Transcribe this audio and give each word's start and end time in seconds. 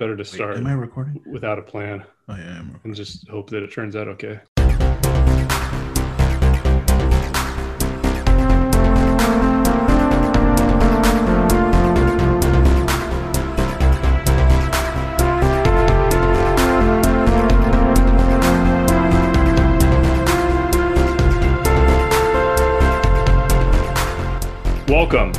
better 0.00 0.16
to 0.16 0.22
Wait, 0.22 0.26
start 0.26 0.56
am 0.56 0.66
I 0.66 0.72
recording? 0.72 1.22
without 1.30 1.58
a 1.58 1.62
plan 1.62 2.02
Oh 2.28 2.34
yeah, 2.34 2.58
I'm 2.58 2.72
recording. 2.72 2.80
and 2.84 2.94
just 2.96 3.28
hope 3.28 3.50
that 3.50 3.62
it 3.62 3.70
turns 3.70 3.94
out 3.94 4.08
okay. 4.08 4.40
Welcome 24.88 25.32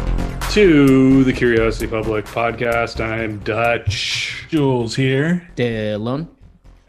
to 0.51 1.23
the 1.23 1.31
Curiosity 1.31 1.87
Public 1.87 2.25
podcast. 2.25 2.99
I'm 2.99 3.39
Dutch. 3.39 4.45
Jules 4.49 4.93
here. 4.93 5.47
Dylan. 5.55 6.27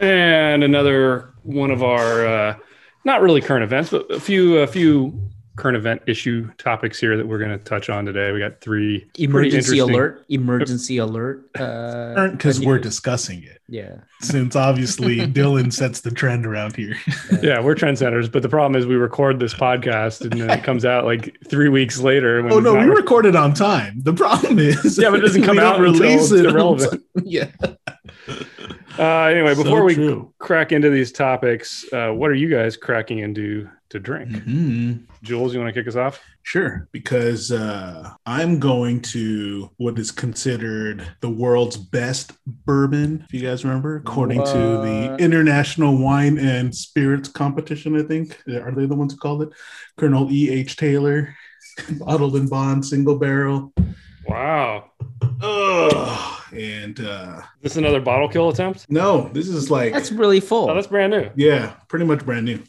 and 0.00 0.64
another 0.64 1.32
one 1.44 1.70
of 1.70 1.80
our 1.80 2.26
uh, 2.26 2.56
not 3.04 3.22
really 3.22 3.40
current 3.40 3.62
events, 3.62 3.90
but 3.90 4.10
a 4.10 4.18
few 4.18 4.58
a 4.58 4.66
few 4.66 5.16
current 5.56 5.76
event 5.76 6.00
issue 6.06 6.50
topics 6.56 6.98
here 6.98 7.16
that 7.16 7.26
we're 7.26 7.38
going 7.38 7.50
to 7.50 7.58
touch 7.62 7.90
on 7.90 8.04
today. 8.06 8.32
We 8.32 8.38
got 8.38 8.60
three 8.60 9.06
Emergency 9.18 9.78
alert. 9.80 10.24
Emergency 10.28 10.98
alert. 10.98 11.48
Uh, 11.60 12.28
Because 12.28 12.60
a 12.62 12.66
we're 12.66 12.76
news. 12.76 12.84
discussing 12.84 13.42
it. 13.42 13.60
yeah. 13.68 13.96
Since 14.20 14.56
obviously 14.56 15.16
Dylan 15.26 15.72
sets 15.72 16.00
the 16.00 16.10
trend 16.10 16.46
around 16.46 16.74
here. 16.76 16.96
Yeah, 17.42 17.60
we're 17.60 17.74
trendsetters, 17.74 18.30
but 18.32 18.42
the 18.42 18.48
problem 18.48 18.78
is 18.80 18.86
we 18.86 18.94
record 18.94 19.38
this 19.40 19.52
podcast 19.54 20.22
and 20.22 20.32
then 20.40 20.48
it 20.50 20.64
comes 20.64 20.84
out 20.84 21.04
like 21.04 21.36
three 21.48 21.68
weeks 21.68 21.98
later. 22.00 22.42
when 22.42 22.52
Oh 22.52 22.60
no, 22.60 22.72
we 22.74 22.80
re- 22.84 22.96
recorded 22.96 23.36
on 23.36 23.52
time. 23.52 24.00
The 24.02 24.12
problem 24.14 24.58
is 24.58 24.96
Yeah, 24.98 25.10
but 25.10 25.18
it 25.18 25.22
doesn't 25.22 25.42
come 25.50 25.58
out 25.58 25.76
don't 25.78 25.88
until 25.88 26.04
it's 26.08 26.30
irrelevant. 26.32 27.02
Yeah. 27.24 27.50
Uh, 28.98 29.24
anyway, 29.24 29.54
So 29.54 29.62
before 29.64 29.84
we 29.84 29.94
true. 29.94 30.32
crack 30.38 30.72
into 30.72 30.90
these 30.90 31.12
topics, 31.12 31.84
uh, 31.92 32.10
what 32.10 32.30
are 32.30 32.34
you 32.34 32.48
guys 32.50 32.76
cracking 32.76 33.20
into 33.20 33.68
to 33.90 33.98
drink? 33.98 34.30
Mhm. 34.30 35.04
Jules, 35.22 35.54
you 35.54 35.60
want 35.60 35.72
to 35.74 35.80
kick 35.80 35.88
us 35.88 35.96
off? 35.96 36.20
Sure, 36.42 36.88
because 36.92 37.52
uh, 37.52 38.10
I'm 38.26 38.58
going 38.58 39.00
to 39.02 39.70
what 39.76 39.98
is 39.98 40.10
considered 40.10 41.06
the 41.20 41.30
world's 41.30 41.76
best 41.76 42.32
bourbon, 42.66 43.24
if 43.28 43.32
you 43.32 43.40
guys 43.48 43.64
remember, 43.64 43.96
according 43.96 44.44
to 44.44 44.52
the 44.52 45.16
International 45.20 45.96
Wine 45.96 46.38
and 46.38 46.74
Spirits 46.74 47.28
Competition, 47.28 47.96
I 47.98 48.02
think. 48.02 48.36
Are 48.48 48.72
they 48.74 48.86
the 48.86 48.94
ones 48.96 49.12
who 49.12 49.18
called 49.18 49.42
it? 49.42 49.50
Colonel 49.96 50.30
E.H. 50.32 50.76
Taylor, 50.76 51.34
bottled 52.00 52.34
and 52.36 52.50
bond, 52.50 52.84
single 52.84 53.16
barrel. 53.18 53.72
Wow. 54.26 54.90
Ugh. 55.40 56.42
And 56.52 57.00
uh, 57.00 57.38
Is 57.62 57.72
this 57.72 57.76
another 57.76 58.00
bottle 58.00 58.28
kill 58.28 58.50
attempt? 58.50 58.86
no, 58.90 59.28
this 59.32 59.48
is 59.48 59.70
like, 59.70 59.92
That's 59.92 60.12
really 60.12 60.40
full. 60.40 60.70
Oh, 60.70 60.74
that's 60.74 60.86
brand 60.86 61.12
new. 61.12 61.30
yeah, 61.34 61.74
pretty 61.88 62.04
much 62.04 62.24
brand 62.24 62.44
new. 62.44 62.62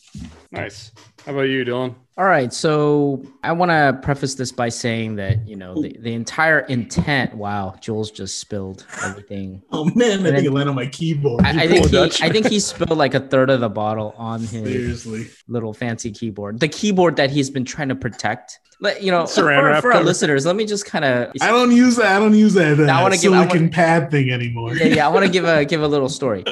Nice. 0.54 0.92
How 1.26 1.32
about 1.34 1.44
you, 1.44 1.64
Dylan? 1.66 1.96
All 2.16 2.26
right. 2.26 2.54
So 2.54 3.24
I 3.44 3.54
want 3.54 3.72
to 3.72 3.98
preface 4.04 4.36
this 4.36 4.52
by 4.52 4.70
saying 4.70 5.16
that, 5.16 5.48
you 5.48 5.56
know, 5.56 5.74
the, 5.82 5.96
the 6.00 6.14
entire 6.14 6.60
intent. 6.60 7.34
Wow. 7.34 7.76
Jules 7.82 8.12
just 8.12 8.40
spilled 8.40 8.86
everything. 9.04 9.62
Oh 9.72 9.86
man, 9.96 10.20
I 10.28 10.32
think 10.32 10.46
it 10.46 10.52
landed 10.52 10.70
on 10.70 10.76
my 10.76 10.86
keyboard. 10.86 11.44
I, 11.44 11.64
I 11.64 11.68
think 11.68 11.88
he, 11.90 11.98
I 12.24 12.30
think 12.30 12.48
he 12.48 12.60
spilled 12.60 12.98
like 13.00 13.16
a 13.16 13.20
third 13.20 13.50
of 13.50 13.62
the 13.62 13.70
bottle 13.70 14.14
on 14.18 14.42
his 14.42 14.50
Seriously. 14.52 15.28
little 15.48 15.74
fancy 15.74 16.12
keyboard. 16.12 16.60
The 16.60 16.68
keyboard 16.68 17.16
that 17.16 17.32
he's 17.32 17.50
been 17.50 17.66
trying 17.66 17.90
to 17.90 17.96
protect. 17.96 18.60
Let 18.80 19.02
you 19.02 19.12
know, 19.12 19.24
Saran 19.24 19.78
for, 19.78 19.82
for 19.82 19.94
our 19.94 20.04
listeners, 20.04 20.46
let 20.46 20.56
me 20.56 20.66
just 20.66 20.86
kind 20.86 21.04
of 21.06 21.32
I 21.42 21.48
don't 21.48 21.72
use 21.72 21.96
that. 21.96 22.16
I 22.16 22.20
don't 22.20 22.36
use 22.36 22.54
that 22.54 22.80
uh, 22.80 22.84
I 22.84 23.02
wanna 23.02 23.18
give- 23.18 23.34
I 23.34 23.38
silicon 23.38 23.62
wanna- 23.62 23.72
pad 23.72 24.12
thing 24.12 24.30
anymore. 24.30 24.76
yeah, 24.76 24.86
yeah. 24.86 25.08
I 25.08 25.10
want 25.10 25.26
to 25.26 25.32
give 25.38 25.46
a 25.46 25.66
give 25.66 25.82
a 25.82 25.88
little 25.88 26.10
story. 26.10 26.44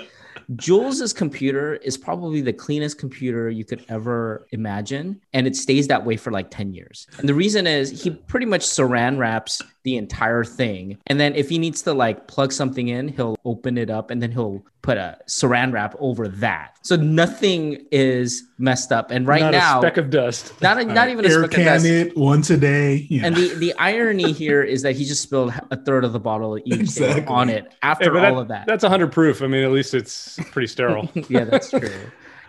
Jules's 0.55 1.13
computer 1.13 1.75
is 1.75 1.97
probably 1.97 2.41
the 2.41 2.53
cleanest 2.53 2.97
computer 2.97 3.49
you 3.49 3.65
could 3.65 3.85
ever 3.89 4.47
imagine, 4.51 5.21
and 5.33 5.47
it 5.47 5.55
stays 5.55 5.87
that 5.87 6.05
way 6.05 6.17
for 6.17 6.31
like 6.31 6.49
10 6.51 6.73
years. 6.73 7.07
And 7.17 7.27
the 7.27 7.33
reason 7.33 7.67
is 7.67 8.03
he 8.03 8.09
pretty 8.11 8.45
much 8.45 8.61
saran 8.61 9.17
wraps 9.17 9.61
the 9.83 9.97
entire 9.97 10.43
thing. 10.43 10.97
And 11.07 11.19
then 11.19 11.35
if 11.35 11.49
he 11.49 11.57
needs 11.57 11.81
to 11.83 11.93
like 11.93 12.27
plug 12.27 12.51
something 12.51 12.87
in, 12.87 13.07
he'll 13.09 13.35
open 13.45 13.77
it 13.77 13.89
up 13.89 14.11
and 14.11 14.21
then 14.21 14.31
he'll 14.31 14.63
put 14.81 14.97
a 14.97 15.17
saran 15.27 15.71
wrap 15.73 15.95
over 15.99 16.27
that. 16.27 16.77
So 16.81 16.95
nothing 16.95 17.85
is 17.91 18.43
messed 18.57 18.91
up. 18.91 19.11
And 19.11 19.27
right 19.27 19.41
Not 19.41 19.51
now, 19.51 19.77
a 19.79 19.81
speck 19.81 19.97
of 19.97 20.09
dust. 20.09 20.53
not, 20.61 20.79
a, 20.79 20.85
not 20.85 21.09
even 21.09 21.23
a 21.25 21.27
air 21.29 21.39
speck 21.41 21.51
of 21.51 21.55
can 21.55 21.65
dust. 21.65 21.85
it 21.85 22.17
once 22.17 22.49
a 22.49 22.57
day. 22.57 23.05
Yeah. 23.09 23.25
And 23.25 23.35
the, 23.35 23.53
the 23.55 23.73
irony 23.75 24.31
here 24.31 24.63
is 24.63 24.81
that 24.83 24.95
he 24.95 25.05
just 25.05 25.21
spilled 25.21 25.53
a 25.71 25.77
third 25.77 26.03
of 26.03 26.13
the 26.13 26.19
bottle 26.19 26.57
each 26.57 26.73
Exactly. 26.79 27.25
on 27.25 27.49
it 27.49 27.73
after 27.83 28.11
Hey, 28.17 28.25
all 28.27 28.35
that- 28.35 28.41
of 28.41 28.47
that. 28.49 28.67
That's 28.67 28.83
100 28.83 29.11
proof. 29.11 29.41
I 29.43 29.47
mean, 29.47 29.63
at 29.63 29.71
least 29.71 29.93
it's 29.93 30.39
pretty 30.51 30.67
sterile. 30.67 31.09
yeah, 31.29 31.43
that's 31.43 31.69
true. 31.69 31.91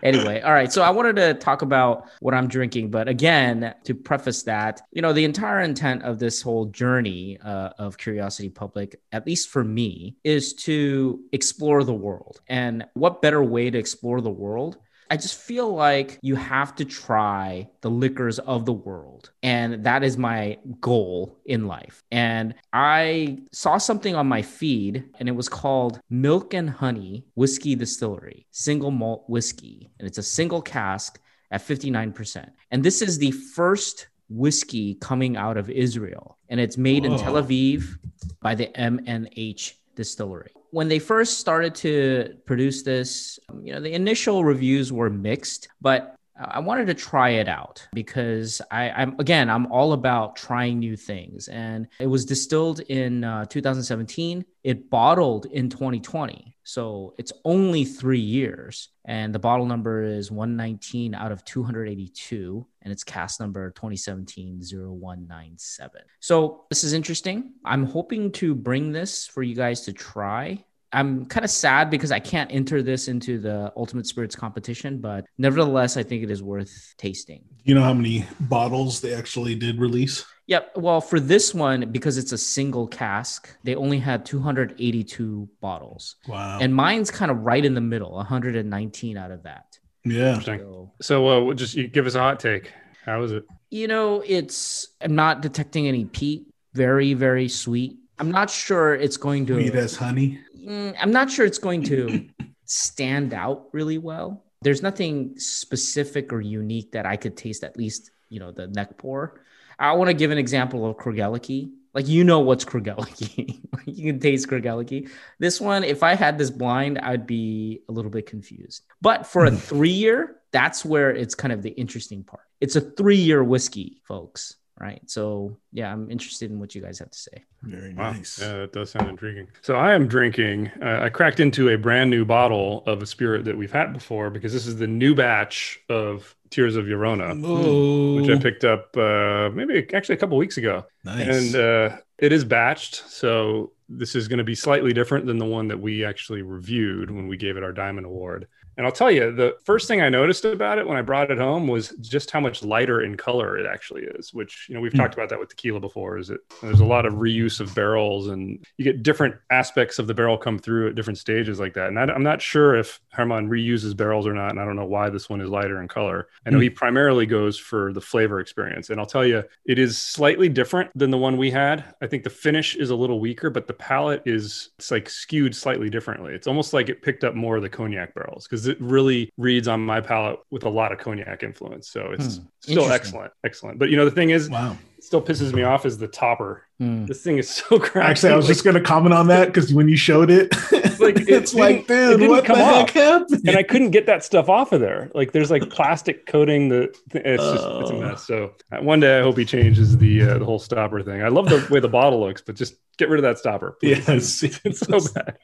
Anyway, 0.02 0.40
all 0.40 0.52
right. 0.52 0.72
So 0.72 0.82
I 0.82 0.90
wanted 0.90 1.16
to 1.16 1.34
talk 1.34 1.62
about 1.62 2.08
what 2.20 2.34
I'm 2.34 2.48
drinking, 2.48 2.90
but 2.90 3.08
again, 3.08 3.74
to 3.84 3.94
preface 3.94 4.42
that, 4.44 4.82
you 4.90 5.00
know, 5.00 5.12
the 5.12 5.24
entire 5.24 5.60
intent 5.60 6.02
of 6.02 6.18
this 6.18 6.42
whole 6.42 6.66
journey 6.66 7.38
uh, 7.44 7.70
of 7.78 7.96
Curiosity 7.98 8.48
Public, 8.48 9.00
at 9.12 9.26
least 9.26 9.48
for 9.48 9.62
me, 9.62 10.16
is 10.24 10.54
to 10.54 11.20
explore 11.32 11.84
the 11.84 11.94
world. 11.94 12.40
And 12.48 12.84
what 12.94 13.22
better 13.22 13.42
way 13.42 13.70
to 13.70 13.78
explore 13.78 14.20
the 14.20 14.30
world? 14.30 14.78
I 15.12 15.16
just 15.16 15.38
feel 15.38 15.70
like 15.70 16.18
you 16.22 16.36
have 16.36 16.74
to 16.76 16.86
try 16.86 17.68
the 17.82 17.90
liquors 17.90 18.38
of 18.38 18.64
the 18.64 18.72
world. 18.72 19.30
And 19.42 19.84
that 19.84 20.02
is 20.02 20.16
my 20.16 20.56
goal 20.80 21.38
in 21.44 21.66
life. 21.66 22.02
And 22.10 22.54
I 22.72 23.40
saw 23.52 23.76
something 23.76 24.14
on 24.14 24.26
my 24.26 24.40
feed, 24.40 25.04
and 25.18 25.28
it 25.28 25.32
was 25.32 25.50
called 25.50 26.00
Milk 26.08 26.54
and 26.54 26.70
Honey 26.70 27.26
Whiskey 27.34 27.74
Distillery, 27.74 28.46
single 28.52 28.90
malt 28.90 29.24
whiskey. 29.28 29.90
And 29.98 30.08
it's 30.08 30.16
a 30.16 30.22
single 30.22 30.62
cask 30.62 31.20
at 31.50 31.60
59%. 31.60 32.48
And 32.70 32.82
this 32.82 33.02
is 33.02 33.18
the 33.18 33.32
first 33.32 34.06
whiskey 34.30 34.94
coming 34.94 35.36
out 35.36 35.58
of 35.58 35.68
Israel. 35.68 36.38
And 36.48 36.58
it's 36.58 36.78
made 36.78 37.04
in 37.04 37.18
Tel 37.18 37.34
Aviv 37.34 37.98
by 38.40 38.54
the 38.54 38.74
M&H 38.74 39.76
distillery. 39.94 40.52
When 40.70 40.88
they 40.88 40.98
first 40.98 41.38
started 41.38 41.74
to 41.76 42.36
produce 42.46 42.82
this, 42.82 43.38
um, 43.48 43.64
you 43.64 43.72
know, 43.72 43.80
the 43.80 43.92
initial 43.92 44.44
reviews 44.44 44.92
were 44.92 45.10
mixed, 45.10 45.68
but 45.80 46.16
I 46.36 46.60
wanted 46.60 46.86
to 46.86 46.94
try 46.94 47.30
it 47.30 47.48
out 47.48 47.84
because 47.92 48.62
I, 48.70 48.90
I'm 48.90 49.18
again, 49.18 49.50
I'm 49.50 49.66
all 49.70 49.92
about 49.92 50.36
trying 50.36 50.78
new 50.78 50.96
things. 50.96 51.48
And 51.48 51.88
it 51.98 52.06
was 52.06 52.24
distilled 52.24 52.80
in 52.80 53.24
uh, 53.24 53.44
2017. 53.46 54.44
It 54.64 54.88
bottled 54.88 55.46
in 55.46 55.68
2020, 55.68 56.56
so 56.64 57.14
it's 57.18 57.32
only 57.44 57.84
three 57.84 58.20
years. 58.20 58.88
And 59.04 59.34
the 59.34 59.40
bottle 59.40 59.66
number 59.66 60.04
is 60.04 60.30
119 60.30 61.14
out 61.14 61.32
of 61.32 61.44
282, 61.44 62.66
and 62.82 62.92
it's 62.92 63.04
cask 63.04 63.40
number 63.40 63.72
2017-0197. 63.72 65.88
So 66.20 66.64
this 66.70 66.84
is 66.84 66.92
interesting. 66.92 67.54
I'm 67.64 67.84
hoping 67.84 68.30
to 68.32 68.54
bring 68.54 68.92
this 68.92 69.26
for 69.26 69.42
you 69.42 69.56
guys 69.56 69.80
to 69.82 69.92
try. 69.92 70.64
I'm 70.92 71.24
kind 71.26 71.44
of 71.44 71.50
sad 71.50 71.90
because 71.90 72.12
I 72.12 72.20
can't 72.20 72.52
enter 72.52 72.82
this 72.82 73.08
into 73.08 73.38
the 73.38 73.72
Ultimate 73.76 74.06
Spirits 74.06 74.36
competition, 74.36 74.98
but 74.98 75.24
nevertheless, 75.38 75.96
I 75.96 76.02
think 76.02 76.22
it 76.22 76.30
is 76.30 76.42
worth 76.42 76.94
tasting. 76.98 77.42
you 77.64 77.74
know 77.74 77.82
how 77.82 77.94
many 77.94 78.26
bottles 78.40 79.00
they 79.00 79.14
actually 79.14 79.54
did 79.54 79.78
release? 79.80 80.24
Yep. 80.48 80.72
Well, 80.76 81.00
for 81.00 81.20
this 81.20 81.54
one, 81.54 81.90
because 81.92 82.18
it's 82.18 82.32
a 82.32 82.38
single 82.38 82.86
cask, 82.88 83.48
they 83.62 83.74
only 83.76 83.98
had 83.98 84.26
282 84.26 85.48
bottles. 85.60 86.16
Wow. 86.26 86.58
And 86.60 86.74
mine's 86.74 87.10
kind 87.10 87.30
of 87.30 87.38
right 87.46 87.64
in 87.64 87.74
the 87.74 87.80
middle, 87.80 88.12
119 88.12 89.16
out 89.16 89.30
of 89.30 89.44
that. 89.44 89.78
yeah. 90.04 90.40
So, 90.40 90.92
So, 91.00 91.50
uh, 91.50 91.54
just 91.54 91.76
give 91.92 92.06
us 92.06 92.14
a 92.16 92.18
hot 92.20 92.40
take. 92.40 92.72
How 93.04 93.22
is 93.22 93.32
it? 93.32 93.44
you 93.70 93.88
know, 93.88 94.22
it's, 94.26 94.88
I'm 95.00 95.14
not 95.14 95.40
detecting 95.40 95.88
any 95.88 96.04
peat. 96.04 96.46
Very, 96.74 97.14
very 97.14 97.48
sweet. 97.48 97.96
I'm 98.18 98.30
not 98.30 98.50
sure 98.50 98.94
it's 98.94 99.16
going 99.16 99.46
to. 99.46 99.54
Sweet 99.54 99.74
as 99.74 99.96
honey. 99.96 100.38
Mm, 100.62 100.94
I'm 101.00 101.10
not 101.10 101.30
sure 101.30 101.44
it's 101.44 101.58
going 101.58 101.82
to 101.84 102.28
stand 102.64 103.34
out 103.34 103.68
really 103.72 103.98
well. 103.98 104.44
There's 104.62 104.82
nothing 104.82 105.38
specific 105.38 106.32
or 106.32 106.40
unique 106.40 106.92
that 106.92 107.04
I 107.04 107.16
could 107.16 107.36
taste, 107.36 107.64
at 107.64 107.76
least, 107.76 108.10
you 108.28 108.38
know, 108.40 108.52
the 108.52 108.68
neck 108.68 108.96
pour. 108.96 109.40
I 109.78 109.92
want 109.92 110.08
to 110.08 110.14
give 110.14 110.30
an 110.30 110.38
example 110.38 110.88
of 110.88 110.96
Krogeliki. 110.96 111.72
Like, 111.94 112.08
you 112.08 112.24
know 112.24 112.40
what's 112.40 112.64
Krogeliki. 112.64 113.60
you 113.86 114.12
can 114.12 114.20
taste 114.20 114.48
Krogeliki. 114.48 115.10
This 115.38 115.60
one, 115.60 115.84
if 115.84 116.02
I 116.02 116.14
had 116.14 116.38
this 116.38 116.50
blind, 116.50 116.98
I'd 116.98 117.26
be 117.26 117.80
a 117.88 117.92
little 117.92 118.10
bit 118.10 118.26
confused. 118.26 118.84
But 119.00 119.26
for 119.26 119.44
a 119.44 119.50
three 119.50 119.90
year, 119.90 120.36
that's 120.52 120.84
where 120.84 121.10
it's 121.10 121.34
kind 121.34 121.52
of 121.52 121.62
the 121.62 121.70
interesting 121.70 122.22
part. 122.22 122.44
It's 122.60 122.76
a 122.76 122.80
three 122.80 123.16
year 123.16 123.42
whiskey, 123.42 124.00
folks. 124.04 124.56
Right. 124.82 125.00
So, 125.08 125.56
yeah, 125.72 125.92
I'm 125.92 126.10
interested 126.10 126.50
in 126.50 126.58
what 126.58 126.74
you 126.74 126.82
guys 126.82 126.98
have 126.98 127.10
to 127.10 127.18
say. 127.18 127.44
Very 127.62 127.94
Wow. 127.94 128.12
nice. 128.14 128.40
Yeah, 128.42 128.52
that 128.62 128.72
does 128.72 128.90
sound 128.90 129.08
intriguing. 129.08 129.46
So 129.60 129.76
I 129.76 129.94
am 129.94 130.08
drinking. 130.08 130.72
Uh, 130.82 130.98
I 131.02 131.08
cracked 131.08 131.38
into 131.38 131.68
a 131.68 131.78
brand 131.78 132.10
new 132.10 132.24
bottle 132.24 132.82
of 132.88 133.00
a 133.00 133.06
spirit 133.06 133.44
that 133.44 133.56
we've 133.56 133.70
had 133.70 133.92
before 133.92 134.28
because 134.28 134.52
this 134.52 134.66
is 134.66 134.76
the 134.78 134.88
new 134.88 135.14
batch 135.14 135.78
of 135.88 136.34
Tears 136.50 136.74
of 136.74 136.86
Llorona, 136.86 138.20
which 138.20 138.28
I 138.28 138.42
picked 138.42 138.64
up 138.64 138.94
uh, 138.96 139.50
maybe 139.54 139.86
actually 139.94 140.16
a 140.16 140.18
couple 140.18 140.36
weeks 140.36 140.56
ago. 140.58 140.84
nice. 141.04 141.54
And 141.54 141.54
uh, 141.54 141.96
it 142.18 142.32
is 142.32 142.44
batched, 142.44 143.08
so 143.08 143.72
this 143.88 144.14
is 144.16 144.26
going 144.26 144.38
to 144.38 144.44
be 144.44 144.54
slightly 144.56 144.92
different 144.92 145.26
than 145.26 145.38
the 145.38 145.46
one 145.46 145.68
that 145.68 145.80
we 145.80 146.04
actually 146.04 146.42
reviewed 146.42 147.10
when 147.10 147.28
we 147.28 147.36
gave 147.36 147.56
it 147.56 147.62
our 147.62 147.72
Diamond 147.72 148.06
Award. 148.06 148.48
And 148.82 148.86
I'll 148.88 148.92
tell 148.92 149.12
you, 149.12 149.30
the 149.30 149.54
first 149.64 149.86
thing 149.86 150.00
I 150.02 150.08
noticed 150.08 150.44
about 150.44 150.76
it 150.78 150.88
when 150.88 150.96
I 150.96 151.02
brought 151.02 151.30
it 151.30 151.38
home 151.38 151.68
was 151.68 151.90
just 152.00 152.32
how 152.32 152.40
much 152.40 152.64
lighter 152.64 153.00
in 153.00 153.16
color 153.16 153.56
it 153.56 153.64
actually 153.64 154.02
is, 154.02 154.34
which, 154.34 154.66
you 154.68 154.74
know, 154.74 154.80
we've 154.80 154.90
Hmm. 154.90 154.98
talked 154.98 155.14
about 155.14 155.28
that 155.28 155.38
with 155.38 155.50
tequila 155.50 155.78
before, 155.78 156.18
is 156.18 156.30
it 156.30 156.40
there's 156.60 156.80
a 156.80 156.84
lot 156.84 157.06
of 157.06 157.12
reuse 157.14 157.60
of 157.60 157.72
barrels 157.76 158.26
and 158.26 158.58
you 158.78 158.84
get 158.84 159.04
different 159.04 159.36
aspects 159.50 160.00
of 160.00 160.08
the 160.08 160.14
barrel 160.14 160.36
come 160.36 160.58
through 160.58 160.88
at 160.88 160.96
different 160.96 161.18
stages 161.18 161.60
like 161.60 161.74
that. 161.74 161.90
And 161.90 161.96
I, 162.00 162.12
am 162.12 162.24
not 162.24 162.42
sure 162.42 162.74
if 162.74 163.00
Herman 163.12 163.48
reuses 163.48 163.96
barrels 163.96 164.26
or 164.26 164.32
not. 164.34 164.50
And 164.50 164.58
I 164.58 164.64
don't 164.64 164.74
know 164.74 164.84
why 164.84 165.10
this 165.10 165.30
one 165.30 165.40
is 165.40 165.48
lighter 165.48 165.80
in 165.80 165.86
color. 165.86 166.26
I 166.44 166.50
know 166.50 166.56
Hmm. 166.58 166.62
he 166.64 166.70
primarily 166.70 167.24
goes 167.26 167.56
for 167.56 167.92
the 167.92 168.00
flavor 168.00 168.40
experience. 168.40 168.90
And 168.90 168.98
I'll 168.98 169.06
tell 169.06 169.24
you, 169.24 169.44
it 169.64 169.78
is 169.78 169.96
slightly 169.96 170.48
different 170.48 170.90
than 170.96 171.10
the 171.12 171.18
one 171.18 171.36
we 171.36 171.52
had. 171.52 171.84
I 172.02 172.08
think 172.08 172.24
the 172.24 172.30
finish 172.30 172.74
is 172.74 172.90
a 172.90 172.96
little 172.96 173.20
weaker, 173.20 173.48
but 173.48 173.68
the 173.68 173.74
palate 173.74 174.22
is 174.26 174.70
it's 174.76 174.90
like 174.90 175.08
skewed 175.08 175.54
slightly 175.54 175.88
differently. 175.88 176.34
It's 176.34 176.48
almost 176.48 176.72
like 176.72 176.88
it 176.88 177.00
picked 177.00 177.22
up 177.22 177.36
more 177.36 177.54
of 177.54 177.62
the 177.62 177.68
cognac 177.68 178.12
barrels 178.12 178.48
because 178.48 178.66
it 178.72 178.80
really 178.80 179.30
reads 179.36 179.68
on 179.68 179.80
my 179.84 180.00
palate 180.00 180.40
with 180.50 180.64
a 180.64 180.68
lot 180.68 180.92
of 180.92 180.98
cognac 180.98 181.42
influence. 181.42 181.88
So 181.90 182.12
it's 182.12 182.36
Hmm. 182.38 182.42
still 182.60 182.90
excellent, 182.90 183.32
excellent. 183.44 183.78
But 183.78 183.90
you 183.90 183.96
know, 183.96 184.04
the 184.04 184.10
thing 184.10 184.30
is, 184.30 184.50
Wow. 184.50 184.76
it 184.98 185.04
still 185.04 185.22
pisses 185.22 185.52
me 185.52 185.62
off 185.62 185.84
is 185.86 185.98
the 185.98 186.08
topper. 186.08 186.62
Hmm. 186.78 187.06
This 187.06 187.22
thing 187.22 187.38
is 187.38 187.48
so 187.48 187.78
cracked. 187.86 188.08
Actually, 188.08 188.32
I 188.32 188.36
was 188.36 188.46
Like, 188.46 188.54
just 188.54 188.64
going 188.64 188.74
to 188.74 188.80
comment 188.80 189.14
on 189.14 189.28
that 189.28 189.46
because 189.46 189.72
when 189.72 189.88
you 189.88 189.96
showed 189.96 190.30
it, 190.30 190.52
like, 191.00 191.16
it 191.20 191.28
it's 191.28 191.54
like, 191.54 191.76
it 191.82 191.88
dude, 191.88 192.18
didn't 192.20 192.28
what 192.30 192.46
the 192.46 192.54
heck 192.54 192.82
off. 192.88 192.90
happened? 192.90 193.40
and 193.46 193.56
I 193.56 193.62
couldn't 193.62 193.90
get 193.90 194.06
that 194.06 194.24
stuff 194.24 194.48
off 194.48 194.72
of 194.72 194.80
there. 194.80 195.10
Like 195.14 195.32
there's 195.32 195.50
like 195.50 195.68
plastic 195.70 196.26
coating 196.26 196.68
the 196.68 196.82
it's 197.14 197.42
just 197.42 197.64
it's 197.80 197.90
a 197.90 197.94
mess. 197.94 198.26
So 198.26 198.52
uh, 198.72 198.78
one 198.82 199.00
day 199.00 199.18
I 199.18 199.22
hope 199.22 199.36
he 199.38 199.44
changes 199.44 199.96
the 199.98 200.22
uh, 200.22 200.38
the 200.38 200.44
whole 200.44 200.58
stopper 200.58 201.02
thing. 201.02 201.22
I 201.22 201.28
love 201.28 201.48
the 201.48 201.66
way 201.70 201.80
the 201.80 201.88
bottle 201.88 202.20
looks, 202.20 202.40
but 202.42 202.54
just 202.56 202.74
get 202.98 203.08
rid 203.08 203.18
of 203.18 203.22
that 203.24 203.38
stopper. 203.38 203.76
please. 203.80 204.06
yes, 204.08 204.42
It's 204.64 204.80
so 204.80 204.98
bad. 205.14 205.36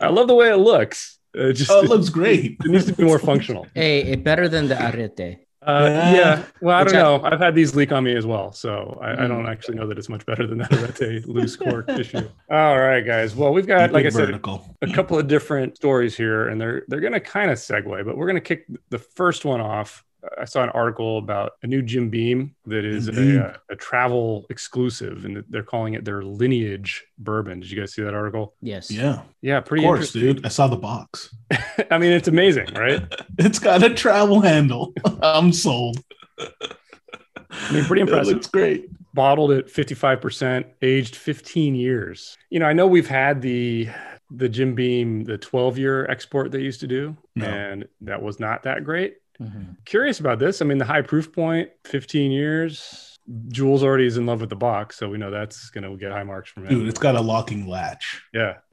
I 0.00 0.08
love 0.08 0.28
the 0.28 0.34
way 0.34 0.50
it 0.50 0.56
looks. 0.56 1.18
Uh, 1.38 1.52
just 1.52 1.70
Oh, 1.70 1.82
it 1.82 1.88
looks 1.88 2.08
great. 2.08 2.56
it 2.64 2.70
needs 2.70 2.86
to 2.86 2.92
be 2.92 3.04
more 3.04 3.18
functional. 3.18 3.66
Hey, 3.74 4.02
it 4.02 4.22
better 4.24 4.48
than 4.48 4.68
the 4.68 4.76
arete. 4.76 5.38
Uh, 5.66 5.88
Yeah. 5.90 6.12
yeah. 6.12 6.44
Well, 6.60 6.76
I 6.76 6.82
Which 6.82 6.92
don't 6.92 7.22
know. 7.22 7.26
I've 7.28 7.40
had 7.40 7.54
these 7.54 7.74
leak 7.74 7.90
on 7.90 8.04
me 8.04 8.14
as 8.14 8.26
well, 8.26 8.52
so 8.52 8.98
I, 9.02 9.12
I 9.12 9.16
Mm. 9.16 9.28
don't 9.28 9.46
actually 9.48 9.76
know 9.78 9.86
that 9.88 9.96
it's 9.98 10.10
much 10.10 10.24
better 10.26 10.46
than 10.46 10.58
that. 10.58 10.70
That's 10.70 11.00
a 11.10 11.20
loose 11.26 11.56
cork 11.56 11.88
issue. 11.88 12.28
All 12.50 12.78
right, 12.78 13.00
guys. 13.00 13.34
Well, 13.34 13.52
we've 13.52 13.66
got, 13.66 13.90
like 13.90 14.04
I 14.04 14.10
said, 14.10 14.26
vertical. 14.26 14.76
a 14.82 14.92
couple 14.92 15.18
of 15.18 15.26
different 15.26 15.76
stories 15.76 16.14
here, 16.16 16.48
and 16.48 16.60
they're 16.60 16.82
they're 16.88 17.00
going 17.00 17.14
to 17.14 17.20
kind 17.20 17.50
of 17.50 17.56
segue, 17.58 18.04
but 18.04 18.16
we're 18.16 18.26
going 18.26 18.36
to 18.36 18.42
kick 18.42 18.66
the 18.90 18.98
first 18.98 19.44
one 19.46 19.60
off. 19.62 20.04
I 20.38 20.44
saw 20.46 20.62
an 20.62 20.70
article 20.70 21.18
about 21.18 21.52
a 21.62 21.66
new 21.66 21.82
Jim 21.82 22.08
Beam 22.10 22.54
that 22.66 22.84
is 22.84 23.08
a, 23.08 23.44
uh, 23.46 23.56
a 23.70 23.76
travel 23.76 24.46
exclusive, 24.50 25.24
and 25.24 25.44
they're 25.48 25.62
calling 25.62 25.94
it 25.94 26.04
their 26.04 26.22
lineage 26.22 27.04
bourbon. 27.18 27.60
Did 27.60 27.70
you 27.70 27.78
guys 27.78 27.92
see 27.94 28.02
that 28.02 28.14
article? 28.14 28.54
Yes. 28.60 28.90
Yeah, 28.90 29.22
Yeah, 29.42 29.58
of 29.58 29.64
pretty 29.66 29.84
course, 29.84 30.12
dude. 30.12 30.44
I 30.44 30.48
saw 30.48 30.66
the 30.66 30.76
box. 30.76 31.34
I 31.90 31.98
mean, 31.98 32.12
it's 32.12 32.28
amazing, 32.28 32.72
right? 32.74 33.02
It's 33.38 33.58
got 33.58 33.82
a 33.82 33.90
travel 33.92 34.40
handle. 34.40 34.92
I'm 35.22 35.52
sold. 35.52 35.98
I 36.38 37.72
mean, 37.72 37.84
pretty 37.84 38.02
impressive. 38.02 38.36
It's 38.36 38.46
great. 38.48 38.88
bottled 39.12 39.50
at 39.52 39.66
55%, 39.66 40.64
aged 40.82 41.16
15 41.16 41.74
years. 41.74 42.36
You 42.50 42.60
know, 42.60 42.66
I 42.66 42.72
know 42.72 42.86
we've 42.86 43.08
had 43.08 43.42
the 43.42 43.88
the 44.30 44.48
Jim 44.48 44.74
Beam, 44.74 45.24
the 45.24 45.38
12 45.38 45.78
year 45.78 46.06
export 46.06 46.50
they 46.50 46.60
used 46.60 46.80
to 46.80 46.86
do, 46.86 47.16
No. 47.36 47.46
and 47.46 47.86
that 48.00 48.20
was 48.22 48.40
not 48.40 48.62
that 48.64 48.82
great. 48.82 49.16
Mhm. 49.40 49.76
Curious 49.84 50.20
about 50.20 50.38
this. 50.38 50.62
I 50.62 50.64
mean, 50.64 50.78
the 50.78 50.84
high 50.84 51.02
proof 51.02 51.32
point, 51.32 51.70
15 51.84 52.30
years. 52.30 53.10
Jules 53.48 53.82
already 53.82 54.06
is 54.06 54.16
in 54.18 54.26
love 54.26 54.40
with 54.42 54.50
the 54.50 54.56
box, 54.56 54.96
so 54.98 55.08
we 55.08 55.16
know 55.16 55.30
that's 55.30 55.70
going 55.70 55.82
to 55.84 55.96
get 55.96 56.12
high 56.12 56.24
marks 56.24 56.50
from 56.50 56.66
it. 56.66 56.68
Dude, 56.68 56.86
it's 56.88 56.98
got 56.98 57.16
a 57.16 57.20
locking 57.20 57.66
latch. 57.66 58.22
yeah. 58.34 58.54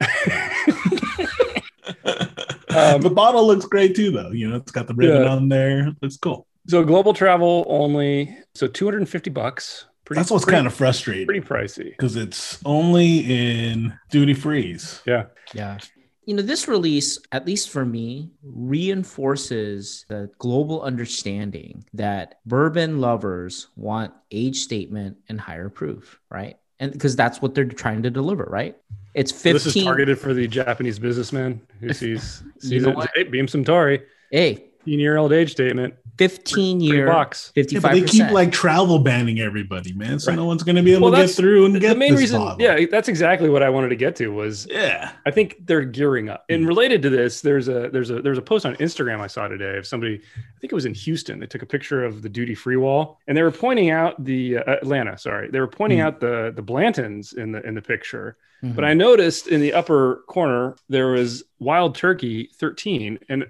the 1.88 3.12
bottle 3.14 3.46
looks 3.46 3.64
great 3.66 3.94
too, 3.96 4.10
though. 4.10 4.30
You 4.30 4.48
know, 4.50 4.56
it's 4.56 4.70
got 4.72 4.86
the 4.86 4.94
ribbon 4.94 5.22
Yeah. 5.22 5.28
on 5.28 5.48
there. 5.48 5.92
Looks 6.02 6.16
cool. 6.16 6.46
so 6.68 6.84
global 6.84 7.12
travel 7.14 7.64
only, 7.68 8.36
so 8.54 8.66
250 8.66 9.30
bucks. 9.30 9.86
Pretty, 10.04 10.18
That's 10.18 10.30
what's 10.30 10.44
pretty- 10.44 10.56
kind 10.58 10.66
of 10.66 10.74
frustrating 10.74 11.26
pretty 11.26 11.40
pricey. 11.46 11.90
because 11.90 12.16
it's 12.16 12.58
only 12.64 13.20
in 13.20 13.94
duty 14.10 14.34
frees. 14.34 15.00
Yeah. 15.06 15.24
Yeah. 15.54 15.78
You 16.24 16.34
know, 16.34 16.42
this 16.42 16.68
release, 16.68 17.18
at 17.32 17.46
least 17.46 17.70
for 17.70 17.84
me, 17.84 18.30
reinforces 18.42 20.04
the 20.08 20.30
global 20.38 20.82
understanding 20.82 21.84
that 21.94 22.40
bourbon 22.46 23.00
lovers 23.00 23.68
want 23.76 24.14
age 24.30 24.58
statement 24.58 25.16
and 25.28 25.40
higher 25.40 25.68
proof, 25.68 26.20
right? 26.30 26.58
And 26.78 26.92
because 26.92 27.16
that's 27.16 27.42
what 27.42 27.54
they're 27.54 27.64
trying 27.64 28.02
to 28.04 28.10
deliver, 28.10 28.44
right? 28.44 28.76
It's 29.14 29.34
So 29.34 29.52
this 29.52 29.66
is 29.66 29.84
targeted 29.84 30.18
for 30.18 30.32
the 30.32 30.46
Japanese 30.46 30.98
businessman 30.98 31.60
who 31.80 31.92
sees, 31.92 32.42
You 32.62 32.68
sees 32.68 32.82
know 32.82 33.00
it. 33.00 33.10
Hey, 33.14 33.24
Beam 33.24 33.46
Suntory, 33.46 34.02
hey, 34.30 34.54
15 34.84 35.00
year 35.00 35.16
old 35.16 35.32
age 35.32 35.52
statement. 35.52 35.94
15 36.18 36.78
Three 36.78 36.86
year, 36.86 37.06
bucks. 37.06 37.52
55%. 37.56 37.72
Yeah, 37.72 37.80
but 37.80 37.92
they 37.92 38.02
keep 38.02 38.30
like 38.30 38.52
travel 38.52 38.98
banning 38.98 39.40
everybody, 39.40 39.92
man. 39.94 40.18
So 40.18 40.30
Right. 40.30 40.36
no 40.36 40.44
one's 40.44 40.62
going 40.62 40.76
to 40.76 40.82
be 40.82 40.92
able 40.92 41.10
Well, 41.10 41.20
to 41.20 41.26
get 41.26 41.34
through 41.34 41.64
and 41.64 41.74
The 41.74 41.80
get 41.80 41.88
the 41.94 41.94
main 41.98 42.12
this 42.12 42.20
reason, 42.20 42.40
bottle. 42.40 42.60
yeah, 42.62 42.84
that's 42.90 43.08
exactly 43.08 43.48
what 43.48 43.62
I 43.62 43.70
wanted 43.70 43.88
to 43.88 43.96
get 43.96 44.14
to 44.16 44.28
was 44.28 44.66
yeah. 44.70 45.12
I 45.26 45.30
think 45.30 45.56
they're 45.66 45.82
gearing 45.84 46.28
up. 46.28 46.44
Hmm. 46.48 46.54
And 46.56 46.68
related 46.68 47.02
to 47.02 47.10
this, 47.10 47.40
there's 47.40 47.68
a 47.68 47.88
there's 47.90 48.10
a 48.10 48.20
there's 48.20 48.38
a 48.38 48.42
post 48.42 48.66
on 48.66 48.76
Instagram 48.76 49.20
I 49.20 49.26
saw 49.26 49.48
today 49.48 49.78
of 49.78 49.86
somebody. 49.86 50.16
I 50.16 50.60
think 50.60 50.72
it 50.72 50.74
was 50.74 50.84
in 50.86 50.94
Houston. 50.94 51.40
They 51.40 51.46
took 51.46 51.62
a 51.62 51.66
picture 51.66 52.04
of 52.04 52.22
the 52.22 52.28
duty 52.28 52.54
free 52.54 52.76
wall, 52.76 53.18
and 53.26 53.36
they 53.36 53.42
were 53.42 53.50
pointing 53.50 53.90
out 53.90 54.22
the 54.22 54.58
uh, 54.58 54.62
Atlanta. 54.72 55.16
Sorry, 55.16 55.48
they 55.50 55.60
were 55.60 55.66
pointing 55.68 55.98
Hmm. 56.00 56.06
out 56.06 56.20
the 56.20 56.52
the 56.54 56.62
Blantons 56.62 57.34
in 57.36 57.52
the 57.52 57.66
in 57.66 57.74
the 57.74 57.82
picture. 57.82 58.36
Mhm. 58.62 58.76
But 58.76 58.84
I 58.84 58.94
noticed 58.94 59.48
in 59.48 59.60
the 59.60 59.72
upper 59.72 60.22
corner 60.28 60.76
there 60.88 61.08
was 61.08 61.42
Wild 61.58 61.96
Turkey 61.96 62.48
13, 62.58 63.18
and 63.28 63.46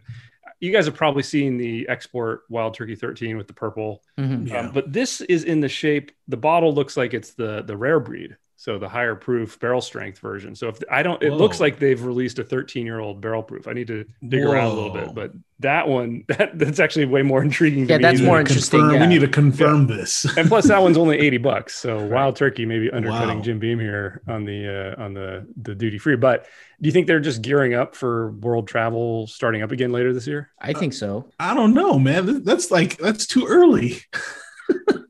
you 0.63 0.71
guys 0.73 0.87
have 0.87 0.95
probably 0.95 1.25
seen 1.25 1.59
the 1.59 1.89
export 1.89 2.43
Wild 2.49 2.75
Turkey 2.75 2.95
13 2.95 3.37
with 3.37 3.49
the 3.49 3.53
purple. 3.53 4.03
Mhm. 4.19 4.49
Yeah. 4.49 4.61
Um, 4.61 4.71
but 4.73 4.93
this 4.93 5.21
is 5.21 5.43
in 5.43 5.59
the 5.61 5.69
shape. 5.69 6.13
The 6.29 6.37
bottle 6.37 6.73
looks 6.73 6.97
like 6.97 7.13
it's 7.15 7.35
the 7.35 7.63
the 7.63 7.77
rare 7.77 7.99
breed, 7.99 8.37
so 8.63 8.79
the 8.79 8.89
higher 8.89 9.17
proof 9.17 9.59
barrel 9.59 9.81
strength 9.81 10.21
version. 10.21 10.55
So 10.55 10.69
if 10.69 10.79
I 10.89 11.03
don't, 11.03 11.21
it 11.21 11.33
looks 11.33 11.59
like 11.59 11.81
they've 11.81 12.01
released 12.01 12.39
a 12.39 12.45
13 12.45 12.87
year 12.87 13.01
old 13.01 13.21
barrel 13.21 13.43
proof. 13.43 13.67
I 13.67 13.73
need 13.73 13.89
to 13.89 14.05
dig 14.29 14.45
around 14.45 14.67
a 14.71 14.73
little 14.75 14.93
bit, 14.95 15.13
but 15.17 15.33
that 15.59 15.89
one 15.89 16.23
that 16.29 16.57
that's 16.61 16.79
actually 16.79 17.07
way 17.07 17.23
more 17.23 17.43
intriguing. 17.43 17.89
Yeah, 17.89 17.97
me 17.97 18.03
that's 18.05 18.19
than- 18.19 18.27
more 18.27 18.37
We 18.37 18.43
interesting, 18.43 18.79
confirm- 18.79 18.95
yeah. 18.95 19.01
We 19.01 19.07
need 19.15 19.21
to 19.23 19.27
confirm 19.27 19.89
this. 19.89 20.25
And 20.39 20.47
plus, 20.49 20.69
that 20.69 20.81
one's 20.81 20.97
only 20.97 21.19
80 21.19 21.39
bucks. 21.49 21.77
So 21.77 22.07
Wild 22.07 22.37
Turkey 22.37 22.65
maybe 22.65 22.89
undercutting 22.89 23.39
Wow. 23.39 23.43
Jim 23.43 23.59
Beam 23.59 23.81
here 23.81 24.23
on 24.29 24.45
the 24.45 24.95
uh, 24.97 25.03
on 25.03 25.13
the 25.15 25.45
the 25.61 25.75
duty 25.75 25.99
free. 25.99 26.15
But 26.15 26.45
do 26.81 26.87
you 26.87 26.93
think 26.93 27.09
they're 27.09 27.19
just 27.19 27.43
gearing 27.43 27.75
up 27.75 27.97
for 27.97 28.31
world 28.31 28.69
travel 28.69 29.27
starting 29.27 29.63
up 29.63 29.73
again 29.73 29.91
later 29.91 30.13
this 30.15 30.29
year? 30.29 30.51
I 30.61 30.73
think 30.73 30.93
so. 30.93 31.29
I 31.41 31.53
don't 31.55 31.75
know, 31.75 31.99
man. 31.99 32.45
That's 32.45 32.71
like 32.71 32.97
that's 32.99 33.27
too 33.27 33.45
early. 33.49 34.03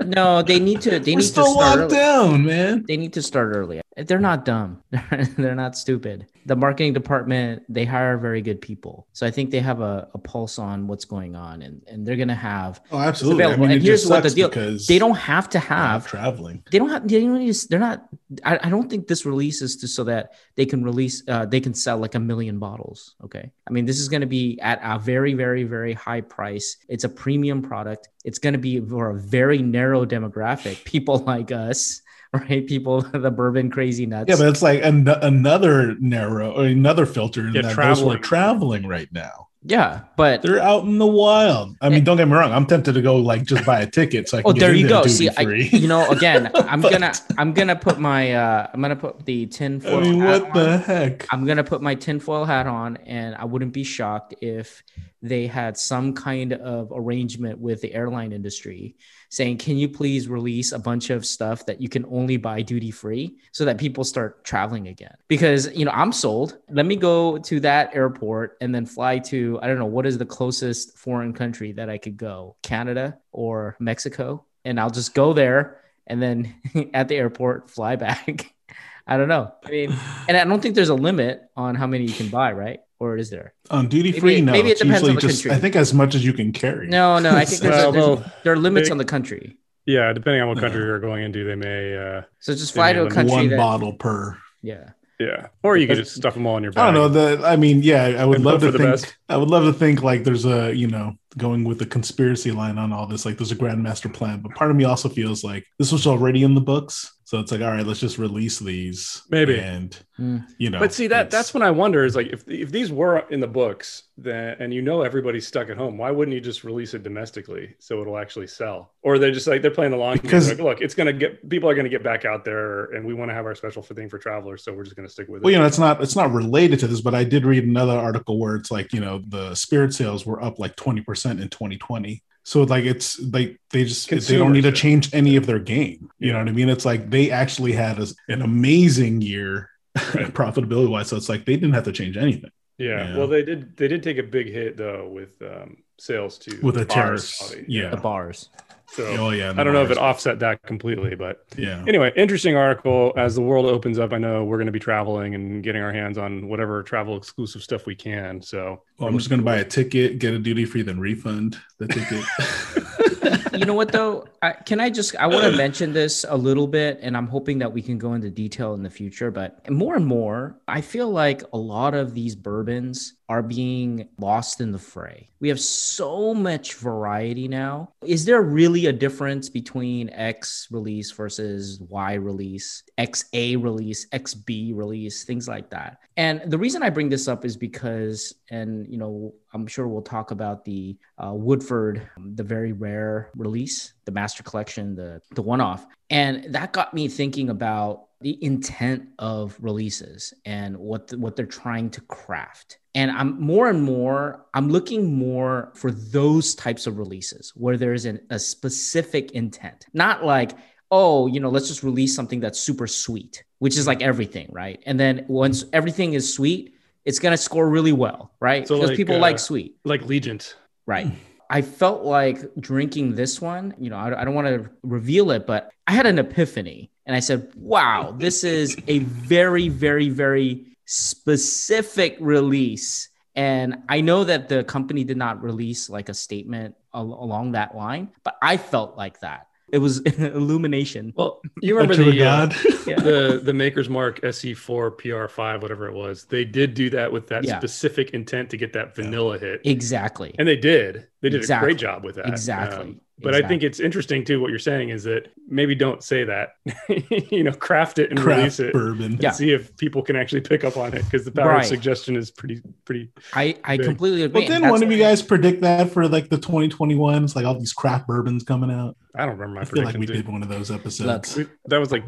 No, 0.09 0.42
they 0.42 0.59
need 0.61 0.80
to. 0.82 0.90
They 0.99 1.12
We're 1.12 1.18
need 1.18 1.23
to 1.23 1.23
still 1.23 1.52
start. 1.54 1.78
locked 1.80 1.92
early. 1.92 1.97
down, 1.97 2.44
man. 2.44 2.85
They 2.87 2.97
need 2.97 3.12
to 3.14 3.23
start 3.23 3.54
early. 3.56 3.80
They're 3.97 4.18
not 4.21 4.44
dumb. 4.47 4.82
They're 5.37 5.54
not 5.54 5.76
stupid. 5.76 6.26
The 6.47 6.56
marketing 6.56 6.94
department, 6.94 7.62
they 7.68 7.85
hire 7.85 8.16
very 8.16 8.40
good 8.40 8.61
people. 8.61 9.06
So 9.12 9.26
I 9.26 9.30
think 9.30 9.50
they 9.50 9.61
have 9.61 9.80
a, 9.80 10.09
a 10.14 10.18
pulse 10.18 10.59
on 10.59 10.87
what's 10.87 11.04
going 11.04 11.37
on 11.37 11.61
and, 11.62 11.82
and 11.87 12.04
they're 12.06 12.16
going 12.16 12.28
to 12.28 12.35
have, 12.35 12.80
Oh, 12.90 12.99
absolutely. 12.99 13.44
I 13.44 13.54
mean, 13.56 13.71
And 13.71 13.82
here's 13.82 14.06
what 14.09 14.23
the 14.23 14.30
deal- 14.30 14.49
they 14.88 14.99
don't 14.99 15.16
have 15.18 15.49
to 15.50 15.59
have, 15.59 16.06
traveling. 16.06 16.64
they 16.73 16.78
don't 16.78 16.88
have, 16.88 17.06
they 17.06 17.21
don't 17.21 17.38
need 17.38 17.52
to, 17.52 17.68
they're 17.68 17.78
not, 17.78 18.09
I, 18.44 18.59
I 18.64 18.71
don't 18.71 18.88
think 18.90 19.06
this 19.09 19.25
release 19.26 19.61
is 19.62 19.76
to, 19.76 19.87
so 19.88 20.04
that 20.04 20.32
they 20.56 20.64
can 20.66 20.82
release, 20.82 21.23
uh, 21.28 21.44
they 21.44 21.61
can 21.61 21.75
sell 21.75 21.99
like 21.99 22.14
a 22.14 22.21
million 22.21 22.59
bottles. 22.59 23.14
Okay. 23.23 23.52
I 23.68 23.71
mean, 23.71 23.85
this 23.85 24.00
is 24.00 24.09
going 24.09 24.23
to 24.23 24.26
be 24.26 24.59
at 24.62 24.80
a 24.82 24.99
very, 24.99 25.35
very, 25.35 25.64
very 25.64 25.92
high 25.92 26.23
price. 26.23 26.78
It's 26.88 27.04
a 27.04 27.09
premium 27.11 27.61
product. 27.62 28.09
It's 28.25 28.38
going 28.38 28.54
to 28.54 28.59
be 28.59 28.80
for 28.80 29.11
a 29.11 29.14
very 29.21 29.59
narrow 29.59 29.91
demographic, 30.00 30.84
people 30.84 31.18
like 31.26 31.52
us, 31.52 32.00
right? 32.32 32.66
People, 32.66 33.02
the 33.12 33.30
bourbon 33.30 33.70
crazy 33.70 34.06
nuts. 34.06 34.28
Yeah, 34.28 34.37
but 34.37 34.49
it's 34.49 34.62
like 34.62 34.82
an- 34.82 35.06
another 35.08 35.94
narrow 36.00 36.52
or 36.52 36.64
another 36.64 37.06
filter 37.06 37.46
in 37.46 37.54
Yeah, 37.54 37.62
that 37.62 37.76
those 37.76 38.00
who 38.00 38.11
are 38.11 38.18
traveling. 38.18 38.22
traveling 38.22 38.87
right 38.87 39.08
now. 39.12 39.49
yeah, 39.64 40.00
but 40.16 40.42
They're 40.42 40.58
out 40.61 40.82
in 40.84 40.99
the 40.99 41.06
wild. 41.06 41.76
I 41.80 41.88
mean, 41.88 42.02
don't 42.02 42.16
get 42.16 42.26
me 42.26 42.34
wrong. 42.34 42.50
I'm 42.52 42.66
tempted 42.66 42.94
to 42.94 43.02
go 43.02 43.16
like 43.16 43.44
just 43.44 43.64
buy 43.64 43.80
a 43.82 43.87
ticket 43.88 44.28
so 44.28 44.38
I 44.38 44.42
can 44.42 44.50
Oh, 44.50 44.52
get 44.54 44.61
there 44.61 44.75
you 44.75 44.88
there 44.88 45.02
go. 45.02 45.06
See, 45.06 45.28
I, 45.28 45.42
you 45.42 45.87
know, 45.87 46.08
again, 46.11 46.50
I'm 46.54 46.80
But- 46.80 46.90
gonna, 46.92 47.12
I'm 47.38 47.52
gonna 47.52 47.76
put 47.76 47.99
my, 48.00 48.32
uh, 48.34 48.66
I'm 48.75 48.80
gonna 48.82 48.96
put 48.96 49.25
the 49.25 49.46
tinfoil. 49.46 49.99
I 49.99 50.00
mean, 50.02 50.20
hat 50.20 50.42
what 50.42 50.54
the 50.54 50.72
on. 50.72 50.78
heck? 50.80 51.26
I'm 51.32 51.44
gonna 51.46 51.62
put 51.62 51.80
my 51.80 51.94
tinfoil 51.94 52.44
hat 52.44 52.66
on, 52.66 52.96
and 53.06 53.37
I 53.37 53.44
wouldn't 53.44 53.72
be 53.72 53.84
shocked 53.84 54.34
if 54.40 54.82
they 55.23 55.47
had 55.47 55.76
some 55.76 56.12
kind 56.14 56.52
of 56.52 56.93
arrangement 56.93 57.59
with 57.59 57.81
the 57.81 57.95
airline 57.95 58.33
industry 58.33 58.97
saying, 59.31 59.59
"Can 59.59 59.76
you 59.76 59.88
please 59.88 60.29
release 60.29 60.73
a 60.73 60.79
bunch 60.79 61.11
of 61.11 61.25
stuff 61.25 61.64
that 61.67 61.81
you 61.81 61.88
can 61.88 62.05
only 62.07 62.37
buy 62.37 62.62
duty 62.62 62.91
free, 62.91 63.38
so 63.52 63.64
that 63.64 63.79
people 63.79 64.05
start 64.05 64.45
traveling 64.45 64.88
again?" 64.88 65.14
Because 65.29 65.73
you 65.75 65.85
know, 65.85 65.93
I'm 65.93 66.12
sold. 66.12 66.59
Let 66.69 66.87
me 66.87 66.97
go 66.97 67.38
to 67.38 67.61
that 67.61 67.95
airport 67.95 68.57
and 68.61 68.75
then 68.75 68.85
fly 68.85 69.21
to 69.31 69.59
I 69.62 69.69
don't 69.69 69.79
know 69.79 69.87
what 69.87 70.07
is 70.07 70.19
the 70.19 70.26
closest 70.26 70.99
foreign 70.99 71.33
country 71.33 71.73
that 71.73 71.88
I 71.88 71.99
could 71.99 72.17
go, 72.17 72.57
Canada 72.62 73.19
or 73.31 73.76
Mexico, 73.79 74.45
and 74.64 74.79
I'll 74.81 74.91
just 74.91 75.14
go 75.14 75.33
there 75.33 75.79
and 76.07 76.21
then 76.21 76.55
at 76.95 77.09
the 77.09 77.17
airport 77.17 77.71
fly 77.71 77.97
back. 77.97 78.55
I 79.07 79.17
don't 79.17 79.29
know. 79.29 79.52
I 79.64 79.71
mean, 79.71 79.99
and 80.29 80.37
I 80.37 80.45
don't 80.45 80.61
think 80.61 80.76
there's 80.76 80.88
a 80.88 80.95
limit 80.95 81.43
on 81.57 81.75
how 81.75 81.88
many 81.88 82.05
you 82.05 82.14
can 82.14 82.29
buy, 82.29 82.52
right? 82.52 82.81
Or 83.02 83.16
is 83.16 83.30
there? 83.30 83.52
On 83.71 83.88
duty 83.88 84.12
free, 84.12 84.35
Maybe- 84.37 84.42
no. 84.42 84.52
maybe 84.52 84.68
it 84.68 84.73
it's 84.73 84.80
depends 84.80 85.02
on 85.02 85.14
usually 85.14 85.21
the 85.23 85.28
just, 85.32 85.42
country. 85.42 85.56
I 85.56 85.61
think 85.61 85.75
as 85.76 85.92
much 85.92 86.14
as 86.14 86.25
you 86.25 86.32
can 86.32 86.52
carry. 86.52 86.87
No, 86.87 87.18
no. 87.18 87.30
I 87.35 87.44
think 87.44 87.61
there's, 87.62 87.75
Well, 87.75 87.88
a, 87.88 87.92
there's 87.92 88.06
well, 88.06 88.32
there 88.44 88.52
are 88.52 88.56
limits 88.56 88.88
they- 88.88 88.92
on 88.92 88.99
the 88.99 89.04
country. 89.04 89.56
Yeah, 89.87 90.12
depending 90.12 90.40
on 90.42 90.47
what 90.49 90.59
country 90.59 90.80
you're 90.85 91.00
going 91.00 91.25
into, 91.25 91.42
they 91.44 91.56
may. 91.56 91.97
Uh, 91.97 92.23
So 92.38 92.54
just 92.54 92.73
fly 92.75 92.92
to 92.92 93.04
a 93.06 93.11
country 93.11 93.35
one 93.35 93.49
that, 93.49 93.56
bottle 93.56 93.94
per. 93.94 94.38
yeah. 94.62 94.90
yeah, 95.18 95.49
or 95.64 95.76
you 95.76 95.88
could 95.88 95.97
just 95.97 96.14
stuff 96.14 96.35
them 96.35 96.47
all 96.47 96.56
in 96.56 96.62
your 96.62 96.71
bag. 96.71 96.82
I 96.82 96.92
don't 96.92 96.94
know. 96.94 97.09
The 97.09 97.44
I 97.44 97.56
mean, 97.56 97.82
yeah, 97.82 98.04
I 98.23 98.25
would 98.25 98.37
And 98.37 98.44
love 98.44 98.61
to 98.61 98.71
think. 98.71 98.85
best. 98.85 99.16
I 99.28 99.37
would 99.37 99.50
love 99.50 99.64
to 99.64 99.73
think 99.73 100.00
like 100.04 100.23
there's 100.23 100.44
a 100.47 100.73
you 100.73 100.87
know 100.87 101.14
going 101.37 101.64
with 101.64 101.80
the 101.80 101.87
conspiracy 101.87 102.52
line 102.52 102.78
on 102.78 102.92
all 102.92 103.09
this. 103.09 103.26
Like 103.26 103.38
there's 103.38 103.50
a 103.50 103.56
grand 103.56 103.82
master 103.82 104.09
plan, 104.09 104.38
but 104.42 104.54
part 104.54 104.71
of 104.71 104.76
me 104.76 104.85
also 104.85 105.09
feels 105.09 105.42
like 105.42 105.64
this 105.80 105.90
was 105.90 106.06
already 106.06 106.44
in 106.44 106.54
the 106.54 106.61
books. 106.61 107.12
So 107.32 107.38
it's 107.40 107.50
like, 107.50 107.62
all 107.62 107.70
right, 107.70 107.86
let's 107.86 107.98
just 107.98 108.18
release 108.18 108.58
these. 108.58 109.22
Maybe. 109.30 109.58
and 109.58 109.96
Mm. 110.20 110.46
you 110.58 110.68
know. 110.68 110.78
But 110.78 110.92
see 110.92 111.06
that 111.06 111.30
that's 111.30 111.54
when 111.54 111.62
I 111.62 111.70
wonder 111.70 112.04
is 112.04 112.14
like 112.14 112.26
if 112.26 112.46
if 112.46 112.70
these 112.70 112.92
were 112.92 113.20
in 113.30 113.40
the 113.40 113.46
books, 113.46 114.02
then 114.18 114.54
and 114.60 114.74
you 114.74 114.82
know 114.82 115.00
everybody's 115.00 115.46
stuck 115.46 115.70
at 115.70 115.78
home, 115.78 115.96
why 115.96 116.10
wouldn't 116.10 116.34
you 116.34 116.40
just 116.42 116.62
release 116.62 116.92
it 116.92 117.02
domestically 117.02 117.74
so 117.78 118.02
it'll 118.02 118.18
actually 118.18 118.48
sell? 118.48 118.92
Or 119.00 119.18
they're 119.18 119.30
just 119.32 119.46
like 119.46 119.62
they're 119.62 119.70
playing 119.70 119.92
the 119.92 119.96
long 119.96 120.16
game. 120.16 120.22
Because- 120.24 120.50
Like, 120.50 120.58
look, 120.58 120.80
it's 120.82 120.94
gonna 120.94 121.14
get 121.14 121.48
people 121.48 121.70
are 121.70 121.74
gonna 121.74 121.88
get 121.88 122.02
back 122.04 122.26
out 122.26 122.44
there, 122.44 122.84
and 122.92 123.06
we 123.06 123.14
want 123.14 123.30
to 123.30 123.34
have 123.34 123.46
our 123.46 123.54
special 123.54 123.82
thing 123.82 124.10
for 124.10 124.18
travelers, 124.18 124.62
so 124.62 124.74
we're 124.74 124.84
just 124.84 124.96
gonna 124.96 125.08
stick 125.08 125.28
with 125.28 125.40
it. 125.40 125.44
Well, 125.44 125.52
you 125.54 125.58
know, 125.58 125.64
it's 125.64 125.78
not 125.78 126.02
it's 126.02 126.14
not 126.14 126.30
related 126.32 126.80
to 126.80 126.86
this, 126.86 127.00
but 127.00 127.14
I 127.14 127.24
did 127.24 127.46
read 127.46 127.64
another 127.64 127.94
article 127.96 128.38
where 128.38 128.54
it's 128.56 128.70
like 128.70 128.92
you 128.92 129.00
know 129.00 129.22
the 129.26 129.54
spirit 129.54 129.94
sales 129.94 130.26
were 130.26 130.44
up 130.44 130.58
like 130.58 130.76
twenty 130.76 131.00
percent 131.00 131.40
in 131.40 131.48
2020. 131.48 132.22
So 132.44 132.62
like 132.62 132.84
it's 132.84 133.20
like 133.20 133.61
they 133.70 133.84
just 133.84 134.08
they 134.11 134.37
don't 134.37 134.52
need 134.52 134.62
to 134.64 134.72
change 134.72 135.14
any 135.14 135.37
of 135.37 135.46
their 135.46 135.58
game. 135.61 136.11
You 136.18 136.28
Yeah. 136.28 136.32
know 136.34 136.38
what 136.40 136.49
I 136.49 136.52
mean? 136.52 136.68
It's 136.68 136.84
like 136.84 137.11
they 137.11 137.30
actually 137.30 137.72
had 137.72 137.99
a, 137.99 138.06
an 138.28 138.42
amazing 138.42 139.20
year 139.20 139.70
profitability 139.96 140.90
wise. 140.90 141.08
So 141.08 141.16
it's 141.16 141.28
like 141.28 141.44
they 141.44 141.54
didn't 141.54 141.75
have 141.75 141.84
to 141.84 141.92
change 141.92 142.16
anything 142.16 142.50
yeah. 142.78 143.11
Yeah. 143.11 143.16
Well, 143.18 143.28
they 143.28 143.42
did 143.44 143.76
they 143.76 143.87
did 143.88 144.02
take 144.02 144.18
a 144.18 144.22
big 144.22 144.49
hit 144.49 144.76
though 144.76 145.08
with 145.08 145.40
um, 145.42 145.78
sales 145.99 146.38
to 146.38 146.58
with 146.62 146.75
the 146.75 146.87
bar 146.87 146.96
tariffs. 146.96 147.38
quality. 147.38 147.64
Yeah. 147.68 147.90
The 147.90 147.96
bars. 147.99 148.49
So 148.94 149.06
Oh 149.06 149.30
yeah. 149.30 149.54
I 149.56 149.64
don't 149.64 149.72
know 149.72 149.82
if 149.82 149.90
it 149.90 149.96
offset 149.99 150.38
that 150.40 150.62
completely, 150.64 151.14
but 151.14 151.44
Yeah. 151.56 151.82
anyway, 151.88 152.12
interesting 152.14 152.56
article. 152.56 153.12
As 153.16 153.34
the 153.34 153.40
world 153.40 153.64
opens 153.66 153.99
up, 153.99 154.12
I 154.12 154.18
know 154.18 154.44
we're 154.44 154.58
going 154.58 154.66
to 154.66 154.72
be 154.72 154.78
traveling 154.78 155.34
and 155.34 155.62
getting 155.62 155.80
our 155.82 155.92
hands 155.92 156.18
on 156.18 156.46
whatever 156.49 156.82
travel 156.82 157.16
exclusive 157.16 157.62
stuff 157.62 157.87
we 157.87 157.94
can. 157.94 158.42
So 158.42 158.82
Well, 158.99 159.08
I'm 159.08 159.16
just 159.16 159.30
gonna 159.30 159.42
buy 159.42 159.56
a 159.56 159.64
ticket, 159.64 160.18
get 160.18 160.34
a 160.34 160.38
duty 160.38 160.64
free, 160.66 160.82
then 160.82 161.00
refund 161.00 161.58
the 161.78 161.88
ticket. 161.88 163.38
you 163.54 163.64
know 163.64 163.75
what 163.75 163.92
though? 163.92 164.26
I, 164.42 164.52
can 164.52 164.80
I 164.80 164.90
just 164.90 165.14
I 165.16 165.26
want 165.26 165.44
to 165.44 165.56
mention 165.56 165.92
this 165.92 166.25
a 166.28 166.37
little 166.37 166.66
bit, 166.66 166.99
and 167.02 167.16
I'm 167.16 167.26
hoping 167.26 167.59
that 167.59 167.73
we 167.73 167.82
can 167.82 167.99
go 167.99 168.14
into 168.14 168.30
detail 168.30 168.75
in 168.75 168.82
the 168.82 168.90
future. 168.90 169.30
But 169.30 169.71
more 169.71 169.97
and 169.97 170.06
more, 170.06 170.59
I 170.66 170.80
feel 170.80 171.11
like 171.11 171.42
a 171.52 171.59
lot 171.59 171.94
of 171.94 172.14
these 172.14 172.35
bourbons 172.35 173.14
are 173.28 173.42
being 173.42 174.09
lost 174.18 174.61
in 174.61 174.73
the 174.73 174.78
fray. 174.78 175.30
We 175.40 175.49
have 175.49 175.59
so 175.59 176.35
much 176.35 176.75
variety 176.75 177.49
now. 177.49 177.92
Is 178.04 178.26
there 178.26 178.42
really 178.42 178.87
a 178.87 178.92
difference 178.92 179.49
between 179.49 180.11
X 180.11 180.68
release 180.71 181.11
versus 181.12 181.80
Y 181.80 182.14
release, 182.14 182.82
XA 182.99 183.62
release, 183.62 184.06
XB 184.11 184.76
release, 184.76 185.25
things 185.25 185.49
like 185.49 185.71
that? 185.71 185.99
And 186.18 186.42
the 186.47 186.59
reason 186.59 186.82
I 186.82 186.90
bring 186.90 187.09
this 187.09 187.26
up 187.26 187.47
is 187.47 187.56
because, 187.56 188.35
and 188.50 188.87
you 188.87 188.99
know, 188.99 189.32
I'm 189.54 189.66
sure 189.66 189.88
we'll 189.88 190.02
talk 190.02 190.30
about 190.30 190.64
the 190.64 190.99
uh, 191.16 191.32
Woodford, 191.32 192.06
um, 192.16 192.35
the 192.35 192.42
very 192.42 192.73
rare 192.73 193.30
release, 193.42 193.92
the 194.04 194.12
master 194.12 194.42
collection, 194.42 194.94
the 194.94 195.20
the 195.32 195.42
one 195.42 195.61
off, 195.61 195.87
and 196.11 196.54
that 196.54 196.72
got 196.72 196.94
me 196.94 197.08
thinking 197.08 197.50
about 197.50 198.06
the 198.20 198.42
intent 198.42 199.08
of 199.18 199.56
releases 199.61 200.32
and 200.44 200.76
what 200.76 201.08
the, 201.08 201.18
what 201.18 201.34
they're 201.34 201.44
trying 201.44 201.90
to 201.90 202.00
craft. 202.02 202.78
And 202.94 203.11
I'm 203.11 203.40
more 203.40 203.68
and 203.68 203.82
more 203.82 204.46
I'm 204.54 204.68
looking 204.68 205.14
more 205.18 205.72
for 205.75 205.90
those 205.90 206.54
types 206.54 206.87
of 206.87 206.99
releases 206.99 207.52
where 207.56 207.76
there's 207.76 208.04
an, 208.04 208.20
a 208.30 208.38
specific 208.38 209.32
intent, 209.32 209.87
not 209.92 210.25
like 210.25 210.52
oh, 210.94 211.26
you 211.26 211.40
know, 211.40 211.49
let's 211.49 211.68
just 211.68 211.82
release 211.82 212.14
something 212.14 212.38
that's 212.38 212.61
super 212.61 212.87
sweet, 212.87 213.44
which 213.61 213.78
is 213.78 213.87
like 213.87 214.02
everything, 214.02 214.46
right? 214.52 214.82
And 214.84 215.00
then 215.00 215.25
once 215.26 215.64
everything 215.72 216.12
is 216.12 216.32
sweet, 216.32 216.75
it's 217.06 217.18
gonna 217.18 217.38
score 217.38 217.68
really 217.68 217.92
well, 217.92 218.34
right? 218.40 218.68
So 218.68 218.76
because 218.76 218.90
like, 218.90 218.96
people 218.99 219.16
uh, 219.16 219.20
like 219.20 219.38
sweet. 219.38 219.76
like 219.84 220.02
Legent. 220.02 220.54
Right. 220.87 221.11
I 221.52 221.61
felt 221.61 222.02
like 222.02 222.54
drinking 222.59 223.14
this 223.14 223.38
one, 223.38 223.75
you 223.78 223.90
know, 223.90 223.97
I, 223.97 224.23
I 224.23 224.25
don't 224.25 224.35
want 224.35 224.47
to 224.47 224.71
reveal 224.82 225.30
it, 225.32 225.47
but 225.47 225.71
I 225.87 225.92
had 225.92 226.06
an 226.06 226.18
epiphany 226.18 226.90
and 227.04 227.14
I 227.14 227.21
said, 227.21 227.52
wow, 227.54 228.14
this 228.16 228.42
is 228.42 228.75
a 228.88 229.00
very, 229.00 229.68
very, 229.68 230.09
very 230.09 230.64
specific 230.87 232.16
release. 232.21 233.11
And 233.35 233.82
I 233.90 234.00
know 234.00 234.25
that 234.25 234.49
the 234.49 234.64
company 234.64 235.04
did 235.04 235.18
not 235.18 235.42
release 235.42 235.90
like 235.90 236.09
a 236.09 236.14
statement 236.14 236.75
al- 236.94 237.18
along 237.21 237.52
that 237.52 237.76
line, 237.76 238.09
but 238.25 238.37
I 238.40 238.56
felt 238.56 238.97
like 238.97 239.21
that. 239.21 239.49
It 239.73 239.79
was 239.79 240.00
illumination. 240.47 241.12
Well, 241.17 241.41
you 241.62 241.75
remember 241.75 241.95
Touch 241.95 242.07
of 242.07 242.09
a 242.14 242.19
the, 242.19 242.25
uh. 242.25 242.50
Yeah. 242.87 242.97
the 242.97 243.41
the 243.43 243.55
Maker's 243.55 243.88
Mark 243.88 244.21
SE4 244.21 244.99
PR5, 245.00 245.62
whatever 245.62 245.88
it 245.88 245.95
was. 245.95 246.25
They 246.26 246.45
did 246.45 246.75
do 246.75 246.91
that 246.91 247.11
with 247.11 247.29
that 247.29 247.45
Yeah. 247.45 247.59
specific 247.59 248.11
intent 248.11 248.50
to 248.50 248.57
get 248.57 248.73
that 248.75 248.95
vanilla 248.95 249.38
hit, 249.38 249.62
Exactly. 249.64 250.35
and 250.38 250.47
they 250.47 250.57
did. 250.57 251.09
They 251.23 251.31
did 251.31 251.49
a 251.49 251.59
great 251.61 251.79
job 251.79 252.05
with 252.05 252.17
that. 252.17 252.49
Um, 252.75 253.00
Exactly. 253.23 253.41
but 253.41 253.45
I 253.45 253.49
think 253.49 253.62
it's 253.62 253.81
interesting 253.81 254.25
too. 254.25 254.41
What 254.41 254.50
you're 254.50 254.59
saying 254.59 254.88
is 254.91 255.05
that 255.05 255.29
maybe 255.49 255.75
don't 255.75 256.02
say 256.02 256.25
that. 256.25 256.50
you 257.31 257.43
know, 257.45 257.52
craft 257.52 257.99
it 257.99 258.11
and 258.11 258.19
release 258.21 258.59
it. 258.61 258.73
bourbon. 258.73 259.19
Yeah. 259.21 259.29
and 259.29 259.37
see 259.37 259.50
if 259.52 259.76
people 259.76 260.02
can 260.02 260.17
actually 260.17 260.41
pick 260.43 260.64
up 260.64 260.76
on 260.76 260.95
it 260.95 261.05
because 261.05 261.25
the 261.25 261.31
power 261.33 261.49
Right. 261.49 261.61
of 261.62 261.67
suggestion 261.67 262.17
is 262.17 262.31
pretty 262.31 262.61
pretty 262.85 263.11
I, 263.35 263.57
I 263.64 263.76
Big. 263.76 263.87
completely 263.87 264.23
agree. 264.23 264.41
Well, 264.43 264.49
didn't 264.49 264.71
one 264.71 264.83
of 264.83 264.91
you 264.91 264.99
guys 264.99 265.23
predict 265.23 265.62
that 265.62 265.91
for 265.91 266.09
like 266.09 266.29
the 266.29 266.38
2021s, 266.38 267.35
like 267.37 267.45
all 267.45 267.59
these 267.59 267.73
craft 267.73 268.07
bourbons 268.07 268.43
coming 268.45 268.71
out? 268.71 268.97
i 269.14 269.26
don't 269.26 269.37
remember 269.37 269.57
my 269.57 269.61
I 269.61 269.64
feel 269.64 269.85
like 269.85 269.95
we 269.95 270.07
predictions 270.07 270.25
did 270.25 270.33
one 270.33 270.43
of 270.43 270.49
those 270.49 270.71
episodes. 270.71 271.37
Look, 271.37 271.49
We- 271.49 271.55
that 271.67 271.79
was 271.79 271.93
like 271.93 272.05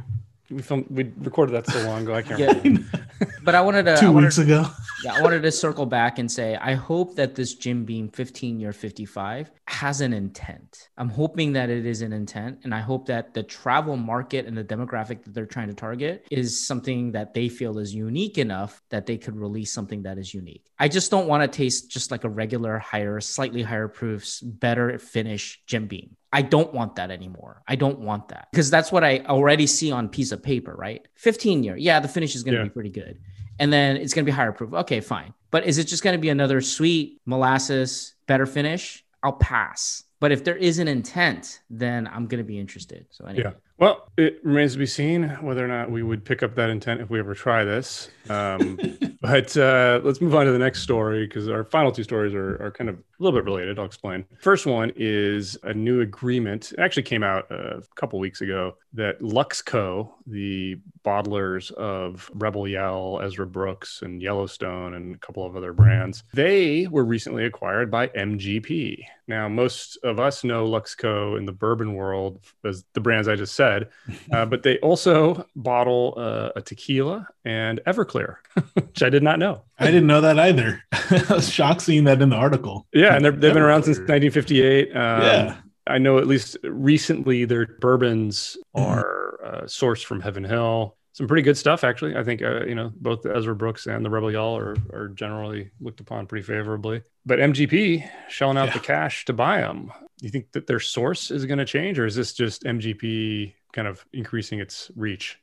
we 0.51 0.61
filmed 0.63 0.87
we 0.91 1.11
recorded 1.19 1.53
that 1.55 1.67
so 1.67 1.81
long 1.87 2.03
ago 2.03 2.15
i 2.15 2.23
can't 2.23 2.39
Yeah. 2.41 2.53
remember 2.63 3.01
But 3.43 3.55
I 3.55 3.61
wanted 3.61 3.85
to 3.85 3.93
I 3.93 3.97
Two 4.01 4.11
wanted, 4.13 4.27
weeks 4.27 4.39
ago. 4.39 4.67
yeah, 5.05 5.15
I 5.15 5.21
wanted 5.23 5.43
to 5.43 5.53
circle 5.53 5.87
back 5.87 6.19
and 6.19 6.31
say 6.31 6.57
I 6.57 6.75
hope 6.75 7.15
that 7.17 7.35
this 7.35 7.55
Jim 7.55 7.85
Beam 7.85 8.09
15 8.09 8.59
year 8.59 8.73
55 8.73 9.51
has 9.69 10.01
an 10.01 10.13
intent. 10.13 10.89
I'm 10.97 11.09
hoping 11.11 11.53
that 11.53 11.69
it 11.71 11.85
is 11.87 12.01
an 12.03 12.13
intent, 12.13 12.61
and 12.65 12.75
I 12.75 12.81
hope 12.81 13.07
that 13.07 13.33
the 13.35 13.43
travel 13.43 13.97
market 13.97 14.47
and 14.47 14.57
the 14.57 14.65
demographic 14.65 15.25
that 15.25 15.35
they're 15.35 15.47
trying 15.47 15.69
to 15.69 15.75
target 15.75 16.27
is 16.31 16.67
something 16.67 17.13
that 17.13 17.35
they 17.35 17.49
feel 17.49 17.79
is 17.79 17.95
unique 17.95 18.37
enough 18.39 18.83
that 18.91 19.05
they 19.07 19.17
could 19.19 19.37
release 19.37 19.73
something 19.73 20.03
that 20.03 20.17
is 20.19 20.33
unique. 20.35 20.65
I 20.79 20.89
just 20.89 21.11
don't 21.11 21.29
want 21.29 21.43
to 21.51 21.57
taste 21.57 21.91
just 21.91 22.11
like 22.11 22.25
a 22.25 22.29
regular 22.31 22.79
higher, 22.79 23.21
slightly 23.21 23.63
higher 23.63 23.89
proofs, 23.89 24.41
better 24.41 24.99
finish 24.99 25.63
Jim 25.67 25.87
Beam. 25.87 26.17
I 26.35 26.43
don't 26.43 26.75
want 26.75 26.97
that 26.97 27.13
anymore. 27.13 27.63
I 27.69 27.77
don't 27.77 28.01
want 28.01 28.29
that 28.29 28.49
because 28.51 28.69
that's 28.69 28.91
what 28.91 29.05
I 29.05 29.21
already 29.21 29.69
see 29.69 29.93
on 29.93 30.09
piece 30.09 30.33
of 30.33 30.43
paper, 30.43 30.75
right? 30.77 31.07
15 31.15 31.63
year. 31.63 31.77
Yeah, 31.77 32.01
the 32.01 32.09
finish 32.09 32.35
is 32.35 32.43
going 32.43 32.55
to 32.55 32.61
Yeah. 32.61 32.65
be 32.65 32.71
pretty 32.71 32.91
good. 32.91 33.21
And 33.61 33.73
then 33.73 33.97
it's 33.97 34.13
going 34.13 34.25
to 34.27 34.31
be 34.31 34.35
higher 34.35 34.51
proof. 34.51 34.75
Okay, 34.75 35.01
fine. 35.01 35.33
But 35.53 35.65
is 35.65 35.79
it 35.79 35.85
just 35.85 36.03
going 36.03 36.15
to 36.15 36.21
be 36.21 36.31
another 36.31 36.61
sweet 36.61 37.21
molasses, 37.25 38.17
better 38.27 38.47
finish? 38.47 39.05
I'll 39.23 39.35
pass. 39.35 40.03
But 40.19 40.33
if 40.33 40.43
there 40.43 40.57
is 40.57 40.81
an 40.81 40.89
intent, 40.89 41.61
then 41.71 42.09
I'm 42.09 42.27
going 42.27 42.39
to 42.43 42.45
be 42.45 42.59
interested. 42.59 43.07
So 43.11 43.27
anyway. 43.27 43.45
yeah 43.45 43.53
well 43.79 44.09
it 44.17 44.39
remains 44.45 44.73
to 44.73 44.79
be 44.79 44.87
seen 44.87 45.29
whether 45.41 45.65
or 45.65 45.69
not 45.69 45.91
we 45.91 46.03
would 46.03 46.25
pick 46.25 46.43
up 46.45 46.55
that 46.55 46.71
intent 46.71 47.01
if 47.01 47.11
we 47.11 47.19
ever 47.19 47.35
try 47.35 47.65
this 47.65 48.09
um, 48.31 48.79
but 49.21 49.57
uh, 49.57 50.01
let's 50.05 50.21
move 50.21 50.35
on 50.35 50.47
to 50.47 50.53
the 50.53 50.59
next 50.59 50.83
story 50.83 51.27
because 51.27 51.49
our 51.49 51.65
final 51.65 51.91
two 51.91 52.05
stories 52.05 52.35
are, 52.35 52.55
are 52.65 52.71
kind 52.71 52.89
of 52.89 52.97
little 53.25 53.39
bit 53.39 53.45
related 53.45 53.79
i'll 53.79 53.85
explain. 53.85 54.25
First 54.41 54.67
one 54.67 54.93
is 54.97 55.57
a 55.63 55.75
new 55.75 56.01
agreement. 56.01 56.73
It 56.73 56.79
actually 56.79 57.05
came 57.05 57.23
out 57.23 57.51
a 57.51 57.83
couple 57.95 58.19
weeks 58.19 58.41
ago 58.41 58.77
that 58.95 59.21
luxco 59.21 60.11
the 60.27 60.79
bottlers 61.05 61.71
of 61.73 62.31
rebel 62.35 62.67
yell 62.67 63.21
ezra 63.23 63.47
brooks 63.47 64.01
and 64.03 64.23
yellowstone 64.23 64.95
and 64.95 65.15
a 65.15 65.19
couple 65.19 65.45
of 65.45 65.57
other 65.57 65.73
brands 65.73 66.23
they 66.33 66.87
were 66.87 67.05
recently 67.05 67.45
acquired 67.45 67.91
by 67.91 68.07
mgp 68.09 69.05
now 69.27 69.49
most 69.49 69.99
of 70.03 70.19
us 70.19 70.45
know 70.45 70.67
luxco 70.67 71.37
in 71.37 71.45
the 71.45 71.53
bourbon 71.53 71.95
world 71.95 72.41
as 72.65 72.85
the 72.95 73.01
brands 73.01 73.29
i 73.29 73.35
just 73.35 73.55
said 73.55 73.89
uh, 74.33 74.47
but 74.47 74.63
they 74.63 74.79
also 74.79 75.47
bottle 75.57 76.15
uh, 76.17 76.51
a 76.57 76.63
tequila 76.63 77.27
and 77.45 77.81
everclear 77.87 78.37
which 78.75 79.03
i 79.03 79.11
did 79.11 79.23
not 79.23 79.39
know 79.39 79.63
I 79.79 79.87
didn't 79.87 80.07
know 80.07 80.21
that 80.21 80.39
either. 80.39 80.83
I 80.93 81.25
was 81.31 81.51
shocked 81.51 81.83
seeing 81.83 82.05
that 82.05 82.23
in 82.23 82.29
the 82.31 82.37
article. 82.37 82.87
yeah 82.93 83.15
and 83.17 83.25
they're, 83.25 83.33
they've 83.33 83.53
been 83.55 83.63
around 83.63 83.83
since 83.85 83.99
1958 83.99 84.89
um, 84.91 84.97
Yeah. 85.23 85.57
I 85.87 85.99
know 85.99 86.19
at 86.19 86.27
least 86.27 86.57
recently 86.65 87.45
their 87.45 87.67
bourbons 87.81 88.57
Mhm. 88.77 88.81
are 88.87 89.41
uh, 89.45 89.61
sourced 89.65 90.05
from 90.05 90.21
Heaven 90.21 90.45
Hill. 90.45 90.97
Some 91.13 91.29
pretty 91.29 91.43
good 91.43 91.57
stuff, 91.59 91.85
actually. 91.85 92.17
I 92.17 92.25
think 92.25 92.43
uh, 92.43 92.65
you 92.65 92.75
know 92.75 92.91
both 92.97 93.23
the 93.23 93.37
Ezra 93.37 93.55
Brooks 93.55 93.87
and 93.87 94.05
the 94.05 94.11
Rebel 94.11 94.33
Yell 94.33 94.57
are, 94.57 94.75
are 94.93 95.09
generally 95.09 95.71
looked 95.81 96.01
upon 96.01 96.27
pretty 96.27 96.43
favorably. 96.45 97.03
But 97.27 97.39
MGP 97.39 98.09
shelling 98.29 98.57
out 98.57 98.69
Yeah. 98.69 98.73
the 98.75 98.81
cash 98.81 99.25
to 99.27 99.33
buy 99.33 99.61
them. 99.61 99.93
Do 100.19 100.27
you 100.27 100.31
think 100.31 100.51
that 100.53 100.67
their 100.67 100.81
source 100.81 101.31
is 101.31 101.45
going 101.47 101.59
to 101.59 101.65
change, 101.67 101.99
or 101.99 102.07
is 102.07 102.15
this 102.17 102.33
just 102.33 102.65
MGP 102.65 103.55
kind 103.73 103.87
of 103.87 104.05
increasing 104.13 104.59
its 104.61 104.91
reach? 104.97 105.39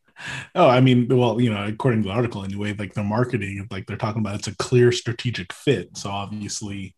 Oh, 0.56 0.68
I 0.68 0.80
mean, 0.82 1.08
well, 1.10 1.40
you 1.42 1.52
know, 1.54 1.66
according 1.66 2.04
to 2.04 2.10
the 2.10 2.14
article 2.14 2.44
anyway, 2.44 2.74
like 2.78 2.94
their 2.94 3.04
marketing, 3.04 3.68
like 3.72 3.86
they're 3.88 3.98
talking 3.98 4.22
about 4.22 4.36
it's 4.36 4.48
a 4.48 4.56
clear 4.56 4.92
strategic 4.92 5.52
fit. 5.54 5.98
So 5.98 6.10
obviously 6.10 6.96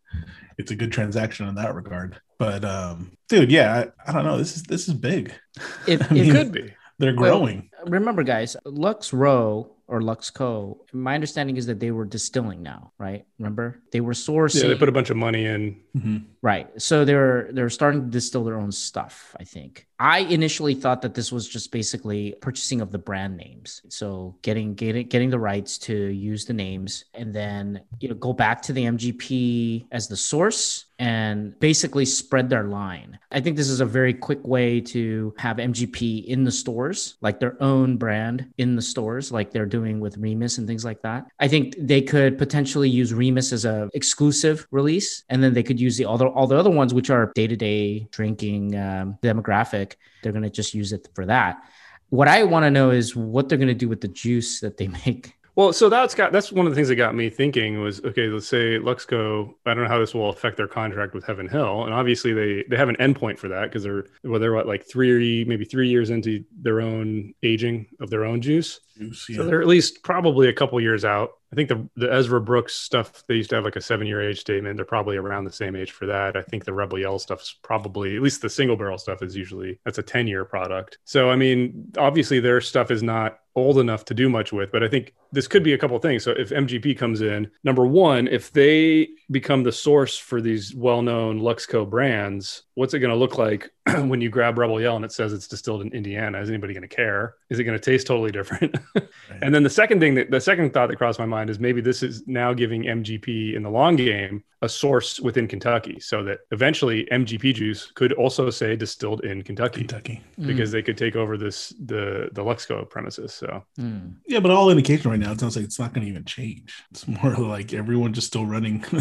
it's 0.58 0.70
a 0.70 0.76
good 0.76 0.92
transaction 0.92 1.48
in 1.48 1.54
that 1.56 1.74
regard. 1.74 2.20
But 2.38 2.64
um 2.64 3.12
dude, 3.28 3.50
yeah, 3.52 3.84
I, 4.06 4.10
I 4.10 4.12
don't 4.12 4.24
know. 4.24 4.38
This 4.38 4.56
is 4.56 4.62
this 4.64 4.88
is 4.88 4.94
big. 4.94 5.32
It, 5.86 6.02
I 6.10 6.14
it 6.16 6.30
Could 6.32 6.52
be. 6.52 6.72
They're 6.98 7.14
Well, 7.16 7.38
growing. 7.40 7.70
remember 7.86 8.22
guys 8.22 8.56
lux 8.64 9.12
row 9.12 9.70
or 9.88 10.00
luxco 10.00 10.78
my 10.92 11.14
understanding 11.14 11.56
is 11.56 11.66
that 11.66 11.78
they 11.80 11.90
were 11.90 12.04
distilling 12.06 12.62
now 12.62 12.92
right 12.98 13.24
remember 13.38 13.82
they 13.92 14.00
were 14.00 14.12
sourcing 14.14 14.62
Yeah, 14.62 14.68
they 14.68 14.76
put 14.76 14.88
a 14.88 14.92
bunch 14.92 15.10
of 15.10 15.16
money 15.16 15.44
in. 15.44 15.80
Mhm. 15.96 16.24
right 16.40 16.68
so 16.80 17.04
they're 17.04 17.50
they're 17.52 17.68
starting 17.68 18.02
to 18.04 18.10
distill 18.10 18.44
their 18.44 18.58
own 18.58 18.70
stuff 18.72 19.34
i 19.38 19.44
think 19.44 19.86
i 20.04 20.18
initially 20.18 20.74
thought 20.74 21.00
that 21.00 21.14
this 21.14 21.32
was 21.32 21.48
just 21.48 21.72
basically 21.72 22.34
purchasing 22.42 22.80
of 22.82 22.92
the 22.92 22.98
brand 22.98 23.36
names 23.36 23.80
so 23.88 24.36
getting 24.42 24.74
getting 24.74 25.06
getting 25.08 25.30
the 25.30 25.38
rights 25.38 25.78
to 25.78 25.94
use 26.08 26.44
the 26.44 26.52
names 26.52 27.06
and 27.14 27.34
then 27.34 27.80
you 28.00 28.08
know 28.08 28.14
go 28.14 28.32
back 28.32 28.60
to 28.60 28.72
the 28.74 28.84
mgp 28.84 29.86
as 29.90 30.06
the 30.06 30.16
source 30.16 30.86
and 30.98 31.58
basically 31.60 32.04
spread 32.04 32.48
their 32.48 32.64
line. 32.64 33.18
I 33.32 33.40
think 33.40 33.56
this 33.56 33.68
is 33.68 33.80
a 33.80 33.86
very 33.86 34.14
quick 34.14 34.46
way 34.46 34.80
to 34.82 35.34
have 35.38 35.56
MGP 35.56 36.26
in 36.26 36.44
the 36.44 36.52
stores, 36.52 37.16
like 37.20 37.40
their 37.40 37.60
own 37.62 37.96
brand 37.96 38.46
in 38.58 38.76
the 38.76 38.82
stores, 38.82 39.32
like 39.32 39.50
they're 39.50 39.66
doing 39.66 39.98
with 40.00 40.16
Remus 40.16 40.58
and 40.58 40.66
things 40.66 40.84
like 40.84 41.02
that. 41.02 41.26
I 41.40 41.48
think 41.48 41.74
they 41.78 42.00
could 42.00 42.38
potentially 42.38 42.88
use 42.88 43.12
Remus 43.12 43.52
as 43.52 43.64
a 43.64 43.88
exclusive 43.94 44.66
release, 44.70 45.24
and 45.28 45.42
then 45.42 45.52
they 45.52 45.62
could 45.62 45.80
use 45.80 45.96
the 45.96 46.04
other 46.04 46.28
all 46.28 46.46
the 46.46 46.56
other 46.56 46.70
ones, 46.70 46.94
which 46.94 47.10
are 47.10 47.32
day 47.34 47.46
to 47.46 47.56
day 47.56 48.06
drinking 48.10 48.76
um, 48.76 49.18
demographic. 49.22 49.93
They're 50.22 50.32
gonna 50.32 50.50
just 50.50 50.74
use 50.74 50.92
it 50.92 51.08
for 51.14 51.26
that. 51.26 51.62
What 52.10 52.28
I 52.28 52.44
want 52.44 52.64
to 52.64 52.70
know 52.70 52.90
is 52.90 53.16
what 53.16 53.48
they're 53.48 53.58
gonna 53.58 53.74
do 53.74 53.88
with 53.88 54.00
the 54.00 54.08
juice 54.08 54.60
that 54.60 54.76
they 54.76 54.88
make. 55.06 55.34
Well, 55.56 55.72
so 55.72 55.88
that's 55.88 56.16
got 56.16 56.32
that's 56.32 56.50
one 56.50 56.66
of 56.66 56.72
the 56.72 56.74
things 56.74 56.88
that 56.88 56.96
got 56.96 57.14
me 57.14 57.30
thinking 57.30 57.80
was 57.80 58.04
okay. 58.04 58.26
Let's 58.26 58.48
say 58.48 58.76
Luxco. 58.78 59.54
I 59.64 59.74
don't 59.74 59.84
know 59.84 59.88
how 59.88 60.00
this 60.00 60.12
will 60.12 60.30
affect 60.30 60.56
their 60.56 60.66
contract 60.66 61.14
with 61.14 61.24
Heaven 61.24 61.48
Hill, 61.48 61.84
and 61.84 61.94
obviously 61.94 62.32
they 62.32 62.64
they 62.68 62.76
have 62.76 62.88
an 62.88 62.96
endpoint 62.96 63.38
for 63.38 63.46
that 63.48 63.66
because 63.66 63.84
they're 63.84 64.06
well 64.24 64.40
they're 64.40 64.52
what 64.52 64.66
like 64.66 64.84
three 64.84 65.44
maybe 65.44 65.64
three 65.64 65.88
years 65.88 66.10
into 66.10 66.44
their 66.60 66.80
own 66.80 67.34
aging 67.44 67.86
of 68.00 68.10
their 68.10 68.24
own 68.24 68.40
juice. 68.40 68.80
Juice, 68.98 69.28
So 69.32 69.44
they're 69.44 69.60
at 69.60 69.68
least 69.68 70.02
probably 70.02 70.48
a 70.48 70.52
couple 70.52 70.80
years 70.80 71.04
out. 71.04 71.34
I 71.54 71.56
think 71.56 71.68
the 71.68 71.88
the 71.94 72.12
Ezra 72.12 72.40
Brooks 72.40 72.74
stuff 72.74 73.22
they 73.28 73.36
used 73.36 73.50
to 73.50 73.56
have 73.56 73.64
like 73.64 73.76
a 73.76 73.80
seven 73.80 74.08
year 74.08 74.20
age 74.20 74.40
statement. 74.40 74.76
They're 74.76 74.84
probably 74.84 75.16
around 75.16 75.44
the 75.44 75.52
same 75.52 75.76
age 75.76 75.92
for 75.92 76.04
that. 76.06 76.36
I 76.36 76.42
think 76.42 76.64
the 76.64 76.72
Rebel 76.72 76.98
Yell 76.98 77.14
is 77.14 77.54
probably 77.62 78.16
at 78.16 78.22
least 78.22 78.42
the 78.42 78.50
single 78.50 78.76
barrel 78.76 78.98
stuff 78.98 79.22
is 79.22 79.36
usually 79.36 79.78
that's 79.84 79.98
a 79.98 80.02
ten 80.02 80.26
year 80.26 80.44
product. 80.44 80.98
So 81.04 81.30
I 81.30 81.36
mean, 81.36 81.92
obviously 81.96 82.40
their 82.40 82.60
stuff 82.60 82.90
is 82.90 83.04
not 83.04 83.38
old 83.56 83.78
enough 83.78 84.04
to 84.06 84.14
do 84.14 84.28
much 84.28 84.52
with, 84.52 84.72
but 84.72 84.82
I 84.82 84.88
think 84.88 85.14
this 85.32 85.46
could 85.46 85.62
be 85.62 85.72
a 85.72 85.78
couple 85.78 85.98
things. 85.98 86.22
So 86.24 86.32
if 86.32 86.50
MGP 86.50 86.98
comes 86.98 87.20
in, 87.20 87.50
number 87.62 87.86
one, 87.86 88.28
if 88.28 88.52
they 88.52 89.08
become 89.30 89.62
the 89.62 89.72
source 89.72 90.18
for 90.18 90.40
these 90.40 90.74
well 90.74 91.02
known 91.02 91.40
Luxco 91.40 91.88
brands, 91.88 92.62
what's 92.74 92.94
it 92.94 93.00
going 93.00 93.12
to 93.12 93.16
look 93.16 93.38
like 93.38 93.70
when 94.04 94.20
you 94.20 94.28
grab 94.28 94.58
Rebel 94.58 94.80
Yell 94.80 94.96
and 94.96 95.04
it 95.04 95.12
says 95.12 95.32
it's 95.32 95.48
distilled 95.48 95.82
in 95.82 95.92
Indiana? 95.92 96.40
Is 96.40 96.48
anybody 96.48 96.74
going 96.74 96.88
to 96.88 96.94
care? 96.94 97.34
Is 97.50 97.58
it 97.58 97.64
going 97.64 97.78
to 97.78 97.84
taste 97.84 98.06
totally 98.06 98.32
different? 98.32 98.76
And 99.42 99.54
then 99.54 99.62
the 99.62 99.70
second 99.70 100.00
thing 100.00 100.14
that 100.14 100.30
the 100.30 100.40
second 100.40 100.72
thought 100.72 100.88
that 100.88 100.96
crossed 100.96 101.18
my 101.18 101.26
mind 101.26 101.50
is 101.50 101.58
maybe 101.58 101.80
this 101.80 102.02
is 102.02 102.26
now 102.26 102.52
giving 102.52 102.84
MGP 102.84 103.54
in 103.54 103.62
the 103.62 103.70
long 103.70 103.96
game 103.96 104.44
a 104.62 104.68
source 104.68 105.20
within 105.20 105.46
Kentucky 105.46 106.00
so 106.00 106.22
that 106.24 106.40
eventually 106.50 107.06
MGP 107.12 107.54
juice 107.54 107.90
could 107.94 108.12
also 108.14 108.48
say 108.48 108.76
distilled 108.76 109.24
in 109.24 109.42
Kentucky 109.42 109.80
Kentucky. 109.80 110.22
Mm. 110.38 110.46
because 110.46 110.70
they 110.72 110.82
could 110.82 110.96
take 110.96 111.16
over 111.16 111.36
this 111.36 111.74
the 111.84 112.28
the 112.32 112.42
Luxco 112.42 112.88
premises. 112.88 113.42
So 113.44 113.64
Mm. 113.78 114.16
Yeah, 114.26 114.40
but 114.40 114.50
all 114.50 114.70
indication 114.70 115.10
right 115.10 115.18
now, 115.18 115.32
it 115.32 115.40
sounds 115.40 115.56
like 115.56 115.64
it's 115.64 115.78
not 115.78 115.92
going 115.92 116.06
to 116.06 116.10
even 116.10 116.24
change. 116.24 116.84
It's 116.90 117.06
more 117.08 117.34
like 117.38 117.74
everyone 117.74 118.12
just 118.12 118.28
still 118.28 118.46
running 118.46 118.84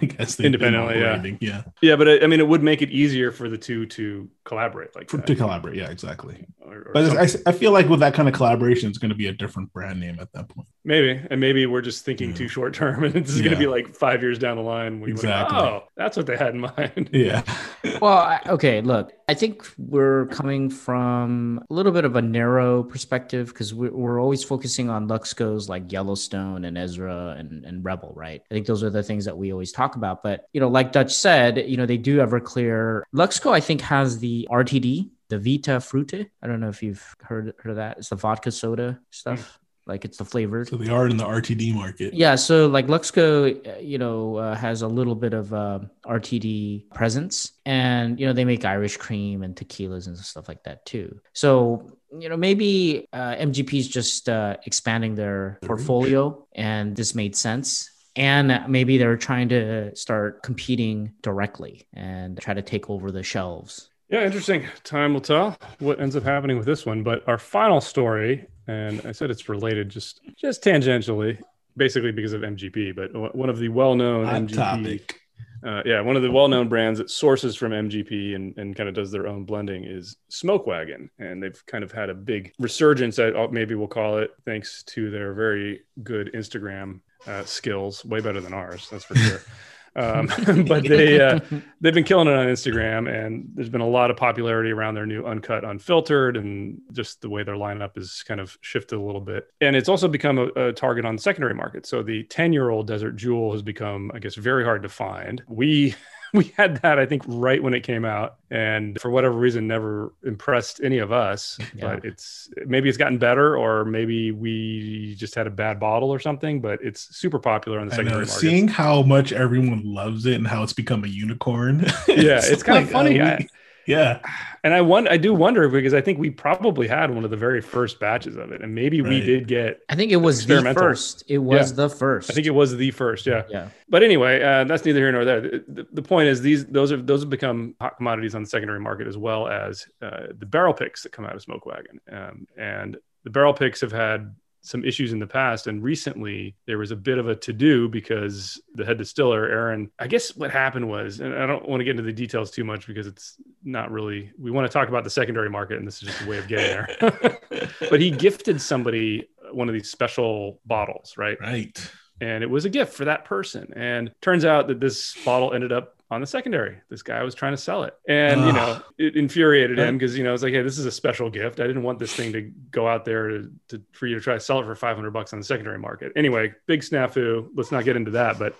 like 0.00 0.16
as 0.18 0.36
they 0.36 0.44
Independently, 0.46 1.00
yeah. 1.00 1.22
yeah. 1.40 1.62
yeah, 1.82 1.96
but 1.96 2.08
it, 2.08 2.22
I 2.24 2.26
mean 2.26 2.40
it 2.40 2.48
would 2.48 2.62
make 2.62 2.82
it 2.82 2.90
easier 2.90 3.30
for 3.30 3.48
the 3.48 3.58
two 3.58 3.86
to 3.86 4.28
collaborate 4.44 4.94
like 4.94 5.10
For, 5.10 5.16
that. 5.18 5.26
to 5.26 5.34
collaborate. 5.34 5.76
Yeah, 5.76 5.90
exactly. 5.90 6.44
Or- 6.60 6.74
or 6.88 6.90
But. 6.92 7.16
I, 7.16 7.50
I 7.50 7.52
feel 7.52 7.72
like 7.72 7.88
with 7.88 8.00
that 8.00 8.14
kind 8.14 8.28
of 8.28 8.34
collaboration, 8.34 8.88
it's 8.88 8.98
going 8.98 9.08
to 9.10 9.14
be 9.14 9.28
a 9.28 9.32
different 9.32 9.72
brand 9.72 10.00
name 10.00 10.18
at 10.20 10.32
that 10.32 10.48
point. 10.48 10.66
maybe 10.84 11.20
and 11.30 11.40
maybe 11.40 11.64
we're 11.66 11.80
just 11.82 12.04
thinking 12.04 12.30
Yeah. 12.30 12.36
too 12.36 12.48
short 12.48 12.74
term 12.74 13.04
and 13.04 13.14
this 13.14 13.30
is 13.30 13.40
going 13.40 13.52
to 13.52 13.58
be 13.58 13.66
like 13.66 13.94
five 13.94 14.22
years 14.22 14.38
down 14.38 14.56
the 14.56 14.62
line. 14.62 15.00
When 15.00 15.10
Exactly. 15.10 15.56
You 15.58 15.64
oh, 15.64 15.84
that's 15.96 16.16
what 16.16 16.26
they 16.26 16.36
had 16.36 16.54
in 16.54 16.60
mind. 16.60 17.10
Yeah. 17.12 17.42
Well, 18.00 18.16
I, 18.18 18.40
okay, 18.48 18.80
look, 18.80 19.12
I 19.28 19.34
think 19.34 19.70
we're 19.78 20.26
coming 20.26 20.68
from 20.70 21.62
a 21.70 21.72
little 21.74 21.92
bit 21.92 22.04
of 22.06 22.16
a 22.16 22.22
narrow 22.22 22.82
perspective 22.82 23.48
because 23.48 23.72
we're, 23.74 23.92
we're 23.92 24.20
always 24.20 24.42
focusing 24.42 24.88
on 24.90 25.06
Luxco's 25.06 25.68
like 25.68 25.92
Yellowstone 25.92 26.64
and 26.64 26.76
Ezra 26.78 27.36
and, 27.38 27.64
and 27.64 27.84
Rebel, 27.84 28.12
right? 28.16 28.40
I 28.50 28.54
think 28.54 28.66
those 28.66 28.82
are 28.82 28.88
the 28.90 29.02
things 29.02 29.24
that 29.26 29.36
we 29.36 29.52
always 29.52 29.70
talk 29.70 29.96
about. 29.96 30.22
But, 30.22 30.48
you 30.54 30.60
know, 30.60 30.68
like 30.68 30.92
Dutch 30.92 31.12
said, 31.14 31.58
you 31.68 31.76
know, 31.76 31.84
they 31.86 31.98
do 31.98 32.18
Everclear. 32.18 33.02
Luxco, 33.14 33.52
I 33.52 33.60
think, 33.60 33.80
has 33.82 34.18
the 34.18 34.33
RTD, 34.50 35.10
the 35.28 35.38
Vita 35.38 35.80
Frute. 35.80 36.26
I 36.42 36.46
don't 36.46 36.60
know 36.60 36.68
if 36.68 36.82
you've 36.82 37.04
heard, 37.20 37.54
heard 37.58 37.70
of 37.70 37.76
that. 37.76 37.98
It's 37.98 38.08
the 38.08 38.16
vodka 38.16 38.50
soda 38.50 39.00
stuff. 39.10 39.58
Like 39.86 40.04
it's 40.06 40.16
the 40.16 40.24
flavored. 40.24 40.68
So 40.68 40.76
they 40.76 40.88
are 40.88 41.06
in 41.08 41.18
the 41.18 41.24
RTD 41.24 41.74
market. 41.74 42.14
Yeah, 42.14 42.36
so 42.36 42.68
like 42.68 42.86
Luxco, 42.86 43.66
uh, 43.66 43.80
you 43.80 43.98
know, 43.98 44.36
uh, 44.36 44.54
has 44.54 44.80
a 44.80 44.88
little 44.88 45.14
bit 45.14 45.34
of 45.34 45.52
uh, 45.52 45.80
RTD 46.06 46.90
presence, 46.90 47.52
and 47.66 48.18
you 48.18 48.26
know 48.26 48.32
they 48.32 48.46
make 48.46 48.64
Irish 48.64 48.96
cream 48.96 49.42
and 49.42 49.54
tequilas 49.54 50.06
and 50.06 50.16
stuff 50.16 50.48
like 50.48 50.62
that 50.64 50.86
too. 50.86 51.20
So 51.34 51.98
you 52.18 52.30
know 52.30 52.36
maybe 52.36 53.06
uh, 53.12 53.34
MGP 53.36 53.78
is 53.78 53.88
just 53.88 54.30
uh, 54.30 54.56
expanding 54.64 55.16
Their 55.16 55.58
portfolio, 55.62 56.46
and 56.54 56.96
this 56.96 57.14
made 57.14 57.36
sense. 57.36 57.90
And 58.16 58.64
maybe 58.68 58.96
they're 58.96 59.16
trying 59.16 59.48
to 59.48 59.94
start 59.96 60.44
competing 60.44 61.14
directly 61.20 61.88
and 61.92 62.38
try 62.38 62.54
to 62.54 62.62
take 62.62 62.88
over 62.88 63.10
the 63.10 63.24
shelves. 63.24 63.90
Yeah, 64.08 64.24
interesting. 64.24 64.66
Time 64.84 65.14
will 65.14 65.20
tell 65.20 65.58
what 65.78 66.00
ends 66.00 66.14
up 66.14 66.22
happening 66.22 66.56
with 66.56 66.66
this 66.66 66.84
one. 66.86 67.02
But 67.02 67.26
our 67.26 67.38
final 67.38 67.80
story, 67.80 68.46
and 68.66 69.00
I 69.04 69.12
said 69.12 69.30
it's 69.30 69.48
related 69.48 69.88
just 69.88 70.20
just 70.36 70.62
tangentially, 70.62 71.40
basically 71.76 72.12
because 72.12 72.32
of 72.32 72.42
MGP, 72.42 72.94
but 72.94 73.34
one 73.34 73.48
of 73.48 73.58
the 73.58 73.68
well-known 73.68 74.26
Hot 74.26 74.42
MGP, 74.42 74.54
topic. 74.54 75.20
uh, 75.66 75.82
yeah, 75.86 76.00
one 76.00 76.16
of 76.16 76.22
the 76.22 76.30
well-known 76.30 76.68
brands 76.68 76.98
that 76.98 77.10
sources 77.10 77.56
from 77.56 77.72
MGP 77.72 78.34
and, 78.34 78.56
and 78.58 78.76
kind 78.76 78.88
of 78.88 78.94
does 78.94 79.10
their 79.10 79.26
own 79.26 79.44
blending 79.44 79.84
is 79.84 80.16
Smoke 80.28 80.66
Wagon, 80.66 81.10
and 81.18 81.42
they've 81.42 81.64
kind 81.66 81.82
of 81.82 81.90
had 81.90 82.10
a 82.10 82.14
big 82.14 82.52
resurgence. 82.58 83.18
Maybe 83.50 83.74
we'll 83.74 83.88
call 83.88 84.18
it 84.18 84.30
thanks 84.44 84.82
to 84.88 85.10
their 85.10 85.32
very 85.32 85.80
good 86.02 86.30
Instagram 86.34 87.00
uh, 87.26 87.44
skills, 87.44 88.04
way 88.04 88.20
better 88.20 88.40
than 88.42 88.52
ours, 88.52 88.86
that's 88.90 89.04
for 89.04 89.14
sure. 89.16 89.40
Um, 89.96 90.28
but 90.68 90.84
they 90.84 91.20
uh, 91.20 91.40
they've 91.80 91.94
been 91.94 92.04
killing 92.04 92.28
it 92.28 92.34
on 92.34 92.46
Instagram, 92.46 93.08
and 93.08 93.48
there's 93.54 93.68
been 93.68 93.80
a 93.80 93.88
lot 93.88 94.10
of 94.10 94.16
popularity 94.16 94.70
around 94.70 94.94
their 94.94 95.06
new 95.06 95.24
uncut, 95.24 95.64
unfiltered, 95.64 96.36
and 96.36 96.80
just 96.92 97.20
the 97.20 97.28
way 97.28 97.42
their 97.42 97.54
lineup 97.54 97.96
is 97.96 98.24
kind 98.26 98.40
of 98.40 98.56
shifted 98.60 98.96
a 98.96 99.02
little 99.02 99.20
bit. 99.20 99.46
And 99.60 99.76
it's 99.76 99.88
also 99.88 100.08
become 100.08 100.38
a, 100.38 100.46
a 100.68 100.72
target 100.72 101.04
on 101.04 101.16
the 101.16 101.22
secondary 101.22 101.54
market. 101.54 101.86
So 101.86 102.02
the 102.02 102.24
10 102.24 102.52
year 102.52 102.70
old 102.70 102.86
Desert 102.86 103.16
Jewel 103.16 103.52
has 103.52 103.62
become, 103.62 104.10
I 104.14 104.18
guess, 104.18 104.34
very 104.34 104.64
hard 104.64 104.82
to 104.82 104.88
find. 104.88 105.42
We 105.48 105.94
we 106.38 106.52
had 106.56 106.76
that 106.82 106.98
I 106.98 107.06
think 107.06 107.22
right 107.26 107.62
when 107.62 107.72
it 107.74 107.80
came 107.82 108.04
out, 108.04 108.36
and 108.50 109.00
for 109.00 109.10
whatever 109.10 109.34
reason, 109.36 109.66
never 109.66 110.12
impressed 110.24 110.80
any 110.82 110.98
of 110.98 111.12
us. 111.12 111.58
Yeah. 111.74 111.94
But 111.96 112.04
it's 112.04 112.50
maybe 112.66 112.88
it's 112.88 112.98
gotten 112.98 113.18
better, 113.18 113.56
or 113.56 113.84
maybe 113.84 114.30
we 114.32 115.14
just 115.16 115.34
had 115.34 115.46
a 115.46 115.50
bad 115.50 115.80
bottle 115.80 116.10
or 116.10 116.18
something. 116.20 116.60
But 116.60 116.80
it's 116.82 117.16
super 117.16 117.38
popular 117.38 117.78
on 117.80 117.86
the 117.88 117.94
I 117.94 117.96
secondary 117.96 118.26
market. 118.26 118.32
Seeing 118.32 118.68
how 118.68 119.02
much 119.02 119.32
everyone 119.32 119.82
loves 119.84 120.26
it 120.26 120.34
and 120.34 120.46
how 120.46 120.62
it's 120.62 120.72
become 120.72 121.04
a 121.04 121.08
unicorn. 121.08 121.84
Yeah, 122.08 122.40
it's 122.42 122.62
kind 122.62 122.84
of 122.84 122.90
funny. 122.90 123.20
uh, 123.20 123.26
I- 123.26 123.36
we- 123.40 123.48
yeah. 123.86 124.20
And 124.62 124.72
I 124.72 124.80
wonder, 124.80 125.10
I 125.10 125.16
do 125.16 125.34
wonder 125.34 125.68
because 125.68 125.94
I 125.94 126.00
think 126.00 126.18
we 126.18 126.30
probably 126.30 126.88
had 126.88 127.10
one 127.10 127.24
of 127.24 127.30
the 127.30 127.36
very 127.36 127.60
first 127.60 128.00
batches 128.00 128.36
of 128.36 128.52
it, 128.52 128.62
and 128.62 128.74
maybe 128.74 129.02
we 129.02 129.20
did 129.20 129.46
get. 129.46 129.80
I 129.88 129.94
think 129.94 130.12
it 130.12 130.16
was 130.16 130.46
the 130.46 130.74
first. 130.74 131.24
It 131.28 131.38
was 131.38 131.74
the 131.74 131.88
first. 131.88 132.30
I 132.30 132.34
think 132.34 132.46
it 132.46 132.54
was 132.54 132.76
the 132.76 132.90
first, 132.90 133.26
yeah. 133.26 133.42
yeah. 133.48 133.68
But 133.88 134.02
anyway, 134.02 134.42
uh, 134.42 134.64
that's 134.64 134.84
neither 134.84 135.00
here 135.00 135.12
nor 135.12 135.24
there. 135.24 135.40
The, 135.40 135.64
the, 135.68 135.86
the 135.92 136.02
point 136.02 136.28
is, 136.28 136.40
these 136.40 136.66
those 136.66 136.92
are 136.92 136.96
those 136.96 137.20
have 137.20 137.30
become 137.30 137.74
hot 137.80 137.96
commodities 137.96 138.34
on 138.34 138.42
the 138.42 138.48
secondary 138.48 138.80
market 138.80 139.06
as 139.06 139.18
well 139.18 139.48
as 139.48 139.86
uh, 140.00 140.28
the 140.38 140.46
barrel 140.46 140.74
picks 140.74 141.02
that 141.02 141.12
come 141.12 141.24
out 141.24 141.34
of 141.34 141.42
Smoke 141.42 141.66
Wagon, 141.66 142.00
um, 142.10 142.46
and 142.56 142.96
the 143.24 143.30
barrel 143.30 143.54
picks 143.54 143.80
have 143.80 143.92
had 143.92 144.34
some 144.64 144.84
issues 144.84 145.12
in 145.12 145.18
the 145.18 145.26
past. 145.26 145.66
And 145.66 145.82
recently 145.82 146.56
there 146.66 146.78
was 146.78 146.90
a 146.90 146.96
bit 146.96 147.18
of 147.18 147.28
a 147.28 147.36
to 147.36 147.52
do 147.52 147.88
because 147.88 148.60
the 148.74 148.84
head 148.84 148.98
distiller 148.98 149.44
aaron 149.46 149.90
i 149.98 150.06
guess 150.06 150.34
what 150.36 150.50
happened 150.50 150.88
was 150.88 151.20
and 151.20 151.34
i 151.34 151.46
don't 151.46 151.68
want 151.68 151.80
to 151.80 151.84
get 151.84 151.92
into 151.92 152.02
the 152.02 152.12
details 152.12 152.50
too 152.50 152.64
much 152.64 152.86
because 152.86 153.06
it's 153.06 153.36
not 153.62 153.90
really 153.90 154.30
we 154.38 154.50
want 154.50 154.66
to 154.66 154.72
talk 154.72 154.88
about 154.88 155.04
the 155.04 155.10
secondary 155.10 155.50
market 155.50 155.78
and 155.78 155.86
this 155.86 156.02
is 156.02 156.08
just 156.08 156.22
a 156.22 156.26
way 156.28 156.38
of 156.38 156.48
getting 156.48 156.66
there. 156.66 157.38
But 157.90 158.00
he 158.00 158.10
gifted 158.10 158.60
somebody 158.60 159.28
one 159.52 159.68
of 159.68 159.74
these 159.74 159.90
special 159.90 160.60
bottles 160.64 161.14
right? 161.16 161.38
Right. 161.40 161.90
and 162.20 162.42
it 162.42 162.50
was 162.50 162.64
a 162.64 162.70
gift 162.70 162.94
for 162.94 163.04
that 163.04 163.24
person. 163.24 163.72
And 163.76 164.10
turns 164.22 164.44
out 164.44 164.68
that 164.68 164.80
this 164.80 165.14
bottle 165.24 165.52
ended 165.52 165.72
up 165.72 165.96
on 166.14 166.20
the 166.20 166.26
secondary. 166.26 166.78
This 166.88 167.02
guy 167.02 167.22
was 167.22 167.34
trying 167.34 167.52
to 167.52 167.58
sell 167.58 167.82
it. 167.82 167.94
And, 168.08 168.46
you 168.46 168.52
know, 168.52 168.80
it 168.98 169.16
infuriated 169.16 169.78
him 169.78 169.98
because, 169.98 170.16
you 170.16 170.24
know, 170.24 170.32
it's 170.32 170.42
like, 170.42 170.52
hey, 170.52 170.62
this 170.62 170.78
is 170.78 170.86
a 170.86 170.90
special 170.90 171.28
gift. 171.28 171.60
I 171.60 171.66
didn't 171.66 171.82
want 171.82 171.98
this 171.98 172.14
thing 172.14 172.32
to 172.32 172.42
go 172.70 172.88
out 172.88 173.04
there 173.04 173.28
to, 173.28 173.50
to 173.68 173.82
for 173.92 174.06
you 174.06 174.14
to 174.16 174.20
try 174.20 174.34
to 174.34 174.40
sell 174.40 174.60
it 174.60 174.64
for 174.64 174.74
500 174.74 175.10
bucks 175.10 175.32
on 175.32 175.38
the 175.38 175.44
secondary 175.44 175.78
market. 175.78 176.12
Anyway, 176.16 176.54
big 176.66 176.80
snafu. 176.80 177.48
Let's 177.54 177.72
not 177.72 177.84
get 177.84 177.96
into 177.96 178.12
that. 178.12 178.38
But 178.38 178.56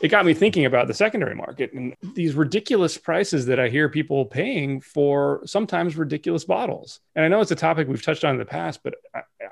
it 0.00 0.08
got 0.08 0.26
me 0.26 0.34
thinking 0.34 0.64
about 0.64 0.86
the 0.86 0.94
secondary 0.94 1.34
market 1.34 1.72
and 1.72 1.94
these 2.14 2.34
ridiculous 2.34 2.98
prices 2.98 3.46
that 3.46 3.60
I 3.60 3.68
hear 3.68 3.88
people 3.88 4.26
paying 4.26 4.80
for 4.80 5.40
sometimes 5.46 5.96
ridiculous 5.96 6.44
bottles. 6.44 7.00
And 7.14 7.24
I 7.24 7.28
know 7.28 7.40
it's 7.40 7.52
a 7.52 7.56
topic 7.56 7.88
we've 7.88 8.02
touched 8.02 8.24
on 8.24 8.32
in 8.32 8.38
the 8.38 8.44
past, 8.44 8.80
but 8.82 8.94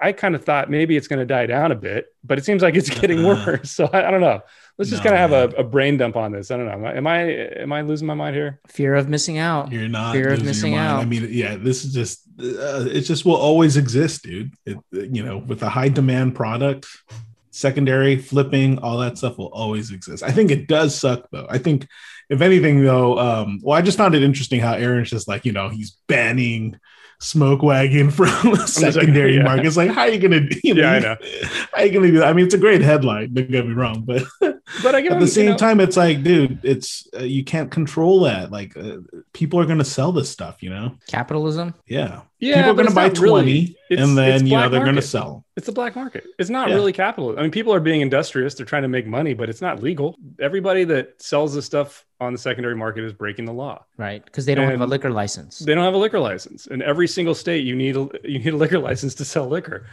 I, 0.03 0.09
I 0.09 0.13
kind 0.13 0.35
of 0.35 0.45
thought 0.45 0.71
maybe 0.71 0.97
it's 0.97 1.09
going 1.09 1.19
to 1.21 1.27
die 1.27 1.47
down 1.47 1.73
a 1.73 1.75
bit, 1.75 2.07
but 2.25 2.39
it 2.39 2.45
seems 2.45 2.63
like 2.63 2.75
it's 2.75 2.91
getting 2.91 3.23
worse. 3.27 3.71
So 3.75 3.89
I, 3.93 4.09
I 4.09 4.11
don't 4.11 4.21
know. 4.21 4.41
Let's 4.79 4.91
just 4.91 5.05
No, 5.05 5.11
kind 5.11 5.23
of 5.23 5.31
have 5.31 5.53
a, 5.55 5.57
a 5.61 5.65
brain 5.65 5.97
dump 5.99 6.17
on 6.17 6.33
this. 6.33 6.51
I 6.51 6.57
don't 6.57 6.67
know. 6.67 6.89
Am 6.89 7.07
I 7.07 7.21
am 7.23 7.73
I 7.73 7.83
losing 7.83 8.07
my 8.07 8.15
mind 8.15 8.35
here? 8.35 8.59
Fear 8.69 8.95
of 8.97 9.09
missing 9.09 9.39
out. 9.39 9.71
You're 9.71 9.89
not 9.89 10.15
Fear 10.15 10.33
of 10.33 10.39
losing 10.41 10.45
your 10.45 10.51
missing 10.51 10.71
mind. 10.73 10.89
out. 10.89 11.01
I 11.01 11.05
mean, 11.05 11.29
yeah, 11.31 11.57
this 11.57 11.85
is 11.85 11.93
just 11.93 12.23
uh, 12.41 12.87
it. 12.91 13.03
Just 13.03 13.25
will 13.25 13.37
always 13.37 13.77
exist, 13.77 14.23
dude. 14.23 14.55
It, 14.65 14.79
you 14.91 15.23
know, 15.23 15.39
with 15.39 15.63
a 15.63 15.69
high 15.69 15.89
demand 15.91 16.35
product, 16.35 16.87
secondary 17.51 18.17
flipping, 18.17 18.79
all 18.79 18.99
that 18.99 19.19
stuff 19.19 19.37
will 19.39 19.53
always 19.53 19.91
exist. 19.91 20.23
I 20.23 20.31
think 20.33 20.51
it 20.51 20.67
does 20.69 20.95
suck 20.99 21.29
though. 21.31 21.47
I 21.49 21.59
think 21.59 21.87
if 22.31 22.41
anything 22.41 22.83
though, 22.83 23.19
um, 23.19 23.61
well, 23.63 23.77
I 23.77 23.83
just 23.83 23.99
found 23.99 24.15
it 24.15 24.23
interesting 24.23 24.61
how 24.61 24.73
Aaron's 24.73 25.11
just 25.11 25.29
like 25.29 25.45
you 25.45 25.53
know 25.53 25.69
he's 25.69 25.97
banning 26.09 26.79
smoke 27.23 27.63
wagon 27.63 28.11
from 28.19 28.29
secondary 28.57 28.93
secondary, 28.93 29.37
yeah. 29.37 29.43
markets. 29.45 29.77
Like, 29.77 29.91
how 29.93 30.03
are 30.03 30.09
you 30.09 30.19
gonna? 30.19 30.41
do- 30.41 30.61
You 30.65 30.75
know, 30.75 30.83
Yeah, 30.83 30.91
I 30.93 30.99
know. 30.99 31.17
How 31.73 31.81
are 31.83 31.87
you 31.87 31.93
gonna 31.93 32.07
do 32.09 32.19
that? 32.19 32.29
I 32.29 32.33
mean, 32.33 32.45
it's 32.47 32.55
a 32.55 32.59
great 32.59 32.81
headline. 32.83 33.33
Don't 33.35 33.51
get 33.51 33.67
me 33.67 33.75
wrong, 33.75 34.03
but 34.07 34.25
But 34.83 34.95
I 34.95 35.01
give 35.03 35.13
at 35.13 35.17
him, 35.17 35.21
the 35.21 35.27
you 35.27 35.33
same 35.33 35.47
know- 35.53 35.57
time 35.57 35.81
it's 35.81 35.97
like 35.97 36.23
dude 36.23 36.61
it's 36.65 37.07
uh, 37.19 37.23
you 37.23 37.45
can't 37.45 37.71
control 37.71 38.21
that 38.21 38.51
like 38.51 38.77
uh, 38.77 38.99
people 39.33 39.61
are 39.61 39.67
going 39.67 39.79
to 39.79 39.85
sell 39.85 40.13
this 40.13 40.31
stuff 40.31 40.63
you 40.63 40.71
know 40.71 40.97
Capitalism. 41.09 41.75
yeah, 41.87 42.23
Yeah, 42.43 42.57
people 42.57 42.71
are 42.73 42.75
going 42.75 42.89
to 42.89 42.95
buy 42.95 43.09
20 43.09 43.47
really. 43.53 43.77
And 43.91 44.19
then 44.19 44.33
it's 44.35 44.43
you 44.45 44.51
know 44.57 44.69
they're 44.69 44.83
going 44.83 44.97
to 44.97 45.03
sell 45.03 45.45
It's 45.57 45.67
the 45.67 45.73
black 45.73 45.95
market. 45.95 46.25
It's 46.41 46.51
not 46.51 46.69
Yeah. 46.69 46.75
really 46.75 46.93
capital. 46.93 47.39
I 47.39 47.43
mean, 47.43 47.53
people 47.53 47.73
are 47.73 47.79
being 47.81 48.01
industrious. 48.01 48.55
They're 48.55 48.67
trying 48.67 48.83
to 48.83 48.89
make 48.89 49.07
money, 49.07 49.33
but 49.33 49.49
it's 49.49 49.61
not 49.61 49.81
legal. 49.81 50.17
Everybody 50.41 50.83
that 50.85 51.23
sells 51.23 51.55
this 51.55 51.67
stuff 51.67 52.05
on 52.21 52.33
the 52.33 52.39
secondary 52.39 52.75
market 52.75 53.05
is 53.05 53.13
breaking 53.13 53.45
the 53.45 53.53
law. 53.53 53.85
Right. 53.97 54.25
Because 54.25 54.45
they 54.45 54.57
don't 54.57 54.69
have 54.69 54.81
a 54.81 54.87
liquor 54.87 55.11
license. 55.11 55.61
They 55.61 55.75
don't 55.75 55.85
have 55.85 55.95
a 55.95 55.99
liquor 55.99 56.19
license. 56.19 56.67
In 56.67 56.83
every 56.83 57.07
single 57.07 57.35
state, 57.35 57.65
you 57.65 57.77
need 57.77 57.97
a 57.97 58.09
you 58.25 58.41
need 58.41 58.55
a 58.55 58.57
liquor 58.57 58.81
license 58.81 59.15
to 59.17 59.25
sell 59.25 59.47
liquor. 59.47 59.87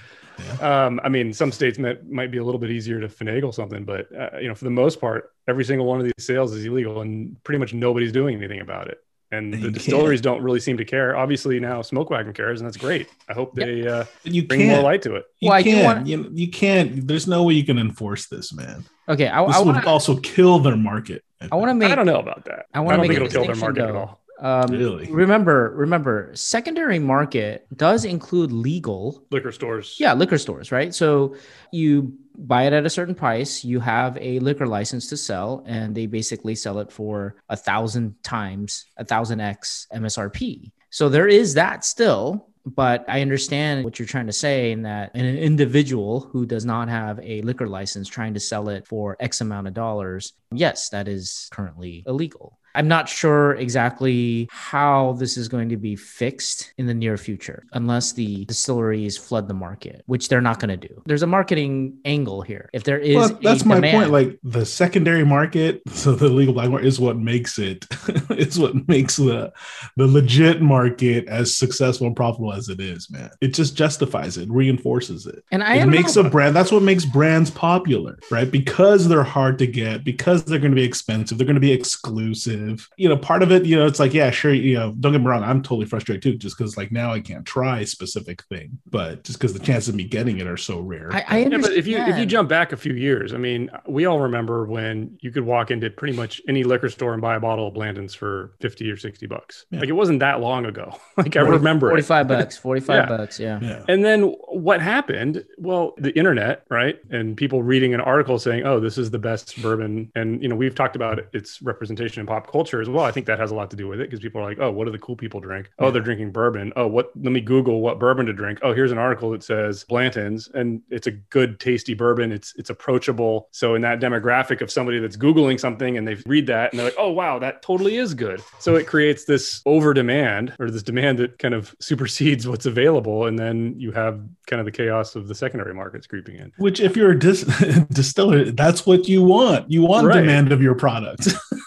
Um, 0.61 0.99
I 1.03 1.09
mean, 1.09 1.33
some 1.33 1.51
states 1.51 1.77
might, 1.77 2.09
might 2.09 2.31
be 2.31 2.37
a 2.37 2.43
little 2.43 2.59
bit 2.59 2.71
easier 2.71 2.99
to 3.01 3.07
finagle 3.09 3.53
something, 3.53 3.83
but 3.83 4.07
uh, 4.17 4.37
you 4.39 4.47
know, 4.47 4.55
for 4.55 4.63
the 4.63 4.71
most 4.71 4.99
part, 5.01 5.33
every 5.47 5.65
single 5.65 5.85
one 5.85 5.99
of 5.99 6.05
these 6.05 6.13
sales 6.17 6.53
is 6.53 6.65
illegal, 6.65 7.01
and 7.01 7.41
pretty 7.43 7.59
much 7.59 7.73
nobody's 7.73 8.11
doing 8.13 8.35
anything 8.37 8.61
about 8.61 8.87
it. 8.87 8.99
And 9.31 9.53
And 9.53 9.61
the 9.63 9.67
you 9.67 9.71
distilleries 9.71 10.21
don't 10.21 10.41
really 10.41 10.59
seem 10.59 10.77
to 10.77 10.85
care. 10.85 11.15
Obviously, 11.15 11.59
now 11.59 11.81
Smoke 11.83 12.09
Wagon 12.09 12.33
cares, 12.33 12.61
and 12.61 12.67
that's 12.67 12.77
great. 12.77 13.07
I 13.29 13.33
hope 13.33 13.53
they 13.53 13.87
uh, 13.87 14.05
you 14.23 14.47
bring 14.47 14.61
more 14.61 14.69
can't 14.77 14.83
light 14.83 15.01
to 15.03 15.15
it. 15.15 15.25
you 15.39 15.49
Well, 15.51 15.61
can't 15.63 15.85
want- 15.85 16.07
you, 16.07 16.29
you 16.33 16.49
can't 16.49 17.07
there's 17.07 17.27
no 17.27 17.43
way 17.43 17.53
you 17.53 17.63
can 17.63 17.77
enforce 17.77 18.25
this 18.27 18.51
man 18.53 18.85
Okay. 19.07 19.27
I, 19.27 19.45
this 19.45 19.55
I 19.55 19.59
would 19.59 19.67
want 19.73 19.83
to. 19.83 19.89
also 19.89 20.17
kill 20.19 20.59
their 20.59 20.75
market 20.77 21.23
I 21.51 21.55
want 21.55 21.69
to 21.69 21.73
make. 21.75 21.91
I 21.91 21.95
don't 21.95 22.05
know 22.05 22.19
about 22.19 22.45
that. 22.45 22.65
I 22.73 22.79
wanna 22.79 22.97
don't 22.97 23.07
make 23.07 23.17
think 23.17 23.25
it'll 23.31 23.31
kill 23.31 23.45
their 23.45 23.53
distinction, 23.53 23.83
market 23.85 23.95
at 23.95 23.95
all. 23.95 24.19
Um, 24.41 24.71
Really? 24.71 25.11
Remember, 25.11 25.73
remember, 25.75 26.31
secondary 26.33 26.97
market 26.99 27.67
does 27.75 28.05
include 28.05 28.51
legal 28.51 29.25
Liquor 29.31 29.51
stores. 29.51 29.95
Yeah, 29.99 30.13
liquor 30.13 30.37
stores, 30.37 30.71
right? 30.71 30.93
So 30.95 31.35
you 31.71 32.17
buy 32.47 32.63
it 32.63 32.73
at 32.73 32.85
a 32.85 32.89
certain 32.89 33.15
price, 33.15 33.63
you 33.63 33.79
have 33.79 34.17
a 34.19 34.39
liquor 34.39 34.67
license 34.67 35.07
to 35.09 35.17
sell, 35.17 35.63
and 35.67 35.93
they 35.93 36.05
basically 36.05 36.55
sell 36.55 36.79
it 36.79 36.91
for 36.91 37.35
a 37.49 37.57
thousand 37.57 38.21
times 38.23 38.85
a 38.97 39.05
thousand 39.05 39.41
X 39.41 39.87
MSRP. 39.93 40.71
So 40.89 41.09
there 41.09 41.27
is 41.27 41.53
that 41.55 41.85
still. 41.85 42.45
But 42.65 43.05
I 43.07 43.21
understand 43.21 43.83
what 43.83 43.97
you're 43.97 44.07
trying 44.07 44.27
to 44.27 44.33
say 44.33 44.71
in 44.71 44.83
that 44.83 45.15
an 45.15 45.25
individual 45.25 46.19
who 46.19 46.45
does 46.45 46.65
not 46.65 46.89
have 46.89 47.19
a 47.23 47.41
liquor 47.41 47.67
license 47.67 48.07
trying 48.07 48.33
to 48.33 48.39
sell 48.39 48.69
it 48.69 48.85
for 48.85 49.15
X 49.19 49.41
amount 49.41 49.67
of 49.67 49.73
dollars, 49.73 50.33
yes, 50.53 50.89
that 50.89 51.07
is 51.07 51.47
currently 51.51 52.03
illegal. 52.05 52.59
I'm 52.79 52.87
not 52.87 53.09
sure 53.09 53.55
exactly 53.55 54.47
how 54.53 55.17
this 55.19 55.35
is 55.35 55.49
going 55.49 55.67
to 55.67 55.75
be 55.75 55.97
fixed 55.97 56.71
in 56.77 56.85
the 56.85 56.93
near 56.93 57.17
future 57.17 57.65
unless 57.73 58.13
the 58.13 58.45
distilleries 58.45 59.17
flood 59.17 59.49
the 59.49 59.53
market, 59.53 60.01
which 60.05 60.29
they're 60.29 60.39
not 60.39 60.61
going 60.61 60.79
to 60.79 60.87
do. 60.87 61.01
There's 61.05 61.21
a 61.21 61.27
marketing 61.27 61.97
angle 62.05 62.41
here. 62.41 62.69
If 62.71 62.85
there 62.85 62.97
is 62.97 63.17
well, 63.17 63.37
that's 63.41 63.65
my 63.65 63.75
demand- 63.75 63.97
point 63.97 64.11
like 64.11 64.39
the 64.43 64.65
secondary 64.65 65.25
market 65.25 65.81
so 65.89 66.15
the 66.15 66.29
legal 66.29 66.53
black 66.53 66.69
market 66.69 66.87
is 66.87 67.01
what 67.01 67.17
makes 67.17 67.59
it. 67.59 67.85
it 68.07 68.31
is 68.47 68.57
what 68.57 68.87
makes 68.87 69.17
the 69.17 69.51
the 69.97 70.07
legit 70.07 70.61
market 70.61 71.27
as 71.27 71.57
successful 71.57 72.07
and 72.07 72.15
profitable 72.15 72.53
as 72.53 72.69
it 72.69 72.79
is 72.79 73.11
man 73.11 73.29
it 73.41 73.53
just 73.53 73.75
justifies 73.75 74.37
it 74.37 74.49
reinforces 74.49 75.25
it 75.25 75.43
and 75.51 75.63
I 75.63 75.75
it 75.75 75.87
makes 75.87 76.15
a 76.15 76.23
brand 76.23 76.55
that's 76.55 76.71
what 76.71 76.83
makes 76.83 77.03
brands 77.03 77.51
popular 77.51 78.17
right 78.31 78.49
because 78.49 79.07
they're 79.07 79.23
hard 79.23 79.59
to 79.59 79.67
get 79.67 80.05
because 80.05 80.45
they're 80.45 80.59
going 80.59 80.71
to 80.71 80.75
be 80.75 80.83
expensive 80.83 81.37
they're 81.37 81.47
going 81.47 81.55
to 81.55 81.59
be 81.59 81.71
exclusive 81.71 82.68
you 82.97 83.07
know 83.09 83.17
part 83.17 83.43
of 83.43 83.51
it 83.51 83.65
you 83.65 83.75
know 83.75 83.85
it's 83.85 83.99
like 83.99 84.13
yeah 84.13 84.29
sure 84.31 84.53
you 84.53 84.75
know 84.75 84.93
don't 84.99 85.11
get 85.11 85.21
me 85.21 85.27
wrong 85.27 85.43
i'm 85.43 85.61
totally 85.61 85.85
frustrated 85.85 86.21
too 86.21 86.35
just 86.37 86.57
because 86.57 86.77
like 86.77 86.91
now 86.91 87.11
i 87.13 87.19
can't 87.19 87.45
try 87.45 87.79
a 87.79 87.85
specific 87.85 88.43
thing 88.45 88.77
but 88.89 89.23
just 89.23 89.39
because 89.39 89.53
the 89.53 89.59
chances 89.59 89.89
of 89.89 89.95
me 89.95 90.03
getting 90.03 90.39
it 90.39 90.47
are 90.47 90.57
so 90.57 90.79
rare 90.79 91.09
I, 91.13 91.23
I 91.27 91.37
Yeah, 91.39 91.45
understand. 91.45 91.61
but 91.63 91.73
if 91.73 91.87
you 91.87 91.97
if 91.97 92.17
you 92.17 92.25
jump 92.25 92.49
back 92.49 92.71
a 92.71 92.77
few 92.77 92.93
years, 92.93 93.33
I 93.33 93.37
mean, 93.37 93.69
we 93.87 94.05
all 94.05 94.19
remember 94.19 94.65
when 94.65 95.17
you 95.21 95.31
could 95.31 95.43
walk 95.43 95.71
into 95.71 95.89
pretty 95.89 96.13
much 96.13 96.41
any 96.47 96.63
liquor 96.63 96.89
store 96.89 97.13
and 97.13 97.21
buy 97.21 97.35
a 97.35 97.39
bottle 97.39 97.67
of 97.67 97.73
Blanton's 97.73 98.13
for 98.15 98.53
fifty 98.59 98.89
or 98.89 98.97
sixty 98.97 99.25
bucks. 99.27 99.65
Yeah. 99.71 99.79
Like 99.81 99.89
it 99.89 99.93
wasn't 99.93 100.19
that 100.19 100.39
long 100.41 100.65
ago. 100.65 100.95
Like 101.17 101.35
I 101.35 101.41
40 101.41 101.57
remember 101.57 101.87
it. 101.87 101.91
45 101.91 102.27
bucks, 102.29 102.57
45 102.69 102.95
Yeah. 102.95 103.05
bucks. 103.17 103.39
Yeah. 103.39 103.59
yeah 103.61 103.83
And 103.89 104.03
then 104.05 104.23
what 104.47 104.81
happened? 104.81 105.43
Well, 105.57 105.93
the 105.97 106.15
internet, 106.17 106.63
right? 106.69 106.97
And 107.09 107.35
people 107.35 107.61
reading 107.61 107.93
an 107.93 107.99
article 108.01 108.39
saying, 108.39 108.65
"Oh, 108.65 108.79
this 108.79 108.97
is 108.97 109.11
the 109.11 109.19
best 109.19 109.61
bourbon." 109.61 110.11
And 110.15 110.41
you 110.41 110.47
know, 110.49 110.55
we've 110.55 110.75
talked 110.75 110.95
about 110.95 111.19
its 111.33 111.61
representation 111.61 112.21
in 112.21 112.25
pop 112.27 112.47
culture 112.49 112.81
as 112.81 112.89
well. 112.89 113.05
I 113.05 113.11
think 113.11 113.25
that 113.27 113.39
has 113.39 113.51
a 113.51 113.55
lot 113.55 113.69
to 113.71 113.77
do 113.77 113.87
with 113.87 113.99
it 114.01 114.09
because 114.09 114.19
people 114.19 114.41
are 114.41 114.43
like, 114.43 114.59
"Oh, 114.59 114.71
what 114.71 114.85
do 114.85 114.91
the 114.91 114.99
cool 114.99 115.15
people 115.15 115.39
drink? 115.39 115.69
Oh, 115.79 115.91
they're 115.91 116.01
drinking 116.01 116.31
bourbon. 116.31 116.73
Oh, 116.75 116.87
what? 116.87 117.11
Let 117.15 117.31
me 117.31 117.41
Google 117.41 117.81
what 117.81 117.99
bourbon 117.99 118.25
to 118.25 118.33
drink. 118.33 118.59
Oh, 118.61 118.73
here's 118.73 118.91
an 118.91 118.97
article 118.97 119.31
that 119.31 119.43
says 119.43 119.83
Blanton's, 119.87 120.49
and 120.53 120.81
it's 120.89 121.07
a 121.07 121.11
good, 121.11 121.59
tasty 121.59 121.93
bourbon. 121.93 122.31
It's 122.31 122.53
it's 122.57 122.69
approachable. 122.69 123.47
So 123.51 123.75
in 123.75 123.81
that 123.83 123.99
demographic 123.99 124.61
of 124.61 124.71
somebody 124.71 124.99
that's 124.99 125.17
googling 125.17 125.59
something 125.59 125.97
and 125.97 126.07
they 126.07 126.15
read 126.25 126.47
that 126.47 126.71
and 126.71 126.79
they're 126.79 126.87
like, 126.87 126.95
"Oh, 126.97 127.11
wow, 127.11 127.39
that 127.39 127.61
totally 127.61 127.97
is 127.97 128.13
good." 128.13 128.41
So 128.59 128.75
it 128.75 128.87
creates 128.87 129.25
this 129.25 129.61
over 129.65 129.93
demand 129.93 130.53
or 130.59 130.69
this 130.71 130.83
demand 130.83 131.19
that 131.19 131.39
kind 131.39 131.53
of 131.53 131.75
supersedes 131.81 132.47
what's 132.47 132.65
available, 132.65 133.25
and 133.25 133.37
then 133.37 133.75
you 133.77 133.91
have 133.91 134.19
kind 134.47 134.59
of 134.59 134.65
the 134.65 134.71
chaos 134.71 135.15
of 135.15 135.27
the 135.27 135.35
secondary 135.35 135.73
markets 135.73 136.07
creeping 136.07 136.35
in. 136.35 136.51
Which, 136.57 136.79
if 136.79 136.97
you're 136.97 137.11
a 137.11 137.19
dis- 137.19 137.43
distiller, 137.91 138.51
that's 138.51 138.85
what 138.85 139.07
you 139.07 139.21
want. 139.23 139.69
You 139.71 139.83
want 139.83 140.07
Right. 140.07 140.21
demand 140.21 140.51
of 140.51 140.61
your 140.61 140.75
product. 140.75 141.27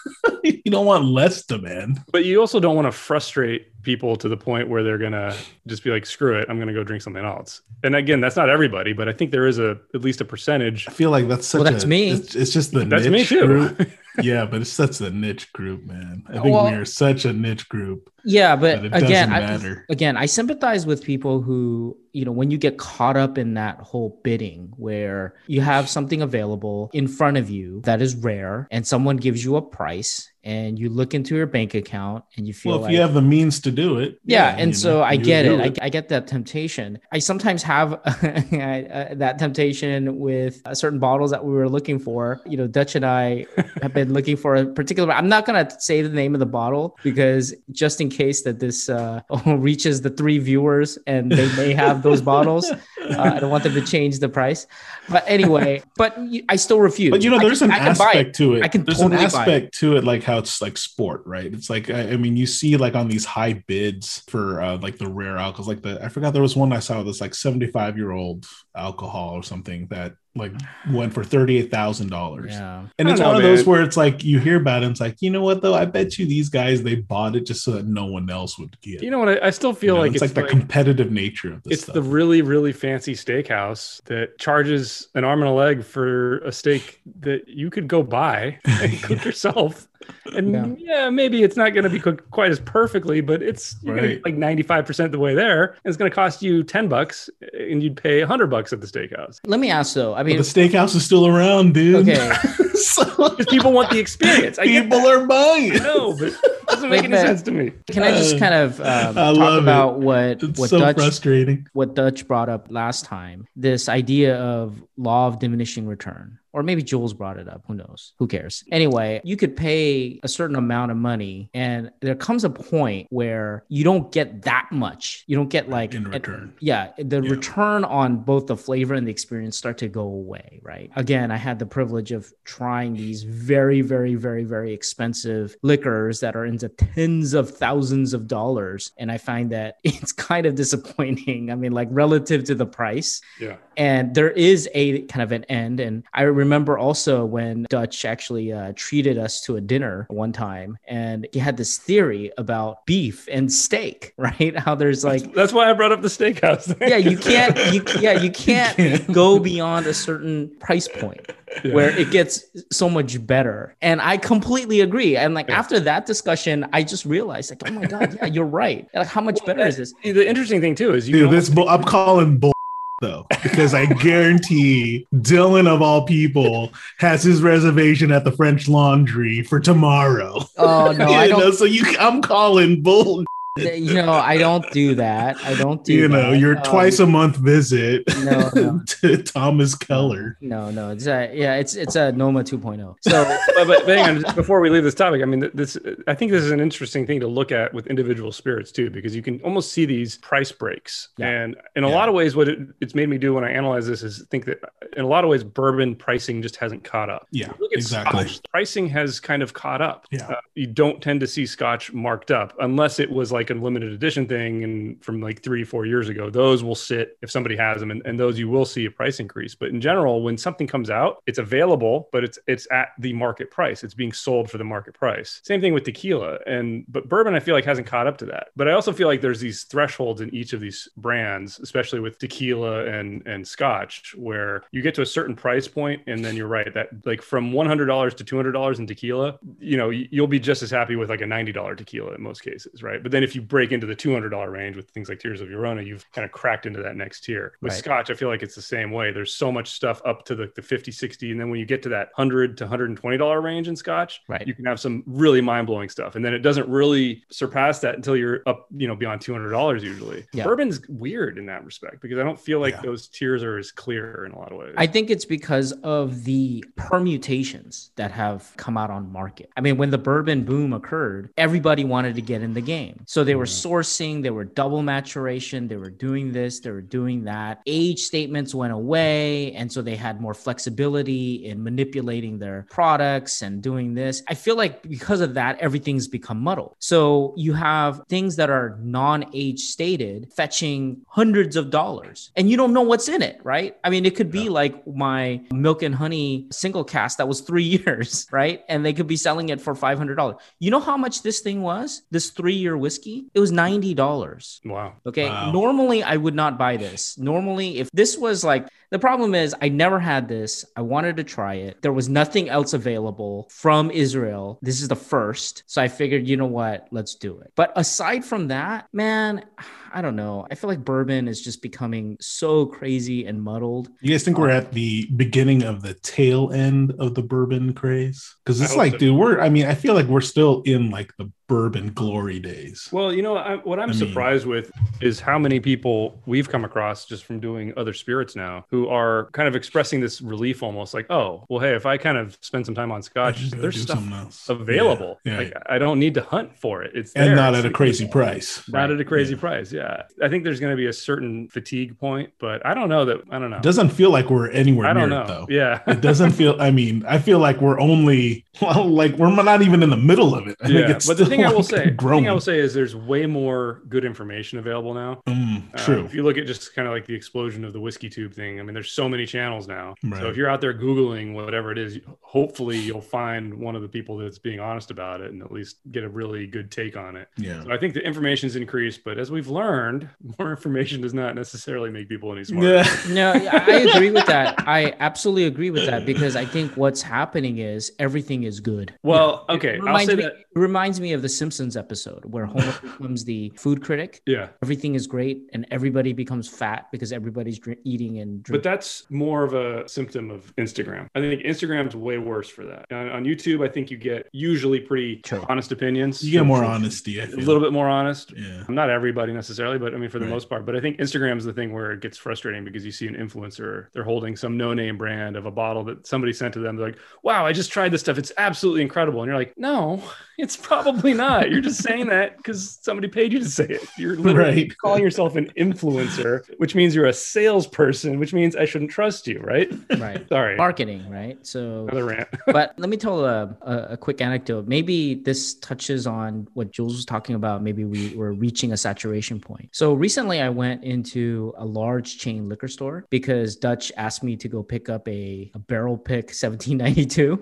you 0.63 0.71
don't 0.71 0.85
want 0.85 1.05
less 1.05 1.43
demand. 1.45 2.01
But 2.11 2.25
you 2.25 2.39
also 2.39 2.59
don't 2.59 2.75
want 2.75 2.87
to 2.87 2.91
frustrate 2.91 3.67
people 3.83 4.15
to 4.15 4.29
the 4.29 4.37
point 4.37 4.69
where 4.69 4.81
they're 4.83 4.97
gonna 4.97 5.35
just 5.67 5.83
be 5.83 5.89
like, 5.89 6.05
"Screw 6.05 6.39
it, 6.39 6.47
I'm 6.49 6.57
gonna 6.59 6.73
go 6.73 6.83
drink 6.83 7.01
something 7.01 7.23
else." 7.23 7.61
And 7.83 7.95
again, 7.95 8.21
that's 8.21 8.37
not 8.37 8.49
everybody, 8.49 8.93
but 8.93 9.09
I 9.09 9.13
think 9.13 9.31
there 9.31 9.45
is 9.45 9.59
a 9.59 9.77
at 9.93 10.01
least 10.01 10.21
a 10.21 10.25
percentage. 10.25 10.87
I 10.87 10.91
feel 10.91 11.09
like 11.11 11.27
that's 11.27 11.47
such 11.47 11.59
Well, 11.63 11.71
that's 11.71 11.83
a, 11.83 11.87
me. 11.87 12.11
It's, 12.11 12.33
it's 12.35 12.51
just 12.53 12.71
the 12.71 12.85
That's 12.85 13.03
niche 13.05 13.31
me 13.31 13.39
too. 13.39 13.45
group. 13.45 13.89
yeah, 14.21 14.45
but 14.45 14.61
it's 14.61 14.69
such 14.71 15.01
a 15.01 15.09
niche 15.09 15.51
group, 15.51 15.85
man. 15.85 16.23
I 16.29 16.33
think 16.33 16.45
Well- 16.45 16.65
we 16.65 16.77
are 16.77 16.85
such 16.85 17.25
a 17.25 17.33
niche 17.33 17.67
group 17.67 18.09
Yeah, 18.23 18.55
but 18.55 18.85
it 18.85 18.93
again, 18.93 19.29
doesn't 19.29 19.33
I, 19.33 19.39
matter. 19.41 19.85
again, 19.89 20.15
I 20.15 20.27
sympathize 20.27 20.85
with 20.85 21.03
people 21.03 21.41
who, 21.41 21.97
you 22.13 22.23
know, 22.23 22.31
when 22.31 22.51
you 22.51 22.57
get 22.57 22.77
caught 22.77 23.17
up 23.17 23.37
in 23.37 23.55
that 23.55 23.79
whole 23.79 24.21
bidding 24.23 24.71
where 24.77 25.33
you 25.47 25.59
have 25.61 25.89
something 25.89 26.21
available 26.21 26.89
in 26.93 27.07
front 27.09 27.35
of 27.37 27.49
you 27.49 27.81
that 27.81 28.01
is 28.01 28.15
rare 28.15 28.67
and 28.71 28.87
someone 28.87 29.17
gives 29.17 29.43
you 29.43 29.55
a 29.57 29.61
price 29.61 30.29
and 30.43 30.77
you 30.77 30.89
look 30.89 31.13
into 31.13 31.35
your 31.35 31.45
bank 31.45 31.73
account 31.73 32.23
and 32.35 32.45
you 32.45 32.53
feel 32.53 32.73
well, 32.73 32.79
if 32.79 32.83
like 32.83 32.93
you 32.93 32.99
have 32.99 33.13
the 33.13 33.21
means 33.21 33.59
to 33.61 33.71
do 33.71 33.99
it, 33.99 34.19
yeah, 34.25 34.55
and 34.57 34.71
you 34.71 34.75
so 34.75 34.97
know, 34.97 35.03
I 35.03 35.15
get 35.15 35.43
do 35.43 35.59
it. 35.59 35.79
I, 35.81 35.85
I 35.85 35.89
get 35.89 36.09
that 36.09 36.27
temptation. 36.27 36.99
I 37.11 37.19
sometimes 37.19 37.63
have 37.63 37.91
that 38.51 39.35
temptation 39.39 40.19
with 40.19 40.61
uh, 40.65 40.73
certain 40.73 40.99
bottles 40.99 41.31
that 41.31 41.43
we 41.43 41.53
were 41.53 41.69
looking 41.69 41.99
for. 41.99 42.41
You 42.45 42.57
know, 42.57 42.67
Dutch 42.67 42.95
and 42.95 43.05
I 43.05 43.45
have 43.81 43.93
been 43.93 44.13
looking 44.13 44.35
for 44.35 44.55
a 44.55 44.65
particular. 44.65 45.13
I'm 45.13 45.29
not 45.29 45.45
gonna 45.45 45.69
say 45.79 46.01
the 46.01 46.09
name 46.09 46.35
of 46.35 46.39
the 46.39 46.45
bottle 46.45 46.97
because 47.03 47.53
just 47.71 48.01
in 48.01 48.09
case 48.09 48.43
that 48.43 48.59
this 48.59 48.89
uh, 48.89 49.21
reaches 49.45 50.01
the 50.01 50.09
three 50.09 50.39
viewers 50.39 50.97
and 51.07 51.31
they 51.31 51.47
may 51.55 51.73
have 51.73 52.03
those 52.03 52.21
bottles, 52.21 52.71
uh, 53.11 53.33
I 53.35 53.39
don't 53.39 53.49
want 53.49 53.63
them 53.63 53.73
to 53.73 53.81
change 53.81 54.19
the 54.19 54.29
price. 54.29 54.67
But 55.09 55.23
anyway, 55.27 55.81
but 55.97 56.17
I 56.49 56.55
still 56.55 56.79
refuse. 56.79 57.11
But 57.11 57.21
you 57.23 57.29
know, 57.29 57.39
there's 57.39 57.59
can- 57.59 57.71
an 57.71 57.79
buy 57.79 57.85
it. 57.85 57.89
aspect 57.89 58.35
to 58.37 58.55
it. 58.55 58.63
I 58.63 58.67
can 58.67 58.83
there's 58.85 58.97
totally 58.99 59.23
an 59.23 59.29
buy 59.31 59.41
it. 59.41 59.41
aspect 59.41 59.73
to 59.79 59.97
it, 59.97 60.03
like 60.03 60.23
how 60.23 60.37
it's 60.37 60.61
like 60.61 60.77
sport, 60.77 61.23
right? 61.25 61.51
It's 61.53 61.69
like 61.69 61.89
I, 61.89 62.11
I 62.11 62.17
mean, 62.17 62.37
you 62.37 62.45
see 62.47 62.77
like 62.77 62.95
on 62.95 63.07
these 63.07 63.25
high 63.25 63.53
bids 63.67 64.23
for 64.29 64.61
uh, 64.61 64.77
like 64.77 64.97
the 64.97 65.07
rare 65.09 65.37
alcohols, 65.37 65.67
like 65.67 65.81
the 65.81 66.03
I 66.03 66.09
forgot 66.09 66.33
there 66.33 66.41
was 66.41 66.55
one 66.55 66.71
I 66.73 66.79
saw 66.79 67.03
that's 67.03 67.21
like 67.21 67.35
75 67.35 67.97
year 67.97 68.11
old 68.11 68.45
alcohol 68.75 69.33
or 69.35 69.43
something 69.43 69.87
that 69.87 70.15
like 70.35 70.51
went 70.89 71.13
for 71.13 71.23
thirty 71.23 71.57
eight 71.57 71.69
thousand 71.69 72.09
dollars. 72.09 72.53
Yeah. 72.53 72.87
And 72.97 73.09
it's 73.09 73.19
don't 73.19 73.33
one 73.33 73.41
know, 73.41 73.49
of 73.49 73.55
those 73.55 73.65
where 73.65 73.83
it's 73.83 73.97
like 73.97 74.23
you 74.23 74.39
hear 74.39 74.57
about 74.57 74.81
it, 74.81 74.85
and 74.87 74.91
it's 74.91 75.01
like, 75.01 75.21
you 75.21 75.29
know 75.29 75.43
what 75.43 75.61
though? 75.61 75.75
I 75.75 75.85
bet 75.85 76.17
you 76.17 76.25
these 76.25 76.49
guys 76.49 76.81
they 76.81 76.95
bought 76.95 77.35
it 77.35 77.45
just 77.45 77.63
so 77.63 77.71
that 77.71 77.85
no 77.85 78.05
one 78.05 78.29
else 78.29 78.57
would 78.57 78.79
get. 78.81 79.03
You 79.03 79.11
know 79.11 79.19
what? 79.19 79.29
I, 79.43 79.47
I 79.47 79.49
still 79.51 79.71
You 79.71 79.75
feel 79.75 79.95
know, 79.95 80.01
like 80.01 80.13
it's, 80.13 80.21
like, 80.21 80.33
the 80.33 80.43
competitive 80.43 81.11
nature 81.11 81.53
of 81.53 81.63
this 81.63 81.73
it's 81.73 81.83
stuff. 81.83 81.93
the 81.93 82.01
really 82.01 82.41
really 82.41 82.73
fancy 82.73 83.13
steakhouse 83.13 84.03
that 84.05 84.37
charges 84.39 85.07
an 85.13 85.23
arm 85.23 85.41
and 85.41 85.49
a 85.49 85.53
leg 85.53 85.83
for 85.83 86.39
a 86.39 86.51
steak 86.51 87.01
that 87.19 87.47
you 87.47 87.69
could 87.69 87.87
go 87.87 88.01
buy 88.01 88.59
and 88.65 89.01
cook 89.03 89.23
yourself 89.25 89.87
and 90.35 90.51
Yeah. 90.79 91.03
yeah. 91.03 91.09
maybe 91.09 91.43
it's 91.43 91.55
not 91.57 91.73
going 91.73 91.83
to 91.83 91.89
be 91.89 91.99
cooked 91.99 92.29
quite 92.31 92.51
as 92.51 92.59
perfectly 92.59 93.21
but 93.21 93.41
it's 93.41 93.75
you're 93.81 93.95
going 93.95 94.09
to 94.09 94.15
Right. 94.15 94.25
like 94.25 94.57
95% 94.57 95.11
the 95.11 95.19
way 95.19 95.33
there 95.35 95.63
and 95.63 95.77
it's 95.85 95.97
going 95.97 96.09
to 96.09 96.15
cost 96.15 96.41
you 96.41 96.63
10 96.63 96.87
bucks 96.87 97.29
and 97.53 97.81
you'd 97.83 97.97
pay 97.97 98.19
100 98.19 98.47
bucks 98.47 98.73
at 98.73 98.81
the 98.81 98.87
steakhouse 98.87 99.39
Let 99.45 99.59
me 99.59 99.69
ask 99.69 99.93
though. 99.95 100.13
I 100.13 100.17
But 100.17 100.25
mean, 100.27 100.37
the 100.37 100.43
steakhouse 100.43 100.95
is 100.95 101.03
still 101.05 101.27
around, 101.27 101.73
dude. 101.73 102.07
Okay. 102.07 102.31
so 102.77 103.29
because 103.29 103.45
people 103.47 103.71
want 103.71 103.89
the 103.91 103.99
experience 103.99 104.57
I 104.59 104.65
get 104.65 104.83
people 104.83 104.99
that. 105.01 105.07
are 105.21 105.25
buying. 105.27 105.73
no 105.73 106.13
but 106.17 106.29
it 106.29 106.67
doesn't 106.67 106.89
make 106.89 107.01
Wait, 107.03 107.13
any 107.13 107.17
sense 107.27 107.41
to 107.43 107.51
me 107.51 107.71
can 107.91 108.03
I 108.03 108.11
just 108.11 108.37
kind 108.39 108.53
of 108.53 108.79
um, 108.81 109.17
I 109.17 109.31
talk 109.31 109.37
love 109.37 109.55
it. 109.57 109.61
about 109.63 109.99
what 109.99 110.43
It's 110.43 110.59
what 110.59 110.69
so 110.69 110.79
Dutch 110.79 110.95
frustrating. 110.97 111.67
what 111.73 111.93
Dutch 111.95 112.27
brought 112.27 112.49
up 112.49 112.67
last 112.69 113.05
time? 113.05 113.47
This 113.55 113.87
idea 113.89 114.37
of 114.37 114.81
law 114.97 115.27
of 115.27 115.39
diminishing 115.39 115.87
return. 115.87 116.39
Or 116.55 116.61
maybe 116.61 116.83
Jules 116.83 117.15
brought 117.15 117.39
it 117.39 117.49
up. 117.49 117.63
Who 117.67 117.73
knows? 117.73 118.13
Who 118.19 118.27
cares? 118.27 118.63
Anyway, 118.71 119.21
you 119.23 119.35
could 119.37 119.55
pay 119.55 120.19
a 120.21 120.27
certain 120.27 120.55
amount 120.55 120.91
of 120.91 120.97
money, 120.97 121.49
and 121.51 121.89
there 122.01 122.13
comes 122.13 122.43
a 122.43 122.49
point 122.51 123.07
where 123.09 123.63
you 123.69 123.83
don't 123.83 124.11
get 124.11 124.43
that 124.43 124.67
much. 124.71 125.23
You 125.25 125.35
don't 125.35 125.49
get 125.49 125.67
like 125.67 125.95
In 125.95 126.05
an- 126.05 126.11
return. 126.11 126.53
yeah, 126.59 126.91
the 126.99 127.23
Yeah. 127.23 127.29
return 127.31 127.83
on 127.83 128.17
both 128.17 128.45
the 128.45 128.55
flavor 128.55 128.93
and 128.93 129.07
the 129.07 129.11
experience 129.11 129.57
start 129.57 129.79
to 129.79 129.87
go 129.87 130.01
away, 130.03 130.59
right? 130.61 130.91
Again, 130.95 131.31
I 131.31 131.37
had 131.37 131.57
the 131.57 131.65
privilege 131.65 132.11
of 132.11 132.31
trying 132.43 132.62
these 132.93 133.23
very, 133.23 133.81
very, 133.81 134.15
very, 134.15 134.43
very 134.43 134.73
expensive 134.73 135.55
liquors 135.61 136.19
that 136.21 136.35
are 136.35 136.45
into 136.45 136.69
tens 136.69 137.33
of 137.33 137.49
thousands 137.49 138.13
of 138.13 138.27
dollars. 138.27 138.91
And 138.97 139.11
I 139.11 139.17
find 139.17 139.51
that 139.51 139.77
it's 139.83 140.11
kind 140.11 140.45
of 140.45 140.55
disappointing. 140.55 141.51
I 141.51 141.55
mean, 141.55 141.71
like 141.71 141.87
relative 141.91 142.43
to 142.45 142.55
the 142.55 142.65
price. 142.65 143.21
yeah 143.39 143.57
And 143.77 144.15
there 144.15 144.31
is 144.31 144.69
a 144.73 145.01
kind 145.03 145.21
of 145.23 145.31
an 145.31 145.43
end. 145.45 145.79
And 145.79 146.03
I 146.13 146.23
remember 146.23 146.77
also 146.77 147.25
when 147.25 147.65
Dutch 147.69 148.05
actually 148.05 148.53
uh, 148.53 148.73
treated 148.75 149.17
us 149.17 149.41
to 149.41 149.57
a 149.57 149.61
dinner 149.61 150.05
one 150.09 150.31
time, 150.31 150.77
and 150.87 151.27
he 151.33 151.39
had 151.39 151.57
this 151.57 151.77
theory 151.77 152.31
about 152.37 152.85
beef 152.85 153.27
and 153.31 153.51
steak, 153.51 154.13
right? 154.17 154.57
How 154.57 154.75
there's 154.75 155.03
like 155.03 155.33
that's 155.33 155.53
why 155.53 155.69
i 155.69 155.73
brought 155.73 155.91
up 155.91 156.01
the 156.01 156.07
steakhouse 156.07 156.63
thing. 156.77 156.89
yeah 156.89 156.97
you 156.97 157.17
can't 157.17 157.57
you 157.73 157.83
yeah 157.99 158.13
you 158.13 158.31
can't 158.31 158.77
can't. 158.77 159.11
go 159.11 159.39
beyond 159.39 159.85
a 159.85 159.93
certain 159.93 160.49
price 160.59 160.87
point 160.87 161.31
Yeah. 161.63 161.73
where 161.73 161.89
it 161.97 162.09
gets 162.11 162.45
so 162.71 162.89
much 162.89 163.25
better 163.27 163.75
and 163.81 164.01
i 164.01 164.17
completely 164.17 164.81
agree 164.81 165.15
and 165.17 165.33
like 165.33 165.49
Yeah. 165.49 165.59
after 165.59 165.79
that 165.81 166.05
discussion 166.05 166.65
i 166.73 166.83
just 166.83 167.05
realized 167.05 167.51
like 167.51 167.61
oh 167.67 167.71
my 167.71 167.85
god 167.85 168.15
yeah 168.19 168.25
you're 168.25 168.45
right 168.45 168.87
like 168.93 169.07
how 169.07 169.21
much 169.21 169.43
better 169.45 169.65
is 169.65 169.77
this 169.77 169.93
the 170.03 170.27
interesting 170.27 170.61
thing 170.61 170.75
too 170.75 170.93
is 170.93 171.07
you 171.07 171.13
Dude, 171.15 171.27
can 171.29 171.35
this 171.35 171.49
bull, 171.49 171.69
I'm 171.69 171.83
calling 171.83 172.37
bull 172.37 172.53
though 173.01 173.25
because 173.43 173.73
I 173.73 173.85
guarantee 173.85 175.05
Dylan 175.13 175.67
of 175.67 175.81
all 175.81 176.05
people 176.05 176.71
has 176.99 177.21
his 177.23 177.41
reservation 177.41 178.11
at 178.11 178.23
the 178.23 178.31
French 178.31 178.67
Laundry 178.69 179.43
for 179.43 179.59
tomorrow. 179.59 180.39
oh 180.57 180.91
no 180.97 181.05
i 181.11 181.25
you 181.25 181.31
know, 181.33 181.39
don't 181.39 181.53
so 181.53 181.65
you, 181.65 181.83
I'm 181.99 182.21
calling 182.21 182.81
bull. 182.81 183.25
You 183.57 183.93
know 183.93 184.13
i 184.13 184.35
don't 184.35 184.67
do 184.71 184.95
that 184.95 185.37
i 185.45 185.53
don't 185.53 185.83
do 185.83 185.93
You 185.93 186.07
know, 186.07 186.31
that. 186.31 186.39
your 186.39 186.57
Um, 186.57 186.63
twice 186.63 186.99
a 186.99 187.05
month 187.05 187.35
visit 187.35 188.03
no, 188.23 188.49
no. 188.55 188.81
to 188.87 189.21
Thomas 189.21 189.75
Keller. 189.75 190.37
no 190.41 190.71
no 190.71 190.89
it's 190.89 191.05
a 191.05 191.29
yeah 191.35 191.55
it's 191.57 191.75
it's 191.75 191.95
a 191.95 192.11
noma 192.13 192.43
2.0 192.43 192.95
so 193.01 193.23
but, 193.55 193.67
but, 193.67 193.85
but 193.85 193.97
hang 193.97 194.23
on, 194.25 194.35
before 194.35 194.59
we 194.59 194.69
leave 194.71 194.83
this 194.83 194.95
topic, 194.95 195.21
I 195.21 195.25
mean, 195.25 195.49
this 195.53 195.77
I 196.07 196.15
think 196.15 196.31
this 196.31 196.43
is 196.43 196.51
an 196.51 196.59
interesting 196.59 197.05
thing 197.05 197.19
to 197.19 197.27
look 197.27 197.51
at 197.51 197.73
with 197.73 197.87
individual 197.87 198.31
spirits 198.31 198.71
too, 198.71 198.89
because 198.89 199.15
you 199.15 199.21
can 199.21 199.39
almost 199.41 199.71
see 199.71 199.85
these 199.85 200.17
price 200.17 200.51
breaks. 200.51 201.09
Yeah. 201.17 201.27
And 201.29 201.55
in 201.75 201.83
a 201.83 201.89
Yeah. 201.89 201.95
lot 201.95 202.09
of 202.09 202.15
ways, 202.15 202.35
what 202.35 202.49
it, 202.49 202.59
it's 202.81 202.95
made 202.95 203.09
me 203.09 203.17
do 203.17 203.33
when 203.33 203.43
I 203.43 203.51
analyze 203.51 203.85
this 203.87 204.01
is 204.03 204.25
think 204.31 204.45
that 204.45 204.59
in 204.97 205.03
a 205.03 205.07
lot 205.07 205.23
of 205.23 205.29
ways, 205.29 205.43
bourbon 205.43 205.95
pricing 205.95 206.41
just 206.41 206.55
hasn't 206.57 206.83
caught 206.83 207.09
up. 207.09 207.27
Yeah, 207.31 207.51
Look 207.59 207.71
at 207.73 207.77
exactly. 207.79 208.27
Scotch. 208.27 208.41
Pricing 208.49 208.87
has 208.89 209.19
kind 209.19 209.43
of 209.43 209.53
caught 209.53 209.81
up. 209.81 210.05
Yeah. 210.11 210.27
Uh, 210.27 210.35
you 210.55 210.67
don't 210.67 211.01
tend 211.01 211.19
to 211.21 211.27
see 211.27 211.45
Scotch 211.45 211.93
marked 211.93 212.31
up 212.31 212.53
unless 212.59 212.99
it 212.99 213.09
was 213.11 213.31
like 213.31 213.42
a 213.49 213.55
limited 213.55 213.91
edition 213.91 214.27
thing 214.27 214.63
and 214.63 215.03
from 215.03 215.21
like 215.21 215.41
three, 215.41 215.63
four 215.63 215.85
years 215.85 216.09
ago. 216.09 216.29
Those 216.29 216.63
will 216.63 216.75
sit 216.75 217.17
if 217.21 217.31
somebody 217.31 217.55
has 217.57 217.79
them, 217.79 217.91
and, 217.91 218.01
and 218.05 218.19
those 218.19 218.37
you 218.39 218.49
will 218.49 218.65
see 218.65 218.85
a 218.85 218.91
price 218.91 219.19
increase. 219.19 219.55
But 219.55 219.69
in 219.69 219.81
general, 219.81 220.21
when 220.23 220.37
something 220.37 220.67
comes 220.67 220.89
out, 220.89 221.21
it's 221.27 221.39
available, 221.39 222.09
but 222.11 222.23
it's 222.23 222.39
it's 222.47 222.67
at 222.71 222.89
the 222.99 223.13
market 223.13 223.51
price. 223.51 223.83
It's 223.83 223.93
being 223.93 224.13
sold 224.13 224.49
for 224.49 224.57
the 224.57 224.63
market 224.63 224.93
price. 224.93 225.41
Same 225.43 225.61
thing 225.61 225.73
with 225.73 225.83
tequila, 225.83 226.39
and 226.45 226.85
but 226.87 227.09
bourbon, 227.09 227.35
I 227.35 227.39
feel 227.39 227.55
like 227.55 227.65
hasn't 227.65 227.87
caught 227.87 228.07
up 228.07 228.17
to 228.17 228.25
that. 228.27 228.47
But 228.55 228.67
I 228.67 228.73
also 228.73 228.93
feel 228.93 229.07
like 229.07 229.21
there's 229.21 229.39
these 229.39 229.63
thresholds 229.63 230.21
in 230.21 230.33
each 230.33 230.53
of 230.53 230.59
these 230.59 230.87
brands, 230.97 231.59
especially 231.59 231.99
with 231.99 232.19
tequila 232.19 232.85
and 232.85 233.25
and 233.25 233.47
Scotch, 233.47 234.13
where 234.17 234.63
you 234.71 234.81
get 234.81 234.95
to 234.95 235.01
a 235.01 235.05
certain 235.05 235.35
price 235.35 235.67
point, 235.67 236.01
and 236.07 236.23
then 236.23 236.35
you're 236.35 236.47
right 236.47 236.73
that 236.73 236.89
like 237.05 237.21
from 237.21 237.51
one 237.51 237.67
hundred 237.67 237.87
dollars 237.87 238.13
to 238.15 238.23
two 238.23 238.35
hundred 238.35 238.53
dollars 238.53 238.79
in 238.79 238.87
tequila, 238.87 239.37
you 239.59 239.77
know, 239.77 239.89
you'll 239.89 240.27
be 240.27 240.39
just 240.39 240.63
as 240.63 240.71
happy 240.71 240.95
with 240.95 241.09
like 241.09 241.21
a 241.21 241.25
ninety 241.25 241.51
dollar 241.51 241.75
tequila 241.75 242.13
in 242.13 242.21
most 242.21 242.41
cases, 242.41 242.83
right? 242.83 243.01
But 243.01 243.11
then 243.11 243.23
if 243.23 243.32
you 243.35 243.41
break 243.41 243.71
into 243.71 243.85
the 243.87 243.95
two 243.95 244.13
hundred 244.13 244.29
dollar 244.29 244.49
range 244.51 244.75
with 244.75 244.89
things 244.89 245.09
like 245.09 245.19
Tears 245.19 245.41
of 245.41 245.47
Llorona, 245.49 245.85
you've 245.85 246.09
kind 246.11 246.25
of 246.25 246.31
cracked 246.31 246.65
into 246.65 246.81
that 246.81 246.95
next 246.95 247.23
tier. 247.23 247.53
With 247.61 247.71
Right. 247.73 247.79
Scotch, 247.79 248.09
I 248.09 248.13
feel 248.13 248.29
like 248.29 248.43
it's 248.43 248.55
the 248.55 248.61
same 248.61 248.91
way. 248.91 249.11
There's 249.11 249.33
so 249.33 249.51
much 249.51 249.69
stuff 249.71 250.01
up 250.05 250.25
to 250.25 250.35
the, 250.35 250.51
the 250.55 250.61
50, 250.61 250.91
60, 250.91 251.31
and 251.31 251.39
then 251.39 251.49
when 251.49 251.59
you 251.59 251.65
get 251.65 251.81
to 251.83 251.89
that 251.89 252.09
hundred 252.15 252.57
to 252.57 252.67
hundred 252.67 252.89
and 252.89 252.97
twenty 252.97 253.17
dollar 253.17 253.41
range 253.41 253.67
in 253.67 253.75
Scotch, 253.75 254.21
Right. 254.27 254.45
you 254.47 254.53
can 254.53 254.65
have 254.65 254.79
some 254.79 255.03
really 255.05 255.41
mind 255.41 255.67
blowing 255.67 255.89
stuff, 255.89 256.15
and 256.15 256.23
then 256.23 256.33
it 256.33 256.39
doesn't 256.39 256.67
really 256.69 257.23
surpass 257.31 257.79
that 257.79 257.95
until 257.95 258.15
you're 258.15 258.41
up, 258.45 258.67
you 258.75 258.87
know, 258.87 258.95
beyond 258.95 259.21
two 259.21 259.33
hundred 259.33 259.49
dollars 259.51 259.83
usually. 259.83 260.25
Yeah. 260.33 260.43
Bourbon's 260.43 260.81
weird 260.89 261.37
in 261.37 261.45
that 261.47 261.63
respect 261.65 262.01
because 262.01 262.17
I 262.19 262.23
don't 262.23 262.39
feel 262.39 262.59
like 262.59 262.73
Yeah. 262.75 262.81
those 262.83 263.07
tiers 263.07 263.43
are 263.43 263.57
as 263.57 263.71
clear 263.71 264.25
in 264.25 264.31
a 264.31 264.39
lot 264.39 264.51
of 264.51 264.57
ways. 264.57 264.73
I 264.77 264.87
think 264.87 265.09
it's 265.09 265.25
because 265.25 265.71
of 265.83 266.23
the 266.23 266.63
permutations 266.77 267.91
that 267.95 268.11
have 268.11 268.51
come 268.57 268.77
out 268.77 268.89
on 268.89 269.11
market. 269.11 269.49
I 269.57 269.61
mean, 269.61 269.77
when 269.77 269.89
the 269.91 269.97
bourbon 269.97 270.43
boom 270.43 270.73
occurred, 270.73 271.29
everybody 271.37 271.83
wanted 271.83 272.15
to 272.15 272.21
get 272.21 272.41
in 272.41 272.53
the 272.53 272.61
game. 272.61 273.03
So 273.07 273.22
they 273.23 273.35
were 273.35 273.45
sourcing, 273.45 274.21
they 274.21 274.29
were 274.29 274.43
double 274.43 274.81
maturation, 274.81 275.67
they 275.67 275.75
were 275.75 275.89
doing 275.89 276.31
this, 276.31 276.59
they 276.59 276.71
were 276.71 276.81
doing 276.81 277.23
that. 277.25 277.61
Age 277.65 277.99
statements 277.99 278.53
went 278.55 278.73
away. 278.73 279.53
And 279.53 279.71
so 279.71 279.81
they 279.81 279.95
had 279.95 280.21
more 280.21 280.33
flexibility 280.33 281.45
in 281.45 281.63
manipulating 281.63 282.39
their 282.39 282.65
products 282.69 283.41
and 283.41 283.61
doing 283.61 283.93
this. 283.93 284.23
I 284.27 284.33
feel 284.33 284.55
like 284.55 284.81
because 284.83 285.21
of 285.21 285.33
that, 285.35 285.59
everything's 285.59 286.07
become 286.07 286.39
muddled. 286.39 286.75
So 286.79 287.33
you 287.37 287.53
have 287.53 288.01
things 288.09 288.35
that 288.37 288.49
are 288.49 288.77
non 288.81 289.25
age 289.33 289.59
stated 289.59 290.31
fetching 290.33 291.01
hundreds 291.07 291.55
of 291.55 291.69
dollars 291.69 292.31
and 292.35 292.49
you 292.49 292.57
don't 292.57 292.73
know 292.73 292.81
what's 292.81 293.07
in 293.07 293.21
it, 293.21 293.39
right? 293.43 293.77
I 293.83 293.89
mean, 293.89 294.05
it 294.05 294.15
could 294.15 294.31
be 294.31 294.49
like 294.49 294.85
my 294.87 295.41
milk 295.51 295.83
and 295.83 295.95
honey 295.95 296.47
single 296.51 296.83
cask 296.83 297.17
that 297.17 297.27
was 297.27 297.41
three 297.41 297.63
years, 297.85 298.27
right? 298.31 298.63
And 298.69 298.85
they 298.85 298.93
could 298.93 299.07
be 299.07 299.17
selling 299.17 299.49
it 299.49 299.61
for 299.61 299.73
$500. 299.73 300.37
You 300.59 300.71
know 300.71 300.79
how 300.79 300.97
much 300.97 301.21
this 301.21 301.39
thing 301.41 301.61
was? 301.61 302.03
This 302.11 302.29
three 302.31 302.55
year 302.55 302.77
whiskey? 302.77 303.12
It 303.33 303.39
was 303.39 303.51
$90. 303.51 304.65
wow. 304.65 304.93
Okay. 305.05 305.29
Wow. 305.29 305.51
Normally, 305.51 306.03
I 306.03 306.15
would 306.17 306.35
not 306.35 306.57
buy 306.57 306.77
this. 306.77 307.17
Normally, 307.17 307.79
if 307.79 307.89
this 307.91 308.17
was 308.17 308.43
like 308.43 308.67
the 308.93 308.99
problem 308.99 309.33
is, 309.33 309.55
I 309.59 309.69
never 309.69 309.99
had 309.99 310.27
this. 310.27 310.63
I 310.75 310.81
wanted 310.81 311.17
to 311.17 311.23
try 311.23 311.55
it. 311.55 311.81
There 311.81 311.91
was 311.91 312.09
nothing 312.09 312.47
else 312.47 312.73
available 312.73 313.47
from 313.49 313.89
Israel. 313.89 314.59
This 314.61 314.81
is 314.81 314.87
the 314.87 314.95
first. 314.95 315.63
So 315.65 315.81
I 315.81 315.87
figured, 315.87 316.27
you 316.27 316.37
know 316.37 316.45
what? 316.45 316.87
Let's 316.91 317.15
do 317.15 317.39
it. 317.39 317.51
But 317.55 317.73
aside 317.75 318.23
from 318.23 318.49
that, 318.49 318.87
man, 318.93 319.45
I 319.91 320.01
don't 320.01 320.15
know. 320.15 320.47
I 320.49 320.55
feel 320.55 320.69
like 320.69 320.85
bourbon 320.85 321.27
is 321.27 321.41
just 321.41 321.61
becoming 321.61 322.17
so 322.19 322.67
crazy 322.67 323.25
and 323.25 323.41
muddled. 323.41 323.89
You 324.01 324.11
guys 324.11 324.23
think 324.23 324.37
we're 324.37 324.51
um, 324.51 324.57
at 324.57 324.71
the 324.71 325.07
beginning 325.15 325.63
of 325.63 325.81
the 325.81 325.95
tail 325.95 326.51
end 326.51 326.93
of 326.99 327.15
the 327.15 327.23
bourbon 327.23 327.73
craze? 327.73 328.35
Because 328.45 328.61
it's 328.61 328.75
like, 328.75 328.93
so. 328.93 328.97
dude, 328.99 329.17
we're, 329.17 329.39
I 329.39 329.49
mean, 329.49 329.65
I 329.65 329.73
feel 329.75 329.95
like 329.95 330.07
we're 330.07 330.21
still 330.21 330.61
in 330.65 330.89
like 330.91 331.15
the 331.17 331.31
bourbon 331.47 331.93
glory 331.93 332.39
days. 332.39 332.89
Well, 332.91 333.13
you 333.13 333.21
know, 333.21 333.37
I, 333.37 333.57
what 333.57 333.79
I'm 333.79 333.89
I 333.89 333.91
mean- 333.91 333.99
surprised 333.99 334.47
with 334.47 334.71
is 335.01 335.19
how 335.19 335.37
many 335.37 335.59
people 335.59 336.19
we've 336.25 336.49
come 336.49 336.65
across 336.65 337.05
just 337.05 337.25
from 337.25 337.39
doing 337.39 337.73
other 337.77 337.93
spirits 337.93 338.35
now 338.35 338.65
who 338.71 338.82
are 338.89 339.29
kind 339.33 339.47
of 339.47 339.55
expressing 339.55 339.99
this 340.01 340.21
relief 340.21 340.63
almost 340.63 340.93
like, 340.93 341.09
oh, 341.09 341.45
well, 341.49 341.59
hey, 341.59 341.75
if 341.75 341.85
I 341.85 341.97
kind 341.97 342.17
of 342.17 342.37
spend 342.41 342.65
some 342.65 342.75
time 342.75 342.91
on 342.91 343.01
scotch, 343.01 343.49
there's 343.51 343.81
stuff 343.81 344.03
else. 344.11 344.49
available. 344.49 345.19
Yeah, 345.23 345.33
yeah. 345.33 345.37
Like, 345.39 345.53
I 345.67 345.77
don't 345.77 345.99
need 345.99 346.13
to 346.15 346.21
hunt 346.21 346.57
for 346.57 346.83
it. 346.83 346.91
It's 346.95 347.13
and 347.13 347.27
there. 347.27 347.35
not 347.35 347.53
It's- 347.53 347.65
at 347.65 347.71
a 347.71 347.73
crazy 347.73 348.07
price. 348.07 348.63
Not 348.69 348.91
at 348.91 348.99
a 348.99 349.05
crazy 349.05 349.33
Yeah. 349.33 349.39
price. 349.39 349.71
Yeah. 349.71 350.03
I 350.21 350.29
think 350.29 350.43
there's 350.43 350.59
going 350.59 350.71
to 350.71 350.77
be 350.77 350.87
a 350.87 350.93
certain 350.93 351.47
fatigue 351.49 351.97
point, 351.99 352.31
but 352.39 352.65
I 352.65 352.73
don't 352.73 352.89
know 352.89 353.05
that. 353.05 353.21
I 353.29 353.39
don't 353.39 353.49
know. 353.49 353.57
It 353.57 353.63
doesn't 353.63 353.89
feel 353.89 354.09
like 354.09 354.29
we're 354.29 354.49
anywhere 354.49 354.87
I 354.87 354.93
near 354.93 355.07
don't 355.07 355.11
it 355.11 355.27
know. 355.27 355.27
though. 355.27 355.45
Yeah. 355.49 355.79
it 355.87 356.01
doesn't 356.01 356.31
feel 356.39 356.55
i 356.59 356.71
mean 356.71 357.03
i 357.07 357.17
feel 357.19 357.39
like 357.39 357.61
we're 357.61 357.79
only 357.79 358.45
well, 358.61 358.87
like 358.87 359.13
we're 359.17 359.31
not 359.43 359.61
even 359.61 359.83
in 359.83 359.89
the 359.89 359.97
middle 359.97 360.35
of 360.35 360.47
it 360.47 360.57
I 360.61 360.67
think 360.67 360.79
yeah. 360.79 360.91
it's 360.95 361.07
But 361.07 361.17
the 361.17 361.25
thing 361.25 361.43
I 361.43 361.49
will 361.49 361.57
like, 361.57 361.65
say, 361.65 361.89
the 361.89 362.07
thing 362.09 362.27
I 362.29 362.31
will 362.33 362.39
say 362.39 362.59
is 362.59 362.73
there's 362.73 362.95
way 362.95 363.25
more 363.25 363.81
good 363.89 364.05
information 364.05 364.59
available 364.59 364.93
now. 364.93 365.21
Mm, 365.27 365.63
Uh, 365.73 365.77
true 365.83 366.05
if 366.05 366.13
you 366.13 366.23
look 366.23 366.37
at 366.37 366.45
just 366.47 366.73
kind 366.75 366.87
of 366.87 366.93
like 366.93 367.05
the 367.05 367.13
explosion 367.15 367.63
of 367.65 367.73
the 367.73 367.79
whiskey 367.79 368.09
tube 368.09 368.33
thing, 368.33 368.59
I 368.59 368.63
mean, 368.63 368.72
mean, 368.73 368.81
there's 368.81 368.91
so 368.91 369.07
many 369.07 369.25
channels 369.25 369.67
now. 369.67 369.95
Right. 370.03 370.19
So 370.19 370.29
if 370.29 370.35
you're 370.35 370.49
out 370.49 370.61
there 370.61 370.73
Googling 370.73 371.33
whatever 371.33 371.71
it 371.71 371.77
is, 371.77 371.99
hopefully 372.21 372.79
you'll 372.79 373.01
find 373.01 373.53
one 373.53 373.75
of 373.75 373.81
the 373.81 373.87
people 373.87 374.17
that's 374.17 374.39
being 374.39 374.59
honest 374.59 374.89
about 374.89 375.21
it 375.21 375.31
and 375.31 375.41
at 375.41 375.51
least 375.51 375.77
get 375.91 376.03
a 376.03 376.09
really 376.09 376.47
good 376.47 376.71
take 376.71 376.97
on 376.97 377.15
it. 377.15 377.27
Yeah. 377.37 377.63
So 377.63 377.71
I 377.71 377.77
think 377.77 377.93
the 377.93 378.01
information's 378.05 378.55
increased, 378.55 379.03
but 379.03 379.17
as 379.19 379.29
we've 379.31 379.47
learned, 379.47 380.09
more 380.39 380.51
information 380.51 381.01
does 381.01 381.13
not 381.13 381.35
necessarily 381.35 381.91
make 381.91 382.09
people 382.09 382.31
any 382.31 382.43
smarter. 382.43 382.75
Yeah. 382.75 382.83
No, 383.13 383.31
I 383.31 383.85
agree 383.93 384.09
with 384.09 384.25
that. 384.25 384.67
I 384.67 384.95
absolutely 384.99 385.45
agree 385.45 385.69
with 385.69 385.85
that 385.85 386.05
because 386.05 386.35
I 386.35 386.45
think 386.45 386.75
what's 386.75 387.01
happening 387.01 387.59
is 387.59 387.91
everything 387.99 388.43
is 388.43 388.59
good. 388.59 388.93
Well, 389.03 389.45
It 389.49 389.53
okay, 389.53 389.79
I'll 389.85 389.99
say 389.99 390.15
me, 390.15 390.23
that. 390.23 390.33
It 390.55 390.59
reminds 390.59 390.99
me 391.01 391.13
of 391.13 391.21
the 391.21 391.29
Simpsons 391.29 391.75
episode 391.77 392.25
where 392.25 392.45
Homer 392.45 392.73
becomes 392.81 393.23
the 393.25 393.51
food 393.55 393.83
critic. 393.83 394.21
Yeah. 394.25 394.49
Everything 394.61 394.95
is 394.95 395.07
great, 395.07 395.49
and 395.53 395.65
everybody 395.71 396.13
becomes 396.13 396.47
fat 396.47 396.87
because 396.91 397.11
everybody's 397.11 397.59
dr- 397.59 397.77
eating 397.83 398.19
and 398.19 398.43
drinking. 398.43 398.61
But 398.61 398.63
that's 398.63 399.09
more 399.09 399.43
of 399.43 399.53
a 399.53 399.87
symptom 399.87 400.29
of 400.31 400.55
Instagram. 400.57 401.07
I 401.15 401.19
think 401.21 401.43
Instagram's 401.43 401.95
way 401.95 402.17
worse 402.17 402.49
for 402.49 402.65
that. 402.65 402.85
On, 402.91 403.09
on 403.09 403.23
YouTube, 403.25 403.67
I 403.67 403.71
think 403.71 403.89
you 403.91 403.97
get 403.97 404.27
usually 404.31 404.79
pretty 404.79 405.17
True. 405.17 405.43
honest 405.49 405.71
opinions. 405.71 406.23
You 406.23 406.31
get 406.31 406.45
more 406.45 406.63
honesty. 406.63 407.19
I 407.21 407.25
a 407.25 407.27
feel. 407.27 407.39
little 407.39 407.61
bit 407.61 407.73
more 407.73 407.87
honest. 407.89 408.33
Yeah. 408.35 408.63
Not 408.69 408.89
everybody 408.89 409.33
necessarily, 409.33 409.77
but 409.79 409.93
I 409.93 409.97
mean 409.97 410.09
for 410.09 410.19
the 410.19 410.25
Right. 410.25 410.31
most 410.33 410.49
part. 410.49 410.65
But 410.65 410.75
I 410.75 410.79
think 410.81 410.97
Instagram's 410.99 411.45
the 411.45 411.53
thing 411.53 411.73
where 411.73 411.91
it 411.91 412.01
gets 412.01 412.17
frustrating 412.17 412.63
because 412.63 412.85
you 412.85 412.91
see 412.91 413.07
an 413.07 413.15
influencer, 413.15 413.87
they're 413.93 414.03
holding 414.03 414.35
some 414.35 414.57
no-name 414.57 414.97
brand 414.97 415.35
of 415.35 415.45
a 415.45 415.51
bottle 415.51 415.83
that 415.85 416.05
somebody 416.07 416.33
sent 416.33 416.53
to 416.53 416.59
them. 416.59 416.75
They're 416.77 416.87
like, 416.87 416.97
"Wow, 417.23 417.45
I 417.45 417.51
just 417.53 417.71
tried 417.71 417.89
this 417.89 418.01
stuff. 418.01 418.17
It's 418.17 418.31
absolutely 418.37 418.81
incredible." 418.81 419.21
And 419.21 419.27
you're 419.29 419.37
like, 419.37 419.53
"No, 419.57 420.01
it's 420.43 420.57
probably 420.57 421.13
not. 421.13 421.49
You're 421.49 421.61
just 421.61 421.81
saying 421.81 422.07
that 422.07 422.35
because 422.35 422.77
somebody 422.81 423.07
paid 423.07 423.31
you 423.31 423.39
to 423.39 423.45
say 423.49 423.63
it. 423.63 423.87
You're 423.97 424.17
literally 424.17 424.63
Right. 424.63 424.77
calling 424.77 425.01
yourself 425.01 425.37
an 425.37 425.49
influencer, 425.57 426.43
which 426.57 426.75
means 426.75 426.93
you're 426.93 427.05
a 427.05 427.13
salesperson, 427.13 428.19
which 428.19 428.33
means 428.33 428.53
I 428.53 428.65
shouldn't 428.65 428.91
trust 428.91 429.25
you, 429.25 429.39
right?" 429.39 429.71
right. 429.97 430.27
Sorry, 430.33 430.57
Marketing, 430.57 431.09
right? 431.09 431.37
So 431.47 431.83
another 431.83 432.03
rant. 432.03 432.27
but 432.47 432.73
let 432.77 432.89
me 432.89 432.97
tell 432.97 433.23
a, 433.23 433.55
a, 433.61 433.77
a 433.91 433.97
quick 433.97 434.19
anecdote. 434.19 434.67
Maybe 434.67 435.15
this 435.15 435.53
touches 435.55 436.05
on 436.05 436.45
what 436.55 436.71
Jules 436.71 436.93
was 436.95 437.05
talking 437.05 437.35
about. 437.35 437.63
Maybe 437.63 437.85
we 437.85 438.13
were 438.13 438.33
reaching 438.33 438.73
a 438.73 438.77
saturation 438.77 439.39
point. 439.39 439.69
So 439.71 439.93
recently, 439.93 440.41
I 440.41 440.49
went 440.49 440.83
into 440.83 441.53
a 441.57 441.63
large 441.65 442.17
chain 442.17 442.49
liquor 442.49 442.67
store 442.67 443.05
because 443.09 443.55
Dutch 443.55 443.93
asked 443.95 444.23
me 444.23 444.35
to 444.35 444.49
go 444.49 444.61
pick 444.61 444.89
up 444.89 445.07
a, 445.07 445.49
a 445.53 445.59
barrel 445.59 445.97
pick 445.97 446.25
1792. 446.25 447.39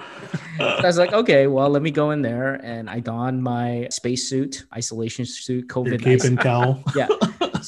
so 0.60 0.64
I 0.64 0.82
was 0.84 1.00
like, 1.00 1.14
okay, 1.14 1.48
well, 1.48 1.68
let 1.70 1.82
me 1.82 1.90
go 1.90 2.12
in 2.12 2.22
there. 2.22 2.56
And 2.64 2.91
I 2.92 3.00
donned 3.00 3.42
my 3.42 3.88
spacesuit, 3.90 4.66
isolation 4.76 5.26
suit, 5.26 5.66
Your 5.66 5.86
COVID 5.86 6.02
cape 6.04 6.24
and 6.24 6.38
cowl. 6.38 6.84
yeah. 6.96 7.08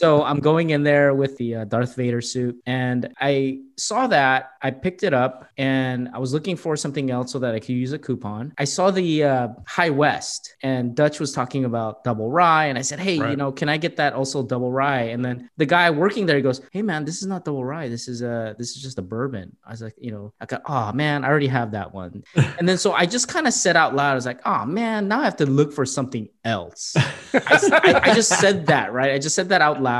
So 0.04 0.22
I'm 0.22 0.42
going 0.42 0.72
in 0.72 0.84
there 0.84 1.14
with 1.14 1.38
the 1.38 1.56
uh, 1.56 1.64
Darth 1.64 1.96
Vader 1.96 2.20
suit, 2.20 2.62
and 2.66 3.14
I 3.22 3.60
saw 3.78 4.08
that. 4.08 4.52
I 4.62 4.70
picked 4.72 5.04
it 5.04 5.14
up, 5.14 5.48
and 5.58 6.10
I 6.14 6.20
was 6.20 6.34
looking 6.34 6.58
for 6.58 6.76
something 6.76 7.10
else 7.10 7.32
so 7.32 7.40
that 7.40 7.56
I 7.56 7.60
could 7.62 7.70
use 7.70 7.94
a 7.94 7.98
coupon. 8.00 8.52
I 8.58 8.66
saw 8.66 8.92
the 8.92 9.24
uh, 9.24 9.48
High 9.66 9.92
West, 9.92 10.56
and 10.62 10.94
Dutch 10.94 11.22
was 11.22 11.32
talking 11.32 11.64
about 11.64 12.04
double 12.04 12.30
rye, 12.30 12.66
and 12.66 12.78
I 12.78 12.82
said, 12.82 13.00
"Hey, 13.00 13.16
you 13.32 13.38
know, 13.38 13.54
can 13.54 13.70
I 13.70 13.78
get 13.78 13.96
that 13.96 14.12
also 14.12 14.44
double 14.44 14.74
rye?" 14.74 15.04
And 15.14 15.24
then 15.24 15.50
the 15.56 15.66
guy 15.66 15.90
working 15.90 16.26
there 16.26 16.36
he 16.36 16.42
goes, 16.42 16.60
"Hey, 16.74 16.82
man, 16.82 17.06
this 17.06 17.22
is 17.22 17.28
not 17.28 17.46
double 17.46 17.64
rye. 17.64 17.88
This 17.88 18.10
is 18.10 18.22
a 18.22 18.56
this 18.60 18.76
is 18.76 18.82
just 18.84 19.00
a 19.00 19.02
bourbon." 19.02 19.56
I 19.66 19.72
was 19.72 19.82
like, 19.82 19.96
you 19.98 20.12
know, 20.12 20.34
I 20.42 20.46
got, 20.48 20.64
oh 20.68 20.92
man, 20.92 21.24
I 21.24 21.30
already 21.30 21.48
have 21.48 21.72
that 21.72 21.94
one. 21.94 22.26
and 22.60 22.68
then 22.68 22.78
so 22.78 22.92
I 22.92 23.06
just 23.06 23.30
kind 23.30 23.48
of 23.48 23.54
said 23.54 23.78
out 23.78 23.96
loud, 23.96 24.12
I 24.12 24.16
was 24.16 24.26
like, 24.26 24.42
"Oh 24.46 24.66
man, 24.66 25.08
now 25.08 25.22
I 25.22 25.24
have 25.24 25.38
to 25.38 25.46
look 25.46 25.72
for 25.72 25.86
something 25.86 26.28
else." 26.44 26.94
I, 26.98 27.60
I- 27.88 28.02
I 28.12 28.14
just 28.14 28.38
said 28.44 28.66
that, 28.66 28.92
right? 28.92 29.12
I 29.14 29.18
just 29.18 29.34
said 29.36 29.48
that 29.50 29.62
out 29.62 29.82
loud. 29.82 29.93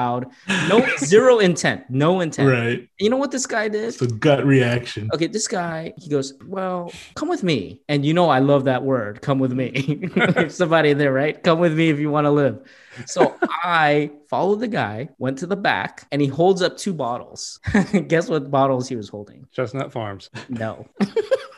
No, 0.70 0.86
zero 1.00 1.40
intent, 1.40 1.90
no 1.90 2.22
intent. 2.22 2.50
Right. 2.50 2.90
You 3.00 3.10
know 3.10 3.18
what 3.18 3.32
this 3.32 3.46
guy 3.46 3.68
did? 3.68 3.86
It's 3.86 4.02
a 4.02 4.08
gut 4.08 4.46
reaction. 4.46 5.10
Okay, 5.14 5.28
this 5.28 5.48
guy, 5.48 5.94
he 5.98 6.10
goes, 6.10 6.34
Well, 6.46 6.92
come 7.16 7.30
with 7.30 7.44
me. 7.44 7.82
And 7.88 8.06
you 8.06 8.14
know, 8.14 8.30
I 8.30 8.40
love 8.40 8.66
that 8.66 8.84
word, 8.84 9.22
come 9.22 9.40
with 9.40 9.54
me. 9.54 10.10
Somebody 10.50 10.92
in 10.92 10.98
there, 10.98 11.14
right? 11.14 11.42
Come 11.44 11.60
with 11.60 11.78
me 11.78 11.90
if 11.90 12.00
you 12.00 12.10
want 12.10 12.26
to 12.26 12.32
live. 12.32 12.60
So 13.06 13.36
I 13.42 14.12
followed 14.30 14.60
the 14.60 14.68
guy, 14.68 15.10
went 15.18 15.38
to 15.40 15.48
the 15.48 15.56
back, 15.56 16.08
and 16.12 16.22
he 16.22 16.28
holds 16.28 16.62
up 16.62 16.78
two 16.78 16.94
bottles. 16.94 17.60
Guess 18.08 18.30
what 18.30 18.52
bottles 18.52 18.88
he 18.88 18.96
was 18.96 19.10
holding? 19.10 19.48
Chestnut 19.52 19.92
Farms. 19.92 20.30
No. 20.50 20.88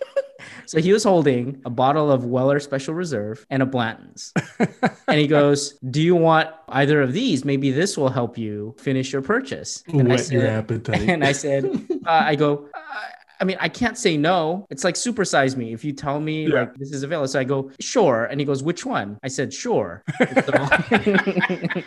so 0.67 0.80
he 0.80 0.91
was 0.93 1.04
holding 1.04 1.62
a 1.65 1.69
bottle 1.69 2.12
of 2.12 2.25
Weller 2.25 2.60
Special 2.60 2.93
Reserve 2.93 3.45
and 3.49 3.62
a 3.63 3.65
Blanton's. 3.65 4.34
and 5.08 5.19
he 5.19 5.28
goes, 5.28 5.73
Do 5.89 6.01
you 6.01 6.15
want 6.15 6.49
either 6.69 7.01
of 7.01 7.13
these? 7.13 7.45
Maybe 7.45 7.71
this 7.71 7.97
will 7.97 8.10
help 8.10 8.38
you 8.38 8.75
finish 8.80 9.12
your 9.13 9.21
purchase. 9.21 9.84
And 9.88 10.01
I 10.08 10.15
Whet 10.15 10.32
your 10.32 10.41
said, 10.41 10.49
appetite. 10.60 11.01
and 11.10 11.23
I 11.23 11.32
said, 11.32 11.65
uh, 12.06 12.10
I 12.10 12.36
go, 12.36 12.67
I, 12.75 13.06
I 13.41 13.43
mean, 13.43 13.58
I 13.60 13.67
can't 13.67 13.97
say 13.97 14.15
no. 14.15 14.65
It's 14.69 14.84
like 14.86 14.95
supersize 14.95 15.58
me. 15.58 15.73
If 15.73 15.84
you 15.84 15.91
tell 15.91 16.19
me 16.21 16.47
Yeah. 16.47 16.62
like 16.62 16.75
this 16.75 16.91
is 16.93 17.04
available, 17.04 17.28
so 17.28 17.39
I 17.39 17.43
go, 17.43 17.69
sure. 17.82 18.25
And 18.25 18.39
he 18.39 18.45
goes, 18.45 18.63
which 18.63 18.86
one? 18.86 19.19
I 19.23 19.28
said, 19.28 19.54
sure. 19.54 20.04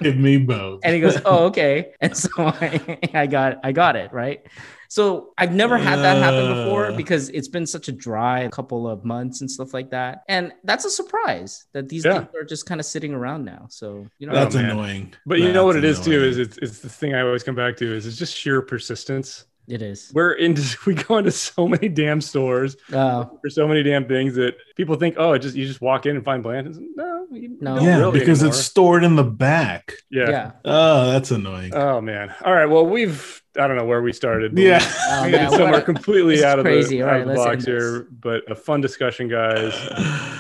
Give 0.01 0.17
me 0.17 0.39
both. 0.39 0.81
and 0.85 0.95
he 0.95 1.01
goes, 1.01 1.19
oh, 1.25 1.47
okay. 1.47 1.93
And 2.01 2.17
so 2.17 2.29
I, 2.39 2.99
I 3.15 3.27
got, 3.27 3.59
I 3.65 3.73
got 3.73 3.97
it 3.97 4.13
right. 4.13 4.47
So 4.91 5.35
I've 5.37 5.55
never 5.55 5.77
had 5.77 5.97
that 6.01 6.17
happen 6.17 6.49
before 6.55 6.87
Uh. 6.93 6.97
because 6.97 7.29
it's 7.31 7.47
been 7.49 7.67
such 7.67 7.89
a 7.89 7.93
dry 7.93 8.49
couple 8.49 8.89
of 8.89 9.05
months 9.05 9.43
and 9.43 9.51
stuff 9.51 9.75
like 9.75 9.91
that. 9.91 10.23
And 10.29 10.53
that's 10.65 10.87
a 10.87 10.91
surprise 10.91 11.67
that 11.75 11.89
these 11.91 12.05
Yeah. 12.07 12.21
things 12.21 12.29
are 12.35 12.45
just 12.45 12.65
kind 12.65 12.81
of 12.81 12.87
sitting 12.87 13.13
around 13.13 13.45
now. 13.45 13.67
So 13.69 14.07
you 14.19 14.27
know, 14.27 14.33
That's 14.33 14.57
Oh, 14.57 14.61
annoying. 14.61 15.13
But 15.27 15.41
you 15.41 15.53
know 15.53 15.67
what 15.67 15.77
it 15.77 15.83
That's 15.83 15.99
is 15.99 16.05
too 16.07 16.25
is 16.25 16.39
it's, 16.39 16.57
it's 16.59 16.79
the 16.81 16.89
thing 16.89 17.15
I 17.15 17.21
always 17.21 17.43
come 17.43 17.55
back 17.55 17.77
to 17.77 17.95
is 17.95 18.07
it's 18.07 18.17
just 18.17 18.35
sheer 18.35 18.63
persistence. 18.63 19.45
It 19.69 19.83
is. 19.83 20.11
We're 20.15 20.33
into 20.33 20.63
we 20.87 20.95
go 20.95 21.19
into 21.19 21.31
so 21.31 21.69
many 21.69 21.89
damn 21.89 22.21
stores 22.21 22.77
Uh, 22.93 23.27
for 23.41 23.51
so 23.51 23.69
many 23.69 23.83
damn 23.83 24.07
things 24.09 24.35
that 24.37 24.57
people 24.77 24.97
think 24.97 25.17
oh 25.19 25.33
it 25.35 25.41
just 25.41 25.55
you 25.57 25.67
just 25.67 25.81
walk 25.81 26.07
in 26.07 26.17
and 26.17 26.25
find 26.25 26.43
Blanton's. 26.43 26.79
No, 26.97 27.27
you 27.31 27.57
No. 27.61 27.79
yeah, 27.81 27.99
really 27.99 28.19
because 28.19 28.41
anymore. 28.41 28.55
it's 28.57 28.65
stored 28.65 29.05
in 29.05 29.17
the 29.17 29.25
back. 29.25 29.93
yeah. 30.11 30.31
yeah. 30.31 30.51
Oh, 30.65 31.11
that's 31.13 31.31
annoying. 31.31 31.75
Oh 31.75 32.01
man. 32.01 32.35
All 32.45 32.53
right. 32.55 32.67
Well, 32.67 32.87
we've 32.87 33.43
I 33.59 33.67
don't 33.67 33.77
know 33.77 33.85
where 33.87 34.01
we 34.03 34.13
started. 34.13 34.55
but 34.55 34.63
yeah. 34.63 34.79
Oh, 34.83 35.25
We 35.27 35.33
man, 35.33 35.41
ended 35.47 35.59
somewhere 35.59 35.81
a- 35.81 35.83
completely 35.83 36.45
out 36.45 36.59
of 36.61 36.65
crazy. 36.65 36.99
the, 36.99 37.03
All 37.03 37.09
out 37.09 37.13
right, 37.13 37.23
of 37.23 37.29
the 37.29 37.35
box 37.35 37.65
here, 37.65 38.07
but 38.21 38.49
a 38.51 38.55
fun 38.55 38.81
discussion, 38.81 39.29
guys. 39.29 39.75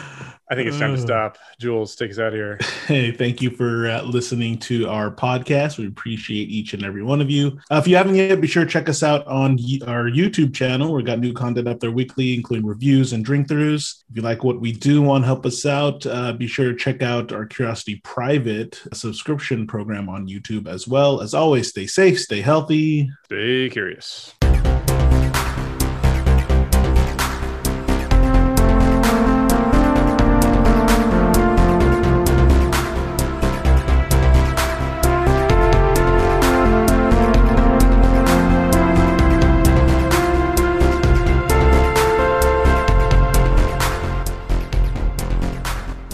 I 0.50 0.54
think 0.54 0.68
it's 0.68 0.78
time 0.78 0.94
to 0.94 1.00
stop. 1.00 1.36
Jules, 1.58 1.94
take 1.94 2.10
us 2.10 2.18
out 2.18 2.28
of 2.28 2.34
here. 2.34 2.58
Hey, 2.88 3.12
thank 3.12 3.42
you 3.42 3.50
for 3.50 3.86
uh, 3.86 4.02
listening 4.02 4.56
to 4.60 4.88
our 4.88 5.10
podcast. 5.10 5.76
We 5.76 5.86
appreciate 5.86 6.48
each 6.48 6.72
and 6.72 6.82
every 6.82 7.02
one 7.02 7.20
of 7.20 7.28
you. 7.28 7.60
Uh, 7.70 7.76
if 7.76 7.86
you 7.86 7.96
haven't 7.96 8.14
yet, 8.14 8.40
be 8.40 8.46
sure 8.46 8.64
to 8.64 8.70
check 8.70 8.88
us 8.88 9.02
out 9.02 9.26
on 9.26 9.58
our 9.86 10.04
YouTube 10.04 10.54
channel. 10.54 10.94
We've 10.94 11.04
got 11.04 11.18
new 11.18 11.34
content 11.34 11.68
up 11.68 11.80
there 11.80 11.90
weekly, 11.90 12.34
including 12.34 12.64
reviews 12.64 13.12
and 13.12 13.22
drink 13.22 13.46
throughs. 13.46 14.04
If 14.08 14.16
you 14.16 14.22
like 14.22 14.42
what 14.42 14.58
we 14.58 14.72
do, 14.72 15.02
want 15.02 15.24
to 15.24 15.26
help 15.26 15.44
us 15.44 15.66
out, 15.66 16.06
uh, 16.06 16.32
be 16.32 16.46
sure 16.46 16.72
to 16.72 16.78
check 16.78 17.02
out 17.02 17.30
our 17.30 17.44
Curiosity 17.44 17.96
Private 18.02 18.80
subscription 18.94 19.66
program 19.66 20.08
on 20.08 20.26
YouTube 20.26 20.66
as 20.66 20.88
well. 20.88 21.20
As 21.20 21.34
always, 21.34 21.68
stay 21.68 21.86
safe, 21.86 22.18
stay 22.18 22.40
healthy. 22.40 23.10
Stay 23.26 23.68
curious. 23.68 24.37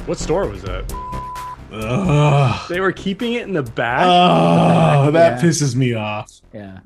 What 0.07 0.19
store 0.19 0.47
was 0.49 0.63
that? 0.63 0.85
Ugh. 1.73 2.69
They 2.69 2.81
were 2.81 2.93
keeping 2.93 3.33
it 3.35 3.43
in 3.43 3.53
the 3.55 3.63
back. 3.63 4.05
Oh, 4.07 5.11
that 5.11 5.41
Yeah. 5.43 5.49
pisses 5.49 5.75
me 5.75 5.95
off. 5.95 6.31
Yeah. 6.53 6.79